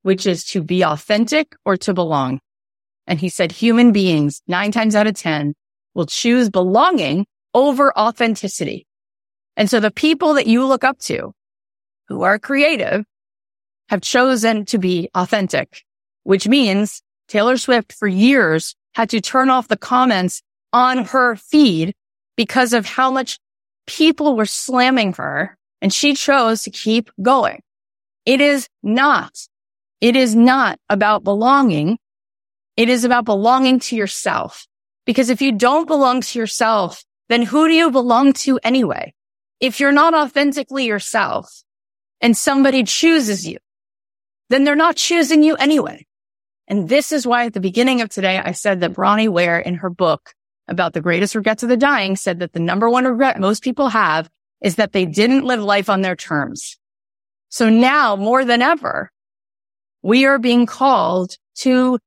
which 0.00 0.26
is 0.26 0.44
to 0.44 0.62
be 0.62 0.82
authentic 0.82 1.54
or 1.66 1.76
to 1.76 1.92
belong. 1.92 2.40
And 3.06 3.20
he 3.20 3.28
said 3.28 3.52
human 3.52 3.92
beings 3.92 4.40
nine 4.48 4.72
times 4.72 4.96
out 4.96 5.06
of 5.06 5.12
10 5.12 5.52
will 5.92 6.06
choose 6.06 6.48
belonging 6.48 7.26
over 7.52 7.92
authenticity. 7.98 8.86
And 9.58 9.68
so 9.68 9.78
the 9.78 9.90
people 9.90 10.32
that 10.32 10.46
you 10.46 10.64
look 10.64 10.82
up 10.82 10.98
to 11.00 11.34
who 12.08 12.22
are 12.22 12.38
creative 12.38 13.04
have 13.90 14.00
chosen 14.00 14.64
to 14.64 14.78
be 14.78 15.10
authentic, 15.14 15.84
which 16.22 16.48
means 16.48 17.02
Taylor 17.28 17.58
Swift 17.58 17.92
for 17.92 18.08
years 18.08 18.74
had 18.94 19.10
to 19.10 19.20
turn 19.20 19.50
off 19.50 19.68
the 19.68 19.76
comments 19.76 20.40
on 20.72 21.04
her 21.04 21.36
feed 21.36 21.94
because 22.38 22.72
of 22.72 22.86
how 22.86 23.10
much 23.10 23.38
people 23.90 24.36
were 24.36 24.46
slamming 24.46 25.12
her 25.14 25.58
and 25.82 25.92
she 25.92 26.14
chose 26.14 26.62
to 26.62 26.70
keep 26.70 27.10
going. 27.20 27.60
It 28.24 28.40
is 28.40 28.68
not. 28.82 29.32
It 30.00 30.14
is 30.14 30.36
not 30.36 30.78
about 30.88 31.24
belonging. 31.24 31.98
It 32.76 32.88
is 32.88 33.04
about 33.04 33.24
belonging 33.24 33.80
to 33.80 33.96
yourself. 33.96 34.66
Because 35.06 35.28
if 35.28 35.42
you 35.42 35.52
don't 35.52 35.88
belong 35.88 36.20
to 36.20 36.38
yourself, 36.38 37.02
then 37.28 37.42
who 37.42 37.66
do 37.66 37.74
you 37.74 37.90
belong 37.90 38.32
to 38.44 38.60
anyway? 38.62 39.12
If 39.58 39.80
you're 39.80 39.92
not 39.92 40.14
authentically 40.14 40.86
yourself 40.86 41.62
and 42.20 42.36
somebody 42.36 42.84
chooses 42.84 43.46
you, 43.46 43.58
then 44.50 44.62
they're 44.62 44.76
not 44.76 44.96
choosing 44.96 45.42
you 45.42 45.56
anyway. 45.56 46.06
And 46.68 46.88
this 46.88 47.10
is 47.10 47.26
why 47.26 47.46
at 47.46 47.54
the 47.54 47.60
beginning 47.60 48.00
of 48.00 48.08
today, 48.08 48.38
I 48.38 48.52
said 48.52 48.80
that 48.80 48.92
Bronnie 48.92 49.28
Ware 49.28 49.58
in 49.58 49.74
her 49.74 49.90
book 49.90 50.32
about 50.70 50.94
the 50.94 51.00
greatest 51.00 51.34
regrets 51.34 51.62
of 51.62 51.68
the 51.68 51.76
dying 51.76 52.16
said 52.16 52.38
that 52.38 52.52
the 52.52 52.60
number 52.60 52.88
one 52.88 53.04
regret 53.04 53.38
most 53.38 53.62
people 53.62 53.88
have 53.88 54.30
is 54.62 54.76
that 54.76 54.92
they 54.92 55.04
didn't 55.04 55.44
live 55.44 55.62
life 55.62 55.90
on 55.90 56.00
their 56.00 56.16
terms. 56.16 56.78
So 57.48 57.68
now 57.68 58.16
more 58.16 58.44
than 58.44 58.62
ever, 58.62 59.10
we 60.02 60.24
are 60.24 60.38
being 60.38 60.66
called 60.66 61.36
to 61.56 61.98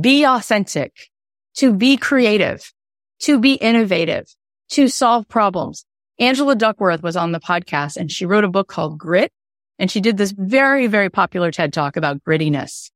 be 0.00 0.24
authentic, 0.24 1.10
to 1.56 1.72
be 1.72 1.96
creative, 1.96 2.72
to 3.20 3.38
be 3.38 3.54
innovative, 3.54 4.26
to 4.70 4.88
solve 4.88 5.28
problems. 5.28 5.84
Angela 6.18 6.56
Duckworth 6.56 7.02
was 7.02 7.16
on 7.16 7.32
the 7.32 7.40
podcast 7.40 7.96
and 7.96 8.10
she 8.10 8.26
wrote 8.26 8.44
a 8.44 8.48
book 8.48 8.68
called 8.68 8.98
Grit 8.98 9.32
and 9.78 9.90
she 9.90 10.00
did 10.00 10.16
this 10.16 10.32
very, 10.32 10.86
very 10.86 11.10
popular 11.10 11.50
TED 11.50 11.72
talk 11.72 11.96
about 11.96 12.22
grittiness. 12.24 12.90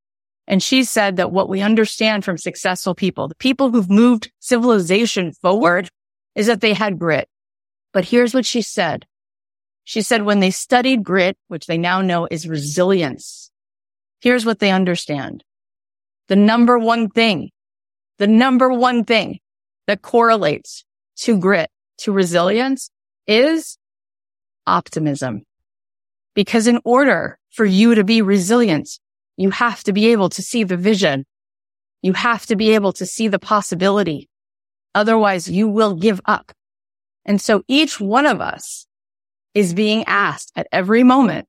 And 0.46 0.62
she 0.62 0.84
said 0.84 1.16
that 1.16 1.32
what 1.32 1.48
we 1.48 1.62
understand 1.62 2.24
from 2.24 2.36
successful 2.36 2.94
people, 2.94 3.28
the 3.28 3.34
people 3.36 3.70
who've 3.70 3.90
moved 3.90 4.30
civilization 4.40 5.32
forward 5.32 5.88
is 6.34 6.46
that 6.46 6.60
they 6.60 6.74
had 6.74 6.98
grit. 6.98 7.28
But 7.92 8.04
here's 8.04 8.34
what 8.34 8.44
she 8.44 8.60
said. 8.60 9.06
She 9.84 10.02
said 10.02 10.22
when 10.22 10.40
they 10.40 10.50
studied 10.50 11.04
grit, 11.04 11.36
which 11.48 11.66
they 11.66 11.78
now 11.78 12.00
know 12.00 12.26
is 12.30 12.48
resilience, 12.48 13.50
here's 14.20 14.44
what 14.44 14.58
they 14.58 14.70
understand. 14.70 15.44
The 16.28 16.36
number 16.36 16.78
one 16.78 17.10
thing, 17.10 17.50
the 18.18 18.26
number 18.26 18.72
one 18.72 19.04
thing 19.04 19.40
that 19.86 20.02
correlates 20.02 20.84
to 21.16 21.38
grit, 21.38 21.70
to 21.98 22.12
resilience 22.12 22.90
is 23.26 23.78
optimism. 24.66 25.42
Because 26.34 26.66
in 26.66 26.80
order 26.84 27.38
for 27.50 27.64
you 27.64 27.94
to 27.94 28.04
be 28.04 28.22
resilient, 28.22 28.98
you 29.36 29.50
have 29.50 29.82
to 29.84 29.92
be 29.92 30.08
able 30.08 30.28
to 30.30 30.42
see 30.42 30.64
the 30.64 30.76
vision. 30.76 31.24
You 32.02 32.12
have 32.12 32.46
to 32.46 32.56
be 32.56 32.74
able 32.74 32.92
to 32.94 33.06
see 33.06 33.28
the 33.28 33.38
possibility. 33.38 34.28
Otherwise 34.94 35.48
you 35.50 35.68
will 35.68 35.94
give 35.94 36.20
up. 36.26 36.52
And 37.24 37.40
so 37.40 37.62
each 37.68 38.00
one 38.00 38.26
of 38.26 38.40
us 38.40 38.86
is 39.54 39.74
being 39.74 40.04
asked 40.06 40.52
at 40.56 40.66
every 40.72 41.02
moment 41.02 41.46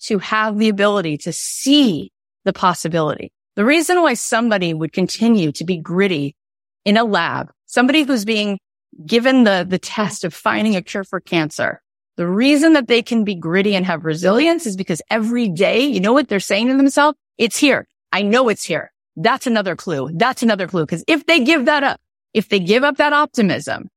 to 0.00 0.18
have 0.18 0.58
the 0.58 0.68
ability 0.68 1.18
to 1.18 1.32
see 1.32 2.12
the 2.44 2.52
possibility. 2.52 3.32
The 3.56 3.64
reason 3.64 4.02
why 4.02 4.14
somebody 4.14 4.74
would 4.74 4.92
continue 4.92 5.52
to 5.52 5.64
be 5.64 5.78
gritty 5.78 6.36
in 6.84 6.96
a 6.96 7.04
lab, 7.04 7.50
somebody 7.66 8.02
who's 8.02 8.24
being 8.24 8.58
given 9.04 9.44
the, 9.44 9.66
the 9.68 9.78
test 9.78 10.24
of 10.24 10.32
finding 10.32 10.76
a 10.76 10.82
cure 10.82 11.04
for 11.04 11.20
cancer, 11.20 11.82
the 12.16 12.26
reason 12.26 12.72
that 12.72 12.88
they 12.88 13.02
can 13.02 13.24
be 13.24 13.34
gritty 13.34 13.74
and 13.74 13.84
have 13.84 14.04
resilience 14.04 14.66
is 14.66 14.76
because 14.76 15.02
every 15.10 15.48
day, 15.48 15.80
you 15.80 16.00
know 16.00 16.12
what 16.12 16.28
they're 16.28 16.40
saying 16.40 16.68
to 16.68 16.76
themselves? 16.76 17.18
It's 17.36 17.58
here. 17.58 17.86
I 18.12 18.22
know 18.22 18.48
it's 18.48 18.64
here. 18.64 18.92
That's 19.16 19.46
another 19.46 19.76
clue. 19.76 20.10
That's 20.14 20.42
another 20.42 20.66
clue. 20.66 20.86
Cause 20.86 21.04
if 21.06 21.26
they 21.26 21.44
give 21.44 21.66
that 21.66 21.82
up, 21.82 22.00
if 22.32 22.48
they 22.48 22.58
give 22.58 22.84
up 22.84 22.96
that 22.96 23.12
optimism, 23.12 23.90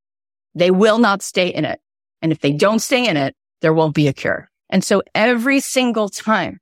they 0.56 0.72
will 0.72 0.98
not 0.98 1.22
stay 1.22 1.48
in 1.48 1.66
it. 1.66 1.80
And 2.22 2.32
if 2.32 2.42
they 2.42 2.52
don't 2.52 2.80
stay 2.80 3.08
in 3.08 3.16
it, 3.16 3.36
there 3.62 3.74
won't 3.74 3.96
be 3.96 4.08
a 4.08 4.14
cure. 4.14 4.50
And 4.70 4.84
so 4.84 5.02
every 5.16 5.60
single 5.60 6.10
time 6.10 6.60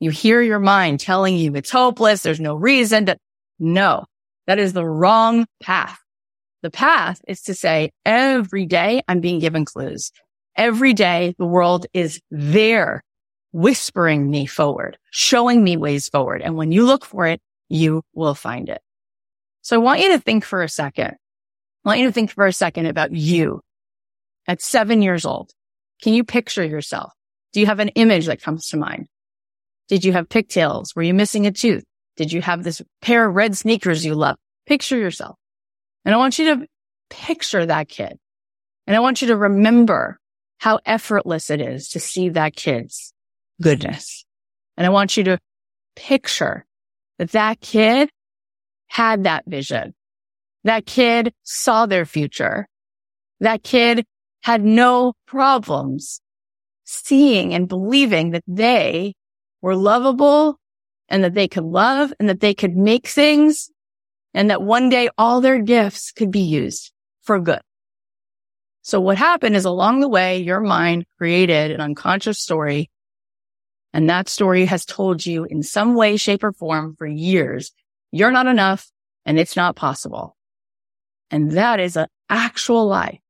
you 0.00 0.10
hear 0.10 0.40
your 0.40 0.58
mind 0.58 1.00
telling 1.00 1.36
you 1.36 1.54
it's 1.54 1.70
hopeless, 1.70 2.22
there's 2.22 2.40
no 2.40 2.54
reason 2.54 3.06
to, 3.06 3.16
no, 3.58 4.04
that 4.46 4.58
is 4.58 4.72
the 4.72 4.86
wrong 4.86 5.46
path. 5.60 5.98
The 6.62 6.70
path 6.70 7.20
is 7.28 7.42
to 7.42 7.54
say 7.54 7.90
every 8.06 8.66
day 8.66 9.02
I'm 9.06 9.20
being 9.20 9.38
given 9.38 9.64
clues. 9.64 10.10
Every 10.56 10.92
day 10.92 11.34
the 11.38 11.46
world 11.46 11.86
is 11.92 12.20
there 12.30 13.02
whispering 13.52 14.30
me 14.30 14.46
forward, 14.46 14.98
showing 15.10 15.62
me 15.62 15.76
ways 15.76 16.08
forward. 16.08 16.42
And 16.42 16.56
when 16.56 16.72
you 16.72 16.84
look 16.84 17.04
for 17.04 17.26
it, 17.26 17.40
you 17.68 18.02
will 18.14 18.34
find 18.34 18.68
it. 18.68 18.80
So 19.62 19.76
I 19.76 19.78
want 19.78 20.00
you 20.00 20.12
to 20.12 20.18
think 20.18 20.44
for 20.44 20.62
a 20.62 20.68
second. 20.68 21.16
I 21.84 21.88
want 21.88 22.00
you 22.00 22.06
to 22.06 22.12
think 22.12 22.30
for 22.30 22.46
a 22.46 22.52
second 22.52 22.86
about 22.86 23.12
you 23.12 23.60
at 24.46 24.60
seven 24.60 25.02
years 25.02 25.24
old. 25.24 25.52
Can 26.02 26.14
you 26.14 26.24
picture 26.24 26.64
yourself? 26.64 27.12
Do 27.52 27.60
you 27.60 27.66
have 27.66 27.80
an 27.80 27.88
image 27.90 28.26
that 28.26 28.42
comes 28.42 28.66
to 28.68 28.76
mind? 28.76 29.06
Did 29.88 30.04
you 30.04 30.12
have 30.12 30.28
pigtails? 30.28 30.94
Were 30.94 31.02
you 31.02 31.14
missing 31.14 31.46
a 31.46 31.52
tooth? 31.52 31.84
Did 32.16 32.32
you 32.32 32.42
have 32.42 32.62
this 32.62 32.82
pair 33.02 33.26
of 33.28 33.34
red 33.34 33.56
sneakers 33.56 34.04
you 34.04 34.14
love? 34.14 34.36
Picture 34.66 34.96
yourself. 34.96 35.36
And 36.04 36.14
I 36.14 36.18
want 36.18 36.38
you 36.38 36.56
to 36.56 36.66
picture 37.10 37.64
that 37.64 37.88
kid. 37.88 38.18
And 38.86 38.96
I 38.96 39.00
want 39.00 39.22
you 39.22 39.28
to 39.28 39.36
remember 39.36 40.18
how 40.58 40.80
effortless 40.86 41.50
it 41.50 41.60
is 41.60 41.88
to 41.90 42.00
see 42.00 42.30
that 42.30 42.56
kid's 42.56 43.12
goodness. 43.60 44.24
And 44.76 44.86
I 44.86 44.90
want 44.90 45.16
you 45.16 45.24
to 45.24 45.38
picture 45.96 46.64
that 47.18 47.32
that 47.32 47.60
kid 47.60 48.10
had 48.88 49.24
that 49.24 49.44
vision 49.46 49.94
that 50.64 50.86
kid 50.86 51.32
saw 51.42 51.86
their 51.86 52.04
future. 52.04 52.66
That 53.40 53.62
kid 53.62 54.04
had 54.42 54.64
no 54.64 55.12
problems 55.26 56.20
seeing 56.84 57.54
and 57.54 57.68
believing 57.68 58.30
that 58.30 58.44
they 58.46 59.14
were 59.62 59.76
lovable 59.76 60.58
and 61.08 61.22
that 61.22 61.34
they 61.34 61.48
could 61.48 61.64
love 61.64 62.12
and 62.18 62.28
that 62.28 62.40
they 62.40 62.54
could 62.54 62.76
make 62.76 63.06
things 63.06 63.70
and 64.32 64.50
that 64.50 64.62
one 64.62 64.88
day 64.88 65.08
all 65.16 65.40
their 65.40 65.60
gifts 65.60 66.10
could 66.12 66.30
be 66.30 66.40
used 66.40 66.92
for 67.22 67.38
good. 67.38 67.60
So 68.84 69.00
what 69.00 69.16
happened 69.16 69.56
is 69.56 69.64
along 69.64 70.00
the 70.00 70.10
way, 70.10 70.40
your 70.40 70.60
mind 70.60 71.06
created 71.16 71.70
an 71.70 71.80
unconscious 71.80 72.38
story. 72.38 72.90
And 73.94 74.10
that 74.10 74.28
story 74.28 74.66
has 74.66 74.84
told 74.84 75.24
you 75.24 75.44
in 75.44 75.62
some 75.62 75.94
way, 75.94 76.18
shape 76.18 76.44
or 76.44 76.52
form 76.52 76.94
for 76.98 77.06
years, 77.06 77.72
you're 78.12 78.30
not 78.30 78.46
enough 78.46 78.90
and 79.24 79.38
it's 79.38 79.56
not 79.56 79.74
possible. 79.74 80.36
And 81.30 81.52
that 81.52 81.80
is 81.80 81.96
an 81.96 82.08
actual 82.28 82.86
lie. 82.86 83.20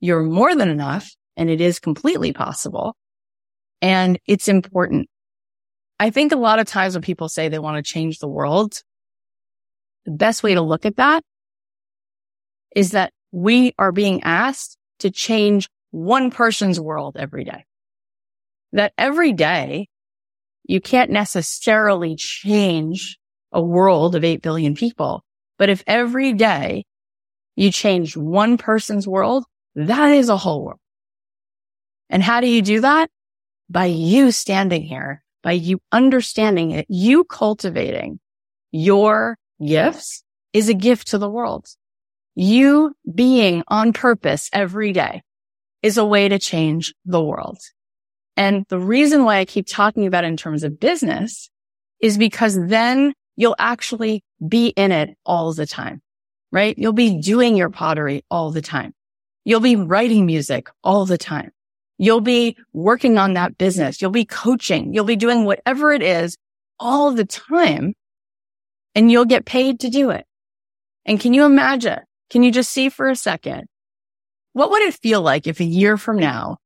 You're 0.00 0.22
more 0.22 0.54
than 0.54 0.68
enough 0.68 1.10
and 1.34 1.48
it 1.48 1.62
is 1.62 1.80
completely 1.80 2.34
possible. 2.34 2.94
And 3.80 4.18
it's 4.26 4.48
important. 4.48 5.08
I 5.98 6.10
think 6.10 6.30
a 6.30 6.36
lot 6.36 6.58
of 6.58 6.66
times 6.66 6.94
when 6.94 7.00
people 7.00 7.30
say 7.30 7.48
they 7.48 7.58
want 7.58 7.82
to 7.82 7.90
change 7.90 8.18
the 8.18 8.28
world, 8.28 8.82
the 10.04 10.12
best 10.12 10.42
way 10.42 10.52
to 10.52 10.60
look 10.60 10.84
at 10.84 10.96
that 10.96 11.24
is 12.76 12.90
that 12.90 13.14
we 13.34 13.74
are 13.80 13.90
being 13.90 14.22
asked 14.22 14.78
to 15.00 15.10
change 15.10 15.68
one 15.90 16.30
person's 16.30 16.78
world 16.78 17.16
every 17.18 17.42
day. 17.42 17.64
That 18.72 18.92
every 18.96 19.32
day 19.32 19.88
you 20.62 20.80
can't 20.80 21.10
necessarily 21.10 22.14
change 22.14 23.18
a 23.50 23.60
world 23.60 24.14
of 24.14 24.22
8 24.22 24.40
billion 24.40 24.76
people. 24.76 25.24
But 25.58 25.68
if 25.68 25.82
every 25.88 26.32
day 26.32 26.84
you 27.56 27.72
change 27.72 28.16
one 28.16 28.56
person's 28.56 29.08
world, 29.08 29.44
that 29.74 30.12
is 30.12 30.28
a 30.28 30.36
whole 30.36 30.64
world. 30.64 30.80
And 32.10 32.22
how 32.22 32.40
do 32.40 32.46
you 32.46 32.62
do 32.62 32.82
that? 32.82 33.10
By 33.68 33.86
you 33.86 34.30
standing 34.30 34.82
here, 34.82 35.24
by 35.42 35.52
you 35.52 35.80
understanding 35.90 36.70
it, 36.70 36.86
you 36.88 37.24
cultivating 37.24 38.20
your 38.70 39.38
gifts 39.60 40.22
is 40.52 40.68
a 40.68 40.74
gift 40.74 41.08
to 41.08 41.18
the 41.18 41.28
world. 41.28 41.66
You 42.34 42.94
being 43.12 43.62
on 43.68 43.92
purpose 43.92 44.50
every 44.52 44.92
day 44.92 45.22
is 45.82 45.98
a 45.98 46.04
way 46.04 46.28
to 46.28 46.38
change 46.38 46.94
the 47.04 47.22
world. 47.22 47.58
And 48.36 48.64
the 48.68 48.80
reason 48.80 49.24
why 49.24 49.38
I 49.38 49.44
keep 49.44 49.66
talking 49.66 50.06
about 50.06 50.24
it 50.24 50.28
in 50.28 50.36
terms 50.36 50.64
of 50.64 50.80
business 50.80 51.50
is 52.00 52.18
because 52.18 52.58
then 52.66 53.14
you'll 53.36 53.56
actually 53.58 54.24
be 54.46 54.68
in 54.68 54.90
it 54.90 55.16
all 55.24 55.52
the 55.52 55.66
time 55.66 56.02
right? 56.54 56.78
You'll 56.78 56.92
be 56.92 57.20
doing 57.20 57.56
your 57.56 57.68
pottery 57.68 58.24
all 58.30 58.52
the 58.52 58.62
time. 58.62 58.94
You'll 59.44 59.58
be 59.58 59.74
writing 59.74 60.24
music 60.24 60.70
all 60.84 61.04
the 61.04 61.18
time. 61.18 61.50
You'll 61.98 62.20
be 62.20 62.56
working 62.72 63.18
on 63.18 63.34
that 63.34 63.58
business. 63.58 64.00
You'll 64.00 64.12
be 64.12 64.24
coaching. 64.24 64.94
You'll 64.94 65.04
be 65.04 65.16
doing 65.16 65.44
whatever 65.44 65.92
it 65.92 66.00
is 66.00 66.38
all 66.78 67.10
the 67.10 67.24
time 67.24 67.94
and 68.94 69.10
you'll 69.10 69.24
get 69.24 69.44
paid 69.44 69.80
to 69.80 69.90
do 69.90 70.10
it. 70.10 70.26
And 71.04 71.18
can 71.18 71.34
you 71.34 71.44
imagine? 71.44 71.98
Can 72.34 72.42
you 72.42 72.50
just 72.50 72.70
see 72.72 72.88
for 72.88 73.08
a 73.08 73.14
second? 73.14 73.68
What 74.54 74.70
would 74.72 74.82
it 74.82 74.94
feel 74.94 75.22
like 75.22 75.46
if 75.46 75.60
a 75.60 75.64
year 75.64 75.96
from 75.96 76.16
now 76.16 76.56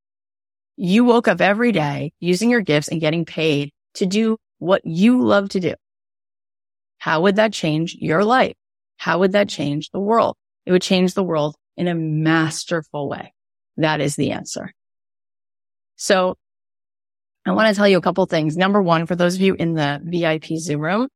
you 0.78 1.04
woke 1.04 1.28
up 1.28 1.42
every 1.42 1.72
day 1.72 2.12
using 2.20 2.48
your 2.48 2.62
gifts 2.62 2.88
and 2.88 3.02
getting 3.02 3.26
paid 3.26 3.70
to 3.96 4.06
do 4.06 4.38
what 4.60 4.80
you 4.86 5.20
love 5.20 5.50
to 5.50 5.60
do? 5.60 5.74
How 6.96 7.20
would 7.20 7.36
that 7.36 7.52
change 7.52 7.94
your 8.00 8.24
life? 8.24 8.54
How 8.96 9.18
would 9.18 9.32
that 9.32 9.50
change 9.50 9.90
the 9.90 10.00
world? 10.00 10.38
It 10.64 10.72
would 10.72 10.80
change 10.80 11.12
the 11.12 11.22
world 11.22 11.54
in 11.76 11.86
a 11.86 11.94
masterful 11.94 13.06
way. 13.06 13.34
That 13.76 14.00
is 14.00 14.16
the 14.16 14.30
answer. 14.30 14.72
So 15.96 16.38
I 17.44 17.52
want 17.52 17.68
to 17.68 17.74
tell 17.74 17.88
you 17.88 17.98
a 17.98 18.00
couple 18.00 18.24
things. 18.24 18.56
Number 18.56 18.80
one, 18.80 19.04
for 19.04 19.16
those 19.16 19.34
of 19.34 19.42
you 19.42 19.52
in 19.52 19.74
the 19.74 20.00
VIP 20.02 20.46
Zoom 20.56 20.80
room, 20.80 21.08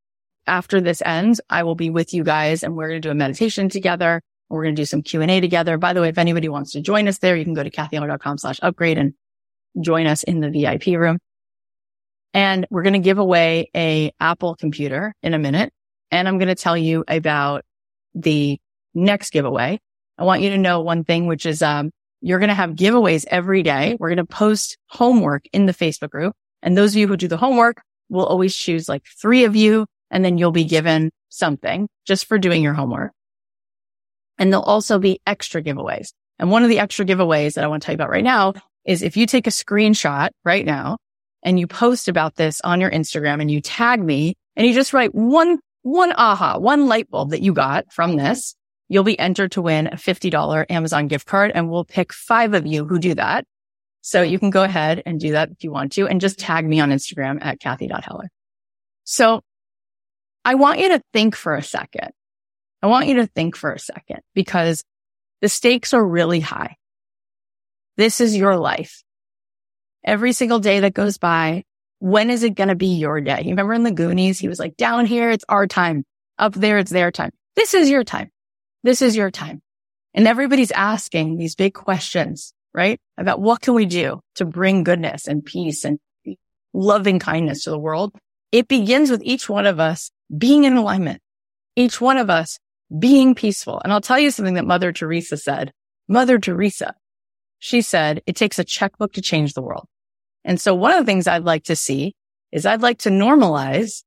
after 0.46 0.78
this 0.78 1.00
ends, 1.06 1.40
I 1.48 1.62
will 1.62 1.74
be 1.74 1.88
with 1.88 2.12
you 2.12 2.22
guys 2.22 2.62
and 2.62 2.76
we're 2.76 2.88
going 2.88 3.00
to 3.00 3.08
do 3.08 3.12
a 3.12 3.14
meditation 3.14 3.70
together. 3.70 4.20
We're 4.52 4.64
going 4.64 4.74
to 4.76 4.82
do 4.82 4.86
some 4.86 5.00
Q 5.00 5.22
and 5.22 5.30
A 5.30 5.40
together. 5.40 5.78
By 5.78 5.94
the 5.94 6.02
way, 6.02 6.10
if 6.10 6.18
anybody 6.18 6.46
wants 6.48 6.72
to 6.72 6.82
join 6.82 7.08
us 7.08 7.18
there, 7.18 7.34
you 7.34 7.44
can 7.44 7.54
go 7.54 7.62
to 7.62 7.70
cathyheller.com 7.70 8.36
slash 8.36 8.60
upgrade 8.62 8.98
and 8.98 9.14
join 9.80 10.06
us 10.06 10.22
in 10.22 10.40
the 10.40 10.50
VIP 10.50 10.98
room. 10.98 11.18
And 12.34 12.66
we're 12.70 12.82
going 12.82 12.92
to 12.92 12.98
give 12.98 13.16
away 13.16 13.70
a 13.74 14.12
Apple 14.20 14.54
computer 14.54 15.14
in 15.22 15.32
a 15.32 15.38
minute. 15.38 15.72
And 16.10 16.28
I'm 16.28 16.36
going 16.36 16.48
to 16.48 16.54
tell 16.54 16.76
you 16.76 17.02
about 17.08 17.64
the 18.14 18.58
next 18.94 19.30
giveaway. 19.30 19.80
I 20.18 20.24
want 20.24 20.42
you 20.42 20.50
to 20.50 20.58
know 20.58 20.82
one 20.82 21.04
thing, 21.04 21.26
which 21.26 21.46
is, 21.46 21.62
um, 21.62 21.90
you're 22.20 22.38
going 22.38 22.48
to 22.48 22.54
have 22.54 22.72
giveaways 22.72 23.24
every 23.28 23.62
day. 23.62 23.96
We're 23.98 24.10
going 24.10 24.18
to 24.18 24.26
post 24.26 24.76
homework 24.88 25.44
in 25.54 25.64
the 25.64 25.72
Facebook 25.72 26.10
group. 26.10 26.34
And 26.62 26.76
those 26.76 26.92
of 26.92 26.96
you 26.98 27.08
who 27.08 27.16
do 27.16 27.26
the 27.26 27.38
homework 27.38 27.80
will 28.10 28.26
always 28.26 28.54
choose 28.54 28.86
like 28.86 29.02
three 29.18 29.44
of 29.44 29.56
you 29.56 29.86
and 30.10 30.22
then 30.22 30.36
you'll 30.36 30.52
be 30.52 30.64
given 30.64 31.10
something 31.30 31.88
just 32.06 32.26
for 32.26 32.38
doing 32.38 32.62
your 32.62 32.74
homework. 32.74 33.12
And 34.42 34.52
there'll 34.52 34.64
also 34.64 34.98
be 34.98 35.20
extra 35.24 35.62
giveaways. 35.62 36.12
And 36.40 36.50
one 36.50 36.64
of 36.64 36.68
the 36.68 36.80
extra 36.80 37.06
giveaways 37.06 37.54
that 37.54 37.62
I 37.62 37.68
want 37.68 37.80
to 37.80 37.86
tell 37.86 37.92
you 37.92 37.98
about 37.98 38.10
right 38.10 38.24
now 38.24 38.54
is 38.84 39.00
if 39.00 39.16
you 39.16 39.24
take 39.24 39.46
a 39.46 39.50
screenshot 39.50 40.30
right 40.44 40.66
now 40.66 40.98
and 41.44 41.60
you 41.60 41.68
post 41.68 42.08
about 42.08 42.34
this 42.34 42.60
on 42.62 42.80
your 42.80 42.90
Instagram 42.90 43.40
and 43.40 43.48
you 43.48 43.60
tag 43.60 44.02
me 44.02 44.34
and 44.56 44.66
you 44.66 44.74
just 44.74 44.92
write 44.92 45.14
one, 45.14 45.60
one 45.82 46.12
aha, 46.16 46.58
one 46.58 46.88
light 46.88 47.08
bulb 47.08 47.30
that 47.30 47.40
you 47.40 47.52
got 47.52 47.84
from 47.92 48.16
this, 48.16 48.56
you'll 48.88 49.04
be 49.04 49.16
entered 49.16 49.52
to 49.52 49.62
win 49.62 49.86
a 49.86 49.94
$50 49.94 50.66
Amazon 50.68 51.06
gift 51.06 51.28
card 51.28 51.52
and 51.54 51.70
we'll 51.70 51.84
pick 51.84 52.12
five 52.12 52.52
of 52.52 52.66
you 52.66 52.84
who 52.84 52.98
do 52.98 53.14
that. 53.14 53.44
So 54.00 54.22
you 54.22 54.40
can 54.40 54.50
go 54.50 54.64
ahead 54.64 55.04
and 55.06 55.20
do 55.20 55.30
that 55.30 55.50
if 55.52 55.62
you 55.62 55.70
want 55.70 55.92
to 55.92 56.08
and 56.08 56.20
just 56.20 56.40
tag 56.40 56.66
me 56.66 56.80
on 56.80 56.90
Instagram 56.90 57.38
at 57.42 57.60
Cathy.Heller. 57.60 58.28
So 59.04 59.42
I 60.44 60.56
want 60.56 60.80
you 60.80 60.88
to 60.88 61.02
think 61.12 61.36
for 61.36 61.54
a 61.54 61.62
second. 61.62 62.10
I 62.82 62.88
want 62.88 63.06
you 63.06 63.14
to 63.16 63.26
think 63.26 63.56
for 63.56 63.72
a 63.72 63.78
second 63.78 64.20
because 64.34 64.82
the 65.40 65.48
stakes 65.48 65.94
are 65.94 66.04
really 66.04 66.40
high. 66.40 66.76
This 67.96 68.20
is 68.20 68.36
your 68.36 68.56
life. 68.56 69.02
Every 70.04 70.32
single 70.32 70.58
day 70.58 70.80
that 70.80 70.94
goes 70.94 71.18
by, 71.18 71.64
when 72.00 72.30
is 72.30 72.42
it 72.42 72.56
going 72.56 72.68
to 72.68 72.74
be 72.74 72.94
your 72.96 73.20
day? 73.20 73.42
You 73.42 73.50
remember 73.50 73.74
in 73.74 73.84
the 73.84 73.92
Goonies, 73.92 74.40
he 74.40 74.48
was 74.48 74.58
like, 74.58 74.76
down 74.76 75.06
here, 75.06 75.30
it's 75.30 75.44
our 75.48 75.68
time. 75.68 76.04
Up 76.38 76.54
there, 76.54 76.78
it's 76.78 76.90
their 76.90 77.12
time. 77.12 77.30
This 77.54 77.74
is 77.74 77.88
your 77.88 78.02
time. 78.02 78.30
This 78.82 79.02
is 79.02 79.14
your 79.14 79.30
time. 79.30 79.62
And 80.14 80.26
everybody's 80.26 80.72
asking 80.72 81.36
these 81.36 81.54
big 81.54 81.74
questions, 81.74 82.52
right? 82.74 83.00
About 83.16 83.40
what 83.40 83.60
can 83.60 83.74
we 83.74 83.86
do 83.86 84.20
to 84.36 84.44
bring 84.44 84.82
goodness 84.82 85.28
and 85.28 85.44
peace 85.44 85.84
and 85.84 86.00
loving 86.74 87.20
kindness 87.20 87.64
to 87.64 87.70
the 87.70 87.78
world? 87.78 88.12
It 88.50 88.66
begins 88.66 89.10
with 89.10 89.22
each 89.22 89.48
one 89.48 89.66
of 89.66 89.78
us 89.78 90.10
being 90.36 90.64
in 90.64 90.76
alignment, 90.76 91.22
each 91.76 92.00
one 92.00 92.18
of 92.18 92.28
us 92.28 92.58
being 92.98 93.34
peaceful. 93.34 93.80
And 93.82 93.92
I'll 93.92 94.00
tell 94.00 94.18
you 94.18 94.30
something 94.30 94.54
that 94.54 94.66
Mother 94.66 94.92
Teresa 94.92 95.36
said. 95.36 95.72
Mother 96.08 96.38
Teresa, 96.38 96.94
she 97.58 97.80
said, 97.80 98.22
it 98.26 98.36
takes 98.36 98.58
a 98.58 98.64
checkbook 98.64 99.12
to 99.14 99.22
change 99.22 99.54
the 99.54 99.62
world. 99.62 99.86
And 100.44 100.60
so 100.60 100.74
one 100.74 100.92
of 100.92 100.98
the 100.98 101.04
things 101.10 101.26
I'd 101.26 101.44
like 101.44 101.64
to 101.64 101.76
see 101.76 102.14
is 102.50 102.66
I'd 102.66 102.82
like 102.82 102.98
to 102.98 103.10
normalize 103.10 104.02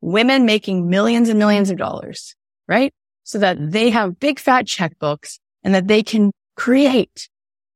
women 0.00 0.46
making 0.46 0.88
millions 0.88 1.28
and 1.28 1.38
millions 1.38 1.70
of 1.70 1.76
dollars, 1.76 2.34
right? 2.68 2.92
So 3.24 3.38
that 3.38 3.58
they 3.60 3.90
have 3.90 4.18
big 4.18 4.38
fat 4.38 4.66
checkbooks 4.66 5.38
and 5.62 5.74
that 5.74 5.88
they 5.88 6.02
can 6.02 6.32
create 6.56 7.28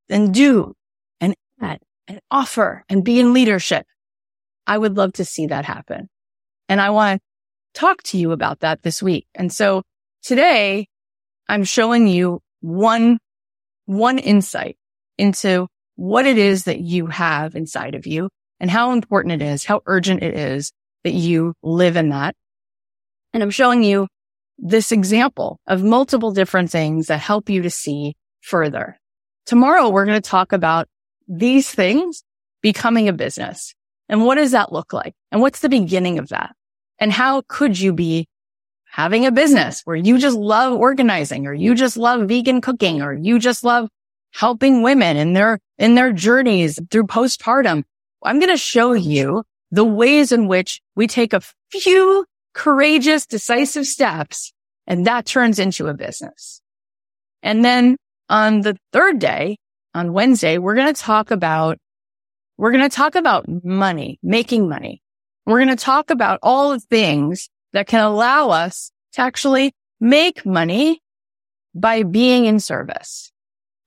and 0.09 0.33
do 0.33 0.75
and 1.21 1.35
add 1.61 1.81
and 2.09 2.21
offer 2.31 2.85
and 2.89 3.05
be 3.05 3.21
in 3.21 3.33
leadership. 3.33 3.87
I 4.67 4.79
would 4.79 4.97
love 4.97 5.15
to 5.15 5.25
see 5.25 5.47
that 5.49 5.65
happen. 5.65 6.09
And 6.69 6.81
I 6.81 6.91
want 6.91 7.21
to 7.21 7.81
talk 7.81 8.03
to 8.05 8.19
you 8.19 8.33
about 8.33 8.61
that 8.61 8.83
this 8.83 9.03
week. 9.03 9.27
And 9.35 9.53
so 9.53 9.83
today 10.25 10.89
I'm 11.49 11.65
showing 11.65 12.09
you 12.09 12.41
one, 12.61 13.19
one 13.85 14.19
insight 14.19 14.77
into 15.19 15.69
what 15.97 16.27
it 16.27 16.39
is 16.39 16.65
that 16.65 16.81
you 16.81 17.07
have 17.07 17.55
inside 17.55 17.95
of 17.95 18.07
you 18.07 18.31
and 18.59 18.71
how 18.71 18.93
important 18.93 19.41
it 19.41 19.45
is, 19.45 19.65
how 19.65 19.83
urgent 19.87 20.23
it 20.23 20.35
is 20.35 20.73
that 21.05 21.13
you 21.13 21.55
live 21.63 21.97
in 21.97 22.09
that. 22.09 22.35
And 23.33 23.43
I'm 23.43 23.51
showing 23.51 23.83
you 23.83 24.09
this 24.59 24.91
example 24.93 25.61
of 25.67 25.83
multiple 25.83 26.33
different 26.33 26.71
things 26.71 27.09
that 27.09 27.21
help 27.21 27.51
you 27.51 27.63
to 27.63 27.71
see 27.71 28.15
further. 28.41 28.97
Tomorrow, 29.47 29.91
we're 29.91 30.07
going 30.07 30.21
to 30.21 30.29
talk 30.29 30.53
about 30.53 30.89
these 31.29 31.71
things 31.71 32.23
becoming 32.63 33.09
a 33.09 33.13
business. 33.13 33.75
And 34.09 34.25
what 34.25 34.37
does 34.37 34.53
that 34.53 34.73
look 34.73 34.93
like? 34.93 35.15
And 35.31 35.41
what's 35.41 35.61
the 35.61 35.69
beginning 35.69 36.19
of 36.19 36.29
that? 36.29 36.55
And 36.99 37.13
how 37.13 37.43
could 37.49 37.79
you 37.79 37.93
be 37.93 38.27
having 38.95 39.27
a 39.27 39.33
business 39.33 39.81
where 39.85 39.97
you 39.97 40.19
just 40.19 40.37
love 40.37 40.73
organizing 40.73 41.49
or 41.49 41.53
you 41.53 41.75
just 41.75 41.97
love 41.97 42.29
vegan 42.29 42.61
cooking 42.61 43.03
or 43.03 43.13
you 43.13 43.41
just 43.41 43.65
love 43.65 43.89
helping 44.33 44.83
women 44.83 45.17
in 45.17 45.33
their, 45.33 45.59
in 45.79 45.97
their 45.97 46.13
journeys 46.13 46.79
through 46.93 47.05
postpartum. 47.05 47.83
I'm 48.23 48.39
going 48.39 48.53
to 48.53 48.57
show 48.57 48.93
you 48.93 49.43
the 49.73 49.83
ways 49.85 50.31
in 50.31 50.47
which 50.47 50.81
we 50.95 51.09
take 51.09 51.33
a 51.33 51.43
few 51.73 52.25
courageous, 52.53 53.27
decisive 53.27 53.85
steps 53.85 54.53
and 54.87 55.09
that 55.09 55.27
turns 55.27 55.59
into 55.59 55.89
a 55.89 55.95
business. 55.95 56.63
And 57.43 57.65
then 57.65 57.97
on 58.29 58.61
the 58.61 58.77
third 58.93 59.19
day, 59.19 59.57
on 59.93 60.13
Wednesday, 60.13 60.59
we're 60.59 60.77
going 60.77 60.95
to 60.95 61.03
talk 61.03 61.33
about, 61.33 61.79
we're 62.59 62.71
going 62.71 62.89
to 62.89 62.97
talk 62.97 63.17
about 63.17 63.47
money, 63.65 64.21
making 64.23 64.69
money. 64.69 65.03
We're 65.47 65.59
going 65.65 65.77
to 65.77 65.85
talk 65.85 66.11
about 66.11 66.39
all 66.45 66.71
the 66.71 66.79
things 66.79 67.49
that 67.75 67.87
can 67.89 68.01
allow 68.01 68.49
us 68.49 68.91
to 69.13 69.21
actually 69.21 69.75
make 70.01 70.47
money 70.47 71.03
by 71.75 72.05
being 72.05 72.47
in 72.47 72.61
service 72.61 73.33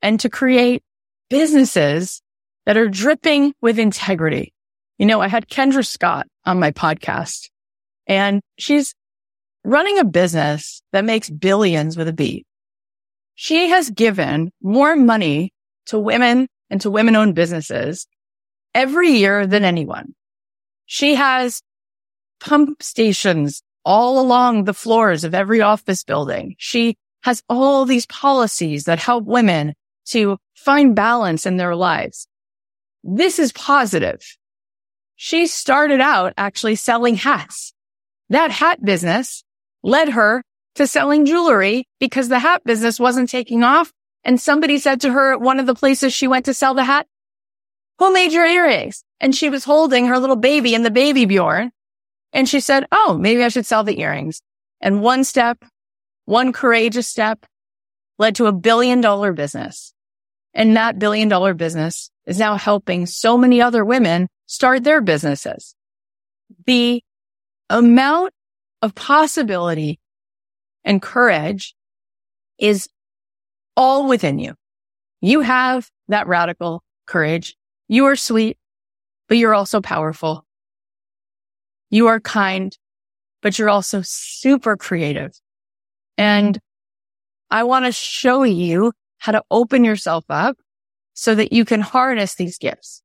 and 0.01 0.19
to 0.19 0.29
create 0.29 0.83
businesses 1.29 2.21
that 2.65 2.77
are 2.77 2.89
dripping 2.89 3.53
with 3.61 3.79
integrity. 3.79 4.53
You 4.97 5.05
know, 5.05 5.21
I 5.21 5.29
had 5.29 5.47
Kendra 5.47 5.85
Scott 5.85 6.27
on 6.45 6.59
my 6.59 6.71
podcast 6.71 7.49
and 8.07 8.41
she's 8.57 8.93
running 9.63 9.99
a 9.99 10.03
business 10.03 10.81
that 10.91 11.05
makes 11.05 11.29
billions 11.29 11.97
with 11.97 12.09
a 12.09 12.13
B. 12.13 12.45
She 13.35 13.69
has 13.69 13.89
given 13.89 14.51
more 14.61 14.95
money 14.95 15.53
to 15.87 15.97
women 15.97 16.47
and 16.69 16.81
to 16.81 16.91
women 16.91 17.15
owned 17.15 17.35
businesses 17.35 18.05
every 18.73 19.11
year 19.11 19.47
than 19.47 19.63
anyone. 19.63 20.13
She 20.85 21.15
has 21.15 21.61
pump 22.39 22.83
stations 22.83 23.61
all 23.87 24.19
along 24.19 24.65
the 24.65 24.73
floors 24.73 25.23
of 25.23 25.33
every 25.33 25.61
office 25.61 26.03
building. 26.03 26.55
She 26.57 26.97
has 27.23 27.41
all 27.47 27.85
these 27.85 28.05
policies 28.05 28.83
that 28.83 28.99
help 28.99 29.23
women 29.23 29.73
to 30.07 30.37
find 30.55 30.93
balance 30.93 31.45
in 31.45 31.55
their 31.55 31.73
lives. 31.73 32.27
This 33.01 33.39
is 33.39 33.53
positive. 33.53 34.21
She 35.15 35.47
started 35.47 36.01
out 36.01 36.33
actually 36.37 36.75
selling 36.75 37.15
hats. 37.15 37.73
That 38.29 38.51
hat 38.51 38.83
business 38.83 39.45
led 39.83 40.09
her 40.09 40.43
to 40.75 40.85
selling 40.85 41.25
jewelry 41.25 41.87
because 41.97 42.27
the 42.27 42.39
hat 42.39 42.65
business 42.65 42.99
wasn't 42.99 43.29
taking 43.29 43.63
off. 43.63 43.93
And 44.25 44.39
somebody 44.39 44.79
said 44.79 44.99
to 45.01 45.11
her 45.11 45.31
at 45.31 45.39
one 45.39 45.61
of 45.61 45.65
the 45.65 45.73
places 45.73 46.13
she 46.13 46.27
went 46.27 46.43
to 46.45 46.53
sell 46.53 46.73
the 46.73 46.83
hat, 46.83 47.07
who 47.99 48.11
made 48.11 48.33
your 48.33 48.45
earrings? 48.45 49.05
And 49.21 49.33
she 49.33 49.49
was 49.49 49.63
holding 49.63 50.07
her 50.07 50.19
little 50.19 50.35
baby 50.35 50.75
in 50.75 50.83
the 50.83 50.91
baby 50.91 51.25
Bjorn. 51.25 51.71
And 52.37 52.47
she 52.47 52.59
said, 52.59 52.85
Oh, 52.91 53.17
maybe 53.19 53.43
I 53.43 53.47
should 53.47 53.65
sell 53.65 53.83
the 53.83 53.99
earrings. 53.99 54.43
And 54.79 55.01
one 55.01 55.23
step, 55.23 55.65
one 56.25 56.53
courageous 56.53 57.07
step 57.07 57.47
led 58.19 58.35
to 58.35 58.45
a 58.45 58.51
billion 58.51 59.01
dollar 59.01 59.33
business. 59.33 59.91
And 60.53 60.77
that 60.77 60.99
billion 60.99 61.29
dollar 61.29 61.55
business 61.55 62.11
is 62.27 62.37
now 62.37 62.55
helping 62.55 63.07
so 63.07 63.39
many 63.39 63.59
other 63.59 63.83
women 63.83 64.27
start 64.45 64.83
their 64.83 65.01
businesses. 65.01 65.73
The 66.67 67.03
amount 67.71 68.33
of 68.83 68.93
possibility 68.93 69.99
and 70.83 71.01
courage 71.01 71.73
is 72.59 72.87
all 73.75 74.07
within 74.07 74.37
you. 74.37 74.53
You 75.21 75.41
have 75.41 75.89
that 76.07 76.27
radical 76.27 76.83
courage. 77.07 77.55
You 77.87 78.05
are 78.05 78.15
sweet, 78.15 78.59
but 79.27 79.39
you're 79.39 79.55
also 79.55 79.81
powerful. 79.81 80.46
You 81.89 82.07
are 82.07 82.19
kind, 82.19 82.77
but 83.41 83.57
you're 83.57 83.69
also 83.69 84.01
super 84.03 84.75
creative. 84.75 85.31
And 86.17 86.59
I 87.49 87.63
want 87.63 87.85
to 87.85 87.91
show 87.91 88.43
you 88.43 88.93
how 89.19 89.31
to 89.31 89.43
open 89.49 89.83
yourself 89.83 90.25
up 90.29 90.57
so 91.13 91.33
that 91.35 91.53
you 91.53 91.65
can 91.65 91.81
harness 91.81 92.35
these 92.35 92.57
gifts. 92.57 93.01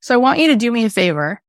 So 0.00 0.14
I 0.14 0.18
want 0.18 0.38
you 0.38 0.48
to 0.48 0.56
do 0.56 0.70
me 0.70 0.84
a 0.84 0.90
favor 0.90 1.40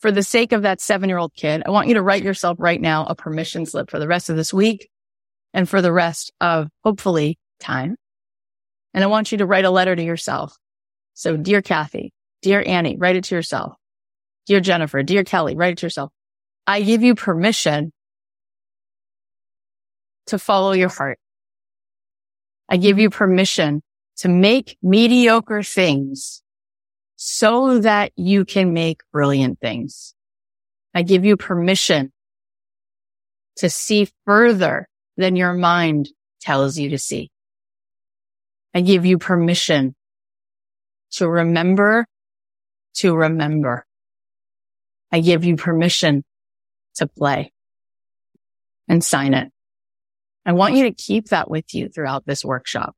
for 0.00 0.10
the 0.12 0.22
sake 0.22 0.52
of 0.52 0.62
that 0.62 0.80
seven 0.80 1.08
year 1.08 1.18
old 1.18 1.34
kid. 1.34 1.62
I 1.66 1.70
want 1.70 1.88
you 1.88 1.94
to 1.94 2.02
write 2.02 2.22
yourself 2.22 2.56
right 2.60 2.80
now 2.80 3.04
a 3.04 3.14
permission 3.14 3.66
slip 3.66 3.90
for 3.90 3.98
the 3.98 4.08
rest 4.08 4.30
of 4.30 4.36
this 4.36 4.54
week 4.54 4.88
and 5.52 5.68
for 5.68 5.82
the 5.82 5.92
rest 5.92 6.32
of 6.40 6.68
hopefully 6.84 7.38
time. 7.60 7.96
And 8.94 9.04
I 9.04 9.08
want 9.08 9.32
you 9.32 9.38
to 9.38 9.46
write 9.46 9.64
a 9.64 9.70
letter 9.70 9.94
to 9.94 10.02
yourself. 10.02 10.56
So 11.14 11.36
dear 11.36 11.62
Cathy, 11.62 12.12
Dear 12.42 12.62
Annie, 12.64 12.96
write 12.96 13.16
it 13.16 13.24
to 13.24 13.34
yourself. 13.34 13.74
Dear 14.48 14.60
Jennifer, 14.60 15.02
dear 15.02 15.24
Kelly, 15.24 15.56
write 15.56 15.74
it 15.74 15.82
yourself. 15.82 16.10
I 16.66 16.80
give 16.80 17.02
you 17.02 17.14
permission 17.14 17.92
to 20.26 20.38
follow 20.38 20.72
your 20.72 20.88
heart. 20.88 21.18
I 22.66 22.78
give 22.78 22.98
you 22.98 23.10
permission 23.10 23.82
to 24.18 24.28
make 24.30 24.78
mediocre 24.82 25.62
things 25.62 26.42
so 27.16 27.80
that 27.80 28.12
you 28.16 28.46
can 28.46 28.72
make 28.72 29.02
brilliant 29.12 29.60
things. 29.60 30.14
I 30.94 31.02
give 31.02 31.26
you 31.26 31.36
permission 31.36 32.10
to 33.56 33.68
see 33.68 34.08
further 34.24 34.88
than 35.18 35.36
your 35.36 35.52
mind 35.52 36.08
tells 36.40 36.78
you 36.78 36.88
to 36.90 36.98
see. 36.98 37.30
I 38.74 38.80
give 38.80 39.04
you 39.04 39.18
permission 39.18 39.94
to 41.12 41.28
remember, 41.28 42.06
to 42.94 43.14
remember. 43.14 43.84
I 45.10 45.20
give 45.20 45.44
you 45.44 45.56
permission 45.56 46.24
to 46.96 47.06
play 47.06 47.52
and 48.88 49.02
sign 49.02 49.34
it. 49.34 49.50
I 50.44 50.52
want 50.52 50.74
you 50.74 50.84
to 50.84 50.92
keep 50.92 51.28
that 51.28 51.50
with 51.50 51.74
you 51.74 51.88
throughout 51.88 52.26
this 52.26 52.44
workshop. 52.44 52.94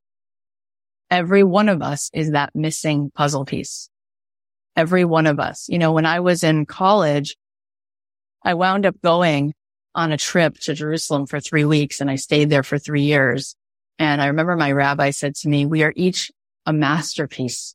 Every 1.11 1.42
one 1.42 1.68
of 1.68 1.82
us 1.82 2.11
is 2.12 2.30
that 2.30 2.54
missing 2.54 3.11
puzzle 3.14 3.44
piece. 3.44 3.90
Every 4.76 5.04
one 5.04 5.26
of 5.26 5.40
us. 5.40 5.68
You 5.68 5.78
know, 5.78 5.92
when 5.92 6.06
I 6.06 6.20
was 6.20 6.44
in 6.44 6.66
college, 6.66 7.36
I 8.44 8.54
wound 8.54 8.86
up 8.86 9.00
going 9.02 9.52
on 9.94 10.12
a 10.12 10.16
trip 10.16 10.54
to 10.61 10.74
Jerusalem 10.74 11.26
for 11.26 11.40
three 11.40 11.64
weeks 11.64 12.00
and 12.00 12.11
I 12.11 12.14
stayed 12.14 12.50
there 12.50 12.62
for 12.62 12.78
three 12.78 13.02
years. 13.02 13.56
And 13.98 14.22
I 14.22 14.26
remember 14.28 14.56
my 14.56 14.72
rabbi 14.72 15.11
said 15.11 15.34
to 15.36 15.48
me, 15.48 15.66
we 15.66 15.82
are 15.82 15.92
each 15.96 16.30
a 16.66 16.72
masterpiece, 16.72 17.74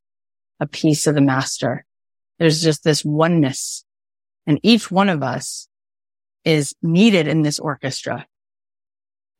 a 0.59 0.65
piece 0.65 1.07
of 1.07 1.15
the 1.15 1.21
master. 1.21 1.85
There's 2.39 2.61
just 2.61 2.83
this 2.83 3.03
oneness 3.03 3.84
and 4.47 4.59
each 4.63 4.91
one 4.91 5.09
of 5.09 5.23
us 5.23 5.67
is 6.43 6.75
needed 6.81 7.27
in 7.27 7.41
this 7.41 7.59
orchestra. 7.59 8.25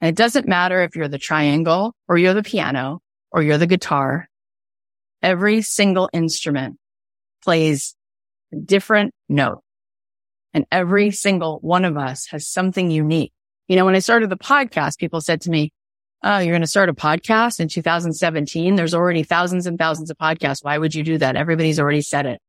And 0.02 0.10
it 0.10 0.16
doesn't 0.16 0.48
matter 0.48 0.82
if 0.82 0.96
you're 0.96 1.08
the 1.08 1.18
triangle 1.18 1.94
or 2.08 2.18
you're 2.18 2.34
the 2.34 2.44
piano 2.44 3.02
or 3.32 3.42
you're 3.42 3.58
the 3.58 3.68
guitar. 3.68 4.28
Every 5.22 5.62
single 5.62 6.10
instrument 6.14 6.78
plays 7.44 7.96
a 8.52 8.58
different 8.58 9.14
note. 9.30 9.62
And 10.54 10.66
every 10.72 11.12
single 11.12 11.60
one 11.62 11.86
of 11.86 11.98
us 11.98 12.28
has 12.28 12.48
something 12.48 12.90
unique. 12.90 13.34
You 13.68 13.76
know, 13.76 13.86
when 13.86 13.96
I 13.96 14.00
started 14.00 14.30
the 14.30 14.38
podcast, 14.38 14.98
people 14.98 15.22
said 15.22 15.42
to 15.42 15.50
me, 15.50 15.72
Oh, 16.24 16.40
you're 16.40 16.54
going 16.54 16.62
to 16.62 16.68
start 16.68 16.90
a 16.90 16.94
podcast 16.94 17.60
in 17.60 17.68
2017. 17.68 18.76
There's 18.76 18.96
already 18.96 19.22
thousands 19.22 19.68
and 19.68 19.78
thousands 19.78 20.10
of 20.10 20.18
podcasts. 20.18 20.64
Why 20.64 20.76
would 20.76 20.96
you 20.96 21.04
do 21.04 21.20
that? 21.20 21.36
Everybody's 21.36 21.80
already 21.80 22.02
said 22.02 22.26
it 22.26 22.42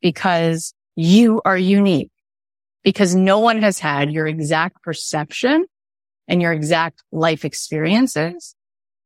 because 0.00 0.72
you 0.96 1.40
are 1.44 1.56
unique 1.56 2.10
because 2.82 3.14
no 3.14 3.38
one 3.38 3.62
has 3.62 3.78
had 3.78 4.12
your 4.12 4.26
exact 4.26 4.82
perception 4.82 5.66
and 6.28 6.40
your 6.40 6.52
exact 6.52 7.02
life 7.12 7.44
experiences. 7.44 8.54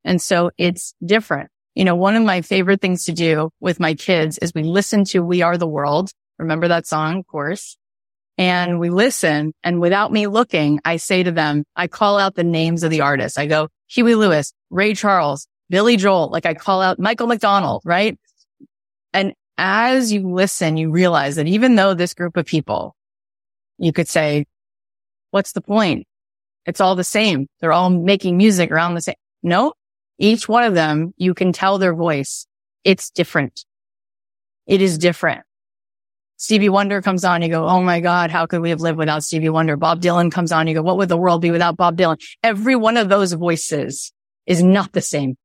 And 0.05 0.21
so 0.21 0.51
it's 0.59 0.95
different. 1.05 1.51
You 1.75 1.85
know, 1.85 1.95
one 1.95 2.17
of 2.17 2.23
my 2.25 2.43
favorite 2.43 2.81
things 2.81 3.05
to 3.05 3.13
do 3.13 3.51
with 3.61 3.79
my 3.79 3.95
kids 3.95 4.39
is 4.39 4.53
we 4.55 4.65
listen 4.65 5.05
to 5.07 5.21
We 5.21 5.43
Are 5.43 5.57
the 5.57 5.67
World. 5.67 6.11
Remember 6.39 6.69
that 6.69 6.87
song, 6.87 7.21
of 7.21 7.27
course. 7.27 7.77
And 8.37 8.79
we 8.79 8.91
listen 8.91 9.53
and 9.65 9.81
without 9.81 10.13
me 10.13 10.29
looking, 10.29 10.81
I 10.85 10.97
say 10.97 11.23
to 11.25 11.33
them, 11.33 11.65
I 11.75 11.89
call 11.89 12.19
out 12.19 12.37
the 12.37 12.45
names 12.45 12.85
of 12.85 12.91
the 12.91 13.01
artists. 13.01 13.37
I 13.37 13.47
go, 13.47 13.69
Huey 13.89 14.15
Lewis, 14.15 14.53
Ray 14.71 14.95
Charles, 14.95 15.49
Billy 15.69 15.97
Joel. 15.97 16.31
Like 16.31 16.47
I 16.47 16.55
call 16.55 16.81
out 16.81 17.01
Michael 17.01 17.27
McDonald, 17.27 17.83
right? 17.85 18.19
And 19.13 19.35
as 19.59 20.13
you 20.13 20.33
listen, 20.33 20.77
you 20.77 20.91
realize 20.91 21.37
that 21.37 21.49
even 21.49 21.75
though 21.75 21.93
this 21.93 22.15
group 22.15 22.37
of 22.37 22.47
people, 22.47 22.95
you 23.77 23.93
could 23.93 24.09
say, 24.09 24.47
what's 25.33 25.53
the 25.53 25.61
point? 25.61 26.07
It's 26.65 26.81
all 26.81 26.95
the 26.95 27.05
same. 27.05 27.49
They're 27.61 27.73
all 27.73 27.91
making 27.91 28.37
music 28.37 28.71
around 28.71 28.95
the 28.95 29.01
same. 29.01 29.17
No, 29.43 29.73
each 30.19 30.49
one 30.49 30.65
of 30.65 30.75
them, 30.75 31.13
you 31.17 31.35
can 31.35 31.53
tell 31.53 31.79
their 31.79 31.95
voice. 31.95 32.47
It's 32.85 33.11
different. 33.11 33.65
It 34.67 34.81
is 34.81 34.97
different. 34.97 35.43
Stevie 36.37 36.69
Wonder 36.69 37.03
comes 37.03 37.25
on, 37.25 37.43
you 37.43 37.49
go, 37.49 37.67
Oh 37.67 37.83
my 37.83 37.99
God, 37.99 38.31
how 38.31 38.47
could 38.47 38.61
we 38.61 38.71
have 38.71 38.81
lived 38.81 38.99
without 38.99 39.25
Stevie 39.25 39.49
Wonder? 39.49 39.77
Bob 39.77 40.01
Dylan 40.01 40.31
comes 40.31 40.53
on, 40.53 40.69
you 40.69 40.75
go, 40.75 40.83
what 40.83 40.97
would 40.97 41.09
the 41.09 41.17
world 41.17 41.43
be 41.43 41.51
without 41.51 41.77
Bob 41.77 41.97
Dylan? 41.97 42.21
Every 42.45 42.77
one 42.77 42.97
of 42.97 43.09
those 43.09 43.33
voices 43.33 44.13
is 44.47 44.63
not 44.63 44.93
the 44.93 45.01
same. 45.01 45.37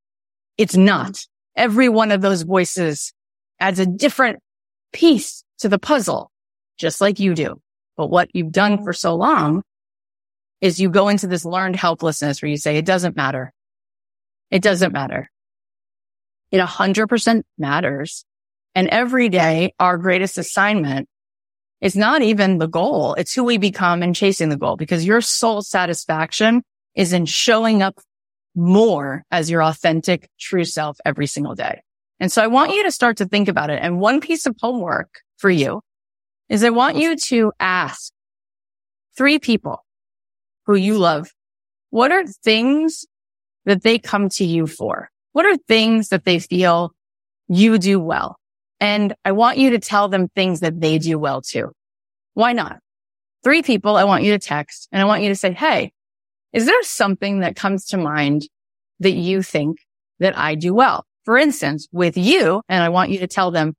It's 0.58 0.78
not. 0.78 1.26
Every 1.56 1.90
one 1.90 2.12
of 2.12 2.22
those 2.22 2.44
voices 2.44 3.12
adds 3.64 3.80
a 3.80 3.86
different 3.86 4.40
piece 4.92 5.46
to 5.60 5.70
the 5.70 5.80
puzzle, 5.80 6.30
just 6.78 7.00
like 7.00 7.22
you 7.22 7.34
do. 7.34 7.62
But 7.96 8.08
what 8.08 8.28
you've 8.34 8.52
done 8.52 8.84
for 8.84 8.92
so 8.92 9.16
long 9.16 9.64
is 10.60 10.82
you 10.82 10.90
go 10.90 11.08
into 11.08 11.28
this 11.28 11.46
learned 11.46 11.78
helplessness 11.78 12.42
where 12.42 12.50
you 12.50 12.58
say, 12.58 12.76
it 12.76 12.86
doesn't 12.86 13.16
matter. 13.16 13.54
It 14.52 14.62
doesn't 14.62 14.92
matter. 14.92 15.30
It 16.52 16.58
a 16.58 16.66
hundred 16.66 17.08
percent 17.08 17.46
matters. 17.58 18.26
And 18.76 18.90
every 18.90 19.30
day, 19.30 19.74
our 19.80 19.98
greatest 19.98 20.38
assignment 20.38 21.08
is 21.80 21.96
not 21.96 22.22
even 22.22 22.58
the 22.58 22.68
goal. 22.68 23.14
It's 23.14 23.34
who 23.34 23.46
we 23.46 23.58
become 23.58 24.04
and 24.04 24.14
chasing 24.14 24.50
the 24.50 24.58
goal 24.58 24.76
because 24.76 25.06
your 25.06 25.22
soul 25.22 25.62
satisfaction 25.62 26.64
is 26.96 27.14
in 27.14 27.28
showing 27.28 27.82
up 27.82 27.98
more 28.56 29.24
as 29.32 29.50
your 29.50 29.64
authentic 29.64 30.30
true 30.38 30.66
self 30.66 30.98
every 31.06 31.28
single 31.28 31.56
day. 31.56 31.82
And 32.24 32.32
so 32.32 32.42
I 32.42 32.48
want 32.48 32.72
oh. 32.72 32.76
you 32.76 32.84
to 32.84 32.92
start 32.92 33.18
to 33.18 33.26
think 33.26 33.50
about 33.50 33.70
it. 33.70 33.80
And 33.82 34.00
one 34.00 34.22
piece 34.22 34.46
of 34.46 34.56
homework 34.62 35.20
for 35.36 35.50
you 35.50 35.82
is 36.48 36.64
I 36.64 36.70
want 36.70 36.96
you 36.96 37.18
to 37.18 37.52
ask 37.60 38.14
three 39.18 39.40
people 39.40 39.84
who 40.66 40.76
you 40.76 40.98
love. 40.98 41.34
What 41.90 42.14
are 42.14 42.26
things 42.26 43.06
that 43.66 43.84
they 43.84 44.00
come 44.00 44.30
to 44.30 44.46
you 44.46 44.68
for? 44.68 45.10
What 45.34 45.46
are 45.46 45.58
things 45.68 46.08
that 46.10 46.24
they 46.24 46.40
feel 46.40 46.94
you 47.50 47.78
do 47.78 48.00
well? 48.00 48.38
And 48.80 49.14
I 49.26 49.34
want 49.34 49.58
you 49.58 49.72
to 49.72 49.80
tell 49.80 50.08
them 50.08 50.30
things 50.30 50.62
that 50.62 50.80
they 50.80 51.00
do 51.00 51.20
well 51.20 51.42
too. 51.42 51.74
Why 52.36 52.54
not? 52.54 52.80
Three 53.44 53.64
people 53.64 53.98
I 53.98 54.06
want 54.06 54.24
you 54.24 54.32
to 54.32 54.40
text 54.40 54.88
and 54.94 55.02
I 55.02 55.06
want 55.06 55.24
you 55.24 55.28
to 55.28 55.36
say, 55.36 55.52
Hey, 55.52 55.92
is 56.54 56.68
there 56.68 56.84
something 56.84 57.42
that 57.42 57.58
comes 57.58 57.88
to 57.88 57.98
mind 57.98 58.44
that 59.02 59.12
you 59.12 59.42
think 59.42 59.80
that 60.20 60.38
I 60.38 60.56
do 60.56 60.74
well? 60.74 61.06
For 61.26 61.38
instance, 61.38 61.88
with 61.92 62.18
you, 62.18 62.62
and 62.68 62.84
I 62.84 62.90
want 62.90 63.12
you 63.12 63.20
to 63.20 63.28
tell 63.28 63.52
them 63.52 63.74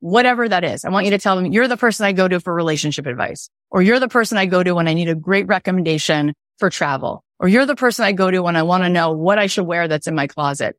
whatever 0.00 0.48
that 0.48 0.64
is. 0.64 0.84
I 0.84 0.90
want 0.90 1.04
you 1.04 1.10
to 1.12 1.18
tell 1.18 1.36
them 1.36 1.52
you're 1.52 1.68
the 1.68 1.76
person 1.76 2.06
I 2.06 2.12
go 2.12 2.28
to 2.28 2.40
for 2.40 2.54
relationship 2.54 3.06
advice, 3.06 3.50
or 3.70 3.82
you're 3.82 4.00
the 4.00 4.08
person 4.08 4.38
I 4.38 4.46
go 4.46 4.62
to 4.62 4.74
when 4.74 4.88
I 4.88 4.94
need 4.94 5.08
a 5.08 5.14
great 5.14 5.46
recommendation 5.46 6.32
for 6.58 6.70
travel, 6.70 7.22
or 7.38 7.48
you're 7.48 7.66
the 7.66 7.76
person 7.76 8.04
I 8.04 8.12
go 8.12 8.30
to 8.30 8.42
when 8.42 8.56
I 8.56 8.62
want 8.62 8.84
to 8.84 8.88
know 8.88 9.12
what 9.12 9.38
I 9.38 9.46
should 9.46 9.66
wear 9.66 9.88
that's 9.88 10.06
in 10.06 10.14
my 10.14 10.26
closet. 10.26 10.76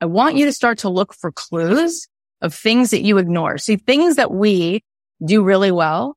I 0.00 0.06
want 0.06 0.36
you 0.36 0.46
to 0.46 0.52
start 0.52 0.78
to 0.78 0.88
look 0.88 1.14
for 1.14 1.30
clues 1.30 2.08
of 2.40 2.54
things 2.54 2.90
that 2.90 3.02
you 3.02 3.18
ignore. 3.18 3.58
See, 3.58 3.76
things 3.76 4.16
that 4.16 4.32
we 4.32 4.82
do 5.24 5.44
really 5.44 5.70
well 5.70 6.16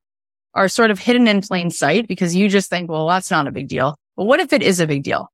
are 0.56 0.68
sort 0.68 0.90
of 0.90 0.98
hidden 0.98 1.28
in 1.28 1.42
plain 1.42 1.70
sight 1.70 2.08
because 2.08 2.36
you 2.36 2.50
just 2.50 2.70
think, 2.70 2.90
well, 2.90 3.08
that's 3.08 3.30
not 3.30 3.48
a 3.48 3.52
big 3.52 3.68
deal. 3.68 3.96
But 4.16 4.24
what 4.26 4.40
if 4.40 4.54
it 4.54 4.64
is 4.64 4.80
a 4.80 4.88
big 4.88 5.04
deal? 5.04 5.30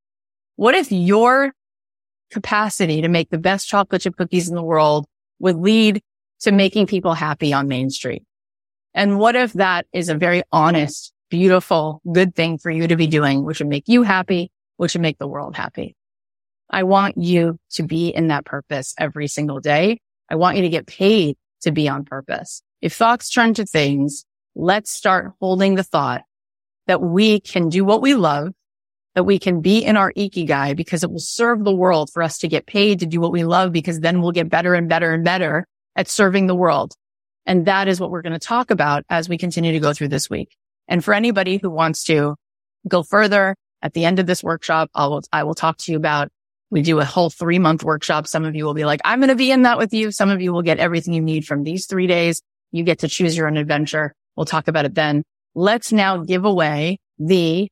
What 0.55 0.75
if 0.75 0.91
your 0.91 1.53
capacity 2.31 3.01
to 3.01 3.07
make 3.07 3.29
the 3.29 3.37
best 3.37 3.67
chocolate 3.67 4.01
chip 4.01 4.17
cookies 4.17 4.49
in 4.49 4.55
the 4.55 4.63
world 4.63 5.05
would 5.39 5.57
lead 5.57 6.01
to 6.41 6.51
making 6.51 6.87
people 6.87 7.13
happy 7.13 7.53
on 7.53 7.67
Main 7.67 7.89
Street? 7.89 8.23
And 8.93 9.19
what 9.19 9.35
if 9.35 9.53
that 9.53 9.85
is 9.93 10.09
a 10.09 10.15
very 10.15 10.43
honest, 10.51 11.13
beautiful, 11.29 12.01
good 12.11 12.35
thing 12.35 12.57
for 12.57 12.71
you 12.71 12.87
to 12.87 12.95
be 12.95 13.07
doing, 13.07 13.43
which 13.43 13.59
would 13.59 13.69
make 13.69 13.87
you 13.87 14.03
happy, 14.03 14.51
which 14.77 14.93
would 14.93 15.01
make 15.01 15.17
the 15.17 15.27
world 15.27 15.55
happy? 15.55 15.95
I 16.69 16.83
want 16.83 17.17
you 17.17 17.59
to 17.71 17.83
be 17.83 18.09
in 18.09 18.27
that 18.27 18.45
purpose 18.45 18.93
every 18.97 19.27
single 19.27 19.59
day. 19.59 19.99
I 20.29 20.35
want 20.35 20.55
you 20.55 20.63
to 20.63 20.69
get 20.69 20.87
paid 20.87 21.37
to 21.61 21.71
be 21.71 21.87
on 21.87 22.05
purpose. 22.05 22.63
If 22.81 22.93
thoughts 22.93 23.29
turn 23.29 23.53
to 23.55 23.65
things, 23.65 24.25
let's 24.55 24.91
start 24.91 25.33
holding 25.39 25.75
the 25.75 25.83
thought 25.83 26.23
that 26.87 27.01
we 27.01 27.39
can 27.39 27.69
do 27.69 27.85
what 27.85 28.01
we 28.01 28.15
love 28.15 28.53
that 29.15 29.23
we 29.23 29.39
can 29.39 29.61
be 29.61 29.83
in 29.83 29.97
our 29.97 30.13
ikigai 30.13 30.75
because 30.75 31.03
it 31.03 31.11
will 31.11 31.19
serve 31.19 31.63
the 31.63 31.75
world 31.75 32.09
for 32.13 32.23
us 32.23 32.39
to 32.39 32.47
get 32.47 32.65
paid 32.65 32.99
to 32.99 33.05
do 33.05 33.19
what 33.19 33.31
we 33.31 33.43
love 33.43 33.71
because 33.71 33.99
then 33.99 34.21
we'll 34.21 34.31
get 34.31 34.49
better 34.49 34.73
and 34.73 34.87
better 34.87 35.13
and 35.13 35.23
better 35.23 35.65
at 35.95 36.07
serving 36.07 36.47
the 36.47 36.55
world. 36.55 36.93
And 37.45 37.65
that 37.65 37.87
is 37.87 37.99
what 37.99 38.11
we're 38.11 38.21
going 38.21 38.33
to 38.33 38.39
talk 38.39 38.71
about 38.71 39.03
as 39.09 39.27
we 39.27 39.37
continue 39.37 39.73
to 39.73 39.79
go 39.79 39.93
through 39.93 40.09
this 40.09 40.29
week. 40.29 40.55
And 40.87 41.03
for 41.03 41.13
anybody 41.13 41.57
who 41.57 41.69
wants 41.69 42.03
to 42.05 42.35
go 42.87 43.03
further 43.03 43.55
at 43.81 43.93
the 43.93 44.05
end 44.05 44.19
of 44.19 44.27
this 44.27 44.43
workshop, 44.43 44.89
I 44.93 45.07
will, 45.07 45.21
I 45.33 45.43
will 45.43 45.55
talk 45.55 45.77
to 45.79 45.91
you 45.91 45.97
about, 45.97 46.29
we 46.69 46.81
do 46.81 46.99
a 46.99 47.05
whole 47.05 47.29
three 47.29 47.59
month 47.59 47.83
workshop. 47.83 48.27
Some 48.27 48.45
of 48.45 48.55
you 48.55 48.63
will 48.63 48.73
be 48.73 48.85
like, 48.85 49.01
I'm 49.03 49.19
going 49.19 49.29
to 49.29 49.35
be 49.35 49.51
in 49.51 49.63
that 49.63 49.77
with 49.77 49.93
you. 49.93 50.11
Some 50.11 50.29
of 50.29 50.41
you 50.41 50.53
will 50.53 50.61
get 50.61 50.79
everything 50.79 51.13
you 51.13 51.21
need 51.21 51.45
from 51.45 51.63
these 51.63 51.85
three 51.85 52.07
days. 52.07 52.41
You 52.71 52.83
get 52.83 52.99
to 52.99 53.09
choose 53.09 53.35
your 53.35 53.47
own 53.47 53.57
adventure. 53.57 54.13
We'll 54.37 54.45
talk 54.45 54.69
about 54.69 54.85
it 54.85 54.95
then. 54.95 55.23
Let's 55.53 55.91
now 55.91 56.17
give 56.17 56.45
away 56.45 56.99
the 57.19 57.69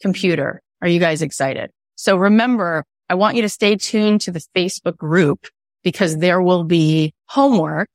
computer. 0.00 0.62
Are 0.82 0.88
you 0.88 1.00
guys 1.00 1.22
excited? 1.22 1.70
So 1.96 2.16
remember, 2.16 2.84
I 3.08 3.14
want 3.14 3.36
you 3.36 3.42
to 3.42 3.48
stay 3.48 3.76
tuned 3.76 4.20
to 4.22 4.30
the 4.30 4.42
Facebook 4.54 4.96
group 4.96 5.46
because 5.82 6.18
there 6.18 6.42
will 6.42 6.64
be 6.64 7.14
homework 7.26 7.88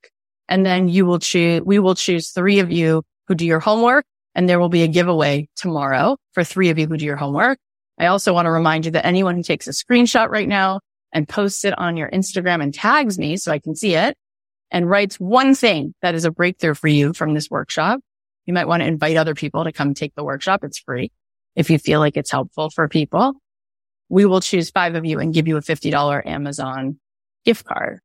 And 0.48 0.64
then 0.64 0.88
you 0.88 1.06
will 1.06 1.18
choose, 1.18 1.62
we 1.62 1.78
will 1.78 1.94
choose 1.94 2.30
three 2.30 2.58
of 2.58 2.70
you 2.70 3.02
who 3.28 3.34
do 3.34 3.46
your 3.46 3.60
homework 3.60 4.04
and 4.34 4.48
there 4.48 4.60
will 4.60 4.68
be 4.68 4.82
a 4.82 4.88
giveaway 4.88 5.48
tomorrow 5.56 6.16
for 6.32 6.44
three 6.44 6.70
of 6.70 6.78
you 6.78 6.86
who 6.86 6.96
do 6.96 7.04
your 7.04 7.16
homework. 7.16 7.58
I 7.98 8.06
also 8.06 8.34
want 8.34 8.46
to 8.46 8.50
remind 8.50 8.84
you 8.84 8.90
that 8.92 9.06
anyone 9.06 9.36
who 9.36 9.42
takes 9.42 9.68
a 9.68 9.70
screenshot 9.70 10.28
right 10.28 10.48
now 10.48 10.80
and 11.12 11.28
posts 11.28 11.64
it 11.64 11.78
on 11.78 11.96
your 11.96 12.10
Instagram 12.10 12.62
and 12.62 12.74
tags 12.74 13.18
me 13.18 13.36
so 13.36 13.52
I 13.52 13.60
can 13.60 13.76
see 13.76 13.94
it 13.94 14.16
and 14.70 14.90
writes 14.90 15.16
one 15.16 15.54
thing 15.54 15.94
that 16.02 16.14
is 16.14 16.24
a 16.24 16.30
breakthrough 16.30 16.74
for 16.74 16.88
you 16.88 17.12
from 17.12 17.34
this 17.34 17.48
workshop. 17.48 18.00
You 18.46 18.52
might 18.52 18.68
want 18.68 18.82
to 18.82 18.86
invite 18.86 19.16
other 19.16 19.34
people 19.34 19.64
to 19.64 19.72
come 19.72 19.94
take 19.94 20.14
the 20.16 20.24
workshop. 20.24 20.64
It's 20.64 20.78
free 20.78 21.12
if 21.56 21.70
you 21.70 21.78
feel 21.78 22.00
like 22.00 22.16
it's 22.16 22.30
helpful 22.30 22.70
for 22.70 22.88
people. 22.88 23.34
We 24.08 24.26
will 24.26 24.40
choose 24.40 24.70
five 24.70 24.94
of 24.94 25.04
you 25.04 25.18
and 25.18 25.32
give 25.32 25.48
you 25.48 25.56
a 25.56 25.62
$50 25.62 26.26
Amazon 26.26 26.98
gift 27.44 27.64
card. 27.64 28.00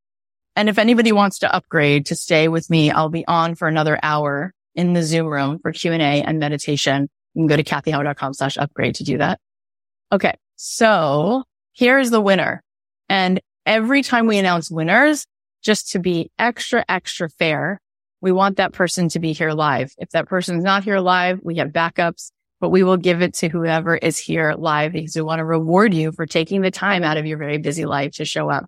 And 0.56 0.68
if 0.68 0.78
anybody 0.78 1.12
wants 1.12 1.38
to 1.40 1.54
upgrade 1.54 2.06
to 2.06 2.14
stay 2.14 2.48
with 2.48 2.68
me, 2.70 2.90
I'll 2.90 3.08
be 3.08 3.26
on 3.26 3.54
for 3.54 3.68
another 3.68 3.98
hour 4.02 4.52
in 4.74 4.92
the 4.92 5.02
Zoom 5.02 5.26
room 5.26 5.58
for 5.60 5.72
Q&A 5.72 5.98
and 5.98 6.38
meditation. 6.38 7.08
You 7.34 7.40
can 7.40 7.46
go 7.46 7.56
to 7.56 7.64
cathyheller.com 7.64 8.34
slash 8.34 8.56
upgrade 8.58 8.96
to 8.96 9.04
do 9.04 9.18
that. 9.18 9.40
Okay. 10.12 10.34
So 10.56 11.44
here's 11.72 12.10
the 12.10 12.20
winner. 12.20 12.62
And 13.08 13.40
every 13.64 14.02
time 14.02 14.26
we 14.26 14.38
announce 14.38 14.70
winners, 14.70 15.26
just 15.62 15.92
to 15.92 15.98
be 15.98 16.30
extra, 16.38 16.84
extra 16.88 17.28
fair, 17.28 17.80
we 18.20 18.32
want 18.32 18.56
that 18.56 18.72
person 18.72 19.08
to 19.10 19.18
be 19.18 19.32
here 19.32 19.52
live. 19.52 19.92
If 19.98 20.10
that 20.10 20.28
person's 20.28 20.64
not 20.64 20.84
here 20.84 21.00
live, 21.00 21.40
we 21.42 21.56
have 21.56 21.68
backups, 21.68 22.32
but 22.60 22.70
we 22.70 22.82
will 22.82 22.96
give 22.96 23.22
it 23.22 23.34
to 23.34 23.48
whoever 23.48 23.96
is 23.96 24.18
here 24.18 24.54
live 24.56 24.92
because 24.92 25.16
we 25.16 25.22
want 25.22 25.38
to 25.38 25.44
reward 25.44 25.94
you 25.94 26.12
for 26.12 26.26
taking 26.26 26.60
the 26.60 26.70
time 26.70 27.02
out 27.02 27.16
of 27.16 27.26
your 27.26 27.38
very 27.38 27.58
busy 27.58 27.86
life 27.86 28.12
to 28.12 28.24
show 28.24 28.50
up. 28.50 28.66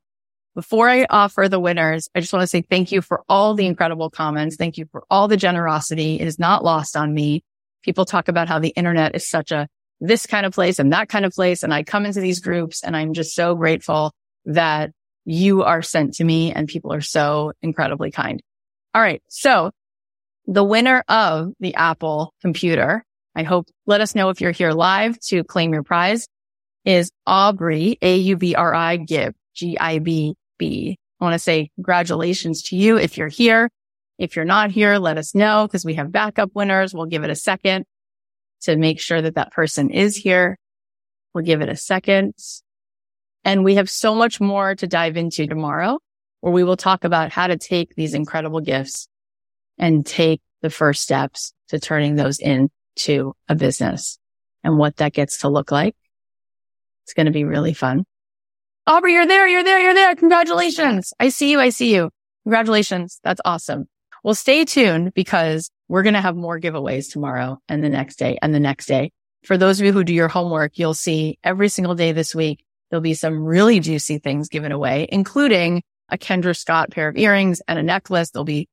Before 0.55 0.89
I 0.89 1.07
offer 1.09 1.49
the 1.49 1.61
winners, 1.61 2.09
I 2.15 2.21
just 2.21 2.33
want 2.33 2.43
to 2.43 2.47
say 2.47 2.63
thank 2.63 2.93
you 2.93 3.01
for 3.01 3.23
all 3.29 3.55
the 3.55 3.67
incredible 3.67 4.11
comments. 4.11 4.57
Thank 4.57 4.77
you 4.77 4.87
for 4.93 5.05
all 5.11 5.29
the 5.29 5.37
generosity. 5.37 6.21
It 6.21 6.27
is 6.27 6.39
not 6.39 6.65
lost 6.65 6.97
on 6.97 7.15
me. 7.15 7.43
People 7.83 8.05
talk 8.05 8.29
about 8.29 8.49
how 8.49 8.59
the 8.59 8.69
internet 8.69 9.15
is 9.15 9.29
such 9.29 9.51
a 9.51 9.69
this 10.01 10.27
kind 10.27 10.45
of 10.45 10.53
place 10.53 10.79
and 10.79 10.93
that 10.93 11.09
kind 11.09 11.25
of 11.25 11.33
place. 11.33 11.63
And 11.63 11.73
I 11.73 11.85
come 11.85 12.05
into 12.05 12.21
these 12.21 12.41
groups 12.41 12.83
and 12.83 12.97
I'm 12.97 13.15
just 13.15 13.35
so 13.35 13.55
grateful 13.55 14.13
that 14.47 14.91
you 15.25 15.63
are 15.63 15.81
sent 15.81 16.15
to 16.15 16.25
me 16.25 16.53
and 16.53 16.67
people 16.67 16.93
are 16.93 17.01
so 17.01 17.53
incredibly 17.63 18.11
kind. 18.11 18.43
All 18.95 19.01
right. 19.01 19.23
So 19.29 19.71
the 20.47 20.65
winner 20.65 21.05
of 21.09 21.53
the 21.61 21.77
Apple 21.77 22.35
computer, 22.41 23.05
I 23.35 23.43
hope 23.45 23.69
let 23.87 24.01
us 24.01 24.15
know 24.15 24.29
if 24.29 24.41
you're 24.41 24.53
here 24.53 24.73
live 24.73 25.19
to 25.29 25.45
claim 25.45 25.73
your 25.73 25.83
prize 25.83 26.29
is 26.85 27.11
Aubrey, 27.27 27.99
A-U-B-R-I 28.03 28.97
Gibb. 28.99 29.35
I 29.63 29.97
want 31.21 31.35
to 31.35 31.39
say 31.39 31.71
congratulations 31.77 32.63
to 32.65 32.77
you 32.77 32.99
if 32.99 33.17
you're 33.17 33.29
here. 33.29 33.71
If 34.19 34.37
you're 34.37 34.45
not 34.45 34.71
here, 34.71 34.99
let 34.99 35.19
us 35.19 35.35
know 35.35 35.67
because 35.67 35.85
we 35.85 35.95
have 35.95 36.13
backup 36.13 36.51
winners. 36.55 36.95
We'll 36.95 37.07
give 37.07 37.25
it 37.25 37.31
a 37.31 37.37
second 37.37 37.85
to 38.63 38.77
make 38.77 39.01
sure 39.01 39.21
that 39.21 39.35
that 39.35 39.53
person 39.53 39.91
is 39.91 40.17
here. 40.17 40.59
We'll 41.35 41.45
give 41.45 41.63
it 41.63 41.69
a 41.69 41.77
second. 41.77 42.35
And 43.45 43.65
we 43.65 43.77
have 43.77 43.91
so 43.91 44.15
much 44.15 44.41
more 44.41 44.75
to 44.77 44.87
dive 44.87 45.17
into 45.17 45.47
tomorrow 45.47 45.99
where 46.41 46.53
we 46.53 46.65
will 46.65 46.77
talk 46.77 47.05
about 47.05 47.33
how 47.33 47.47
to 47.47 47.57
take 47.57 47.95
these 47.95 48.15
incredible 48.15 48.61
gifts 48.61 49.09
and 49.79 50.05
take 50.05 50.41
the 50.61 50.71
first 50.71 51.03
steps 51.03 51.53
to 51.69 51.81
turning 51.81 52.15
those 52.15 52.39
into 52.97 53.35
a 53.49 53.55
business 53.55 54.19
and 54.65 54.79
what 54.79 54.97
that 54.97 55.13
gets 55.13 55.39
to 55.39 55.49
look 55.49 55.71
like. 55.71 55.97
It's 57.05 57.15
going 57.15 57.27
to 57.27 57.33
be 57.33 57.45
really 57.45 57.75
fun. 57.75 58.05
Aubrey, 58.87 59.15
you're 59.15 59.27
there. 59.27 59.47
You're 59.47 59.65
there. 59.65 59.81
You're 59.81 59.95
there. 59.95 60.15
Congratulations. 60.15 61.13
I 61.19 61.29
see 61.29 61.51
you. 61.51 61.61
I 61.61 61.71
see 61.71 61.95
you. 61.95 62.11
Congratulations. 62.45 63.21
That's 63.23 63.41
awesome. 63.45 63.87
Well, 64.25 64.35
stay 64.35 64.65
tuned 64.65 65.15
because 65.15 65.71
we're 65.89 66.03
going 66.03 66.15
to 66.15 66.21
have 66.21 66.37
more 66.37 66.61
giveaways 66.61 67.11
tomorrow 67.11 67.59
and 67.69 67.83
the 67.83 67.89
next 67.89 68.17
day 68.17 68.39
and 68.41 68.55
the 68.55 68.61
next 68.61 68.87
day. 68.87 69.13
For 69.45 69.59
those 69.59 69.81
of 69.81 69.87
you 69.87 69.93
who 69.93 70.05
do 70.05 70.15
your 70.15 70.29
homework, 70.29 70.79
you'll 70.79 70.95
see 70.95 71.39
every 71.43 71.69
single 71.69 71.97
day 71.97 72.13
this 72.13 72.35
week, 72.35 72.65
there'll 72.91 73.03
be 73.03 73.15
some 73.15 73.43
really 73.43 73.81
juicy 73.81 74.19
things 74.19 74.49
given 74.49 74.71
away, 74.71 75.09
including 75.11 75.83
a 76.09 76.19
Kendra 76.19 76.57
Scott 76.57 76.91
pair 76.91 77.09
of 77.09 77.17
earrings 77.17 77.61
and 77.67 77.79
a 77.79 77.83
necklace. 77.83 78.31
There'll 78.31 78.45
be 78.45 78.69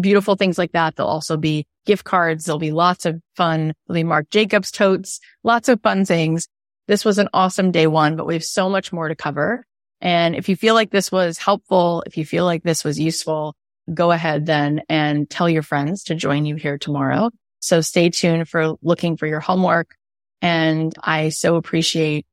beautiful 0.00 0.36
things 0.36 0.58
like 0.58 0.72
that. 0.72 0.96
There'll 0.96 1.10
also 1.10 1.36
be 1.36 1.66
gift 1.86 2.04
cards. 2.04 2.44
There'll 2.44 2.58
be 2.58 2.72
lots 2.72 3.06
of 3.06 3.20
fun. 3.36 3.74
There'll 3.86 4.00
be 4.00 4.04
Marc 4.04 4.30
Jacobs 4.30 4.70
totes, 4.70 5.20
lots 5.42 5.68
of 5.68 5.80
fun 5.82 6.04
things. 6.04 6.48
This 6.86 7.04
was 7.04 7.18
an 7.18 7.28
awesome 7.32 7.70
day 7.70 7.86
one, 7.86 8.16
but 8.16 8.26
we 8.26 8.34
have 8.34 8.44
so 8.44 8.68
much 8.68 8.92
more 8.92 9.08
to 9.08 9.14
cover. 9.14 9.64
And 10.00 10.36
if 10.36 10.48
you 10.48 10.56
feel 10.56 10.74
like 10.74 10.90
this 10.90 11.10
was 11.10 11.38
helpful, 11.38 12.02
if 12.06 12.18
you 12.18 12.26
feel 12.26 12.44
like 12.44 12.62
this 12.62 12.84
was 12.84 12.98
useful, 12.98 13.54
go 13.92 14.10
ahead 14.10 14.46
then 14.46 14.82
and 14.88 15.28
tell 15.28 15.48
your 15.48 15.62
friends 15.62 16.04
to 16.04 16.14
join 16.14 16.44
you 16.44 16.56
here 16.56 16.78
tomorrow. 16.78 17.30
So 17.60 17.80
stay 17.80 18.10
tuned 18.10 18.48
for 18.48 18.74
looking 18.82 19.16
for 19.16 19.26
your 19.26 19.40
homework. 19.40 19.94
And 20.42 20.94
I 21.02 21.30
so 21.30 21.56
appreciate 21.56 22.26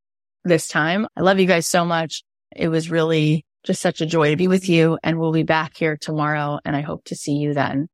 this 0.44 0.68
time. 0.68 1.08
I 1.16 1.22
love 1.22 1.40
you 1.40 1.46
guys 1.46 1.68
so 1.68 1.86
much. 1.86 2.24
It 2.54 2.68
was 2.68 2.90
really 2.90 3.46
just 3.64 3.82
such 3.82 4.02
a 4.02 4.06
joy 4.06 4.32
to 4.32 4.36
be 4.36 4.48
with 4.48 4.68
you 4.68 4.98
and 5.04 5.20
we'll 5.20 5.32
be 5.32 5.44
back 5.44 5.78
here 5.78 5.98
tomorrow 5.98 6.60
and 6.66 6.76
I 6.76 6.82
hope 6.82 7.04
to 7.06 7.16
see 7.16 7.34
you 7.34 7.54
then. 7.54 7.88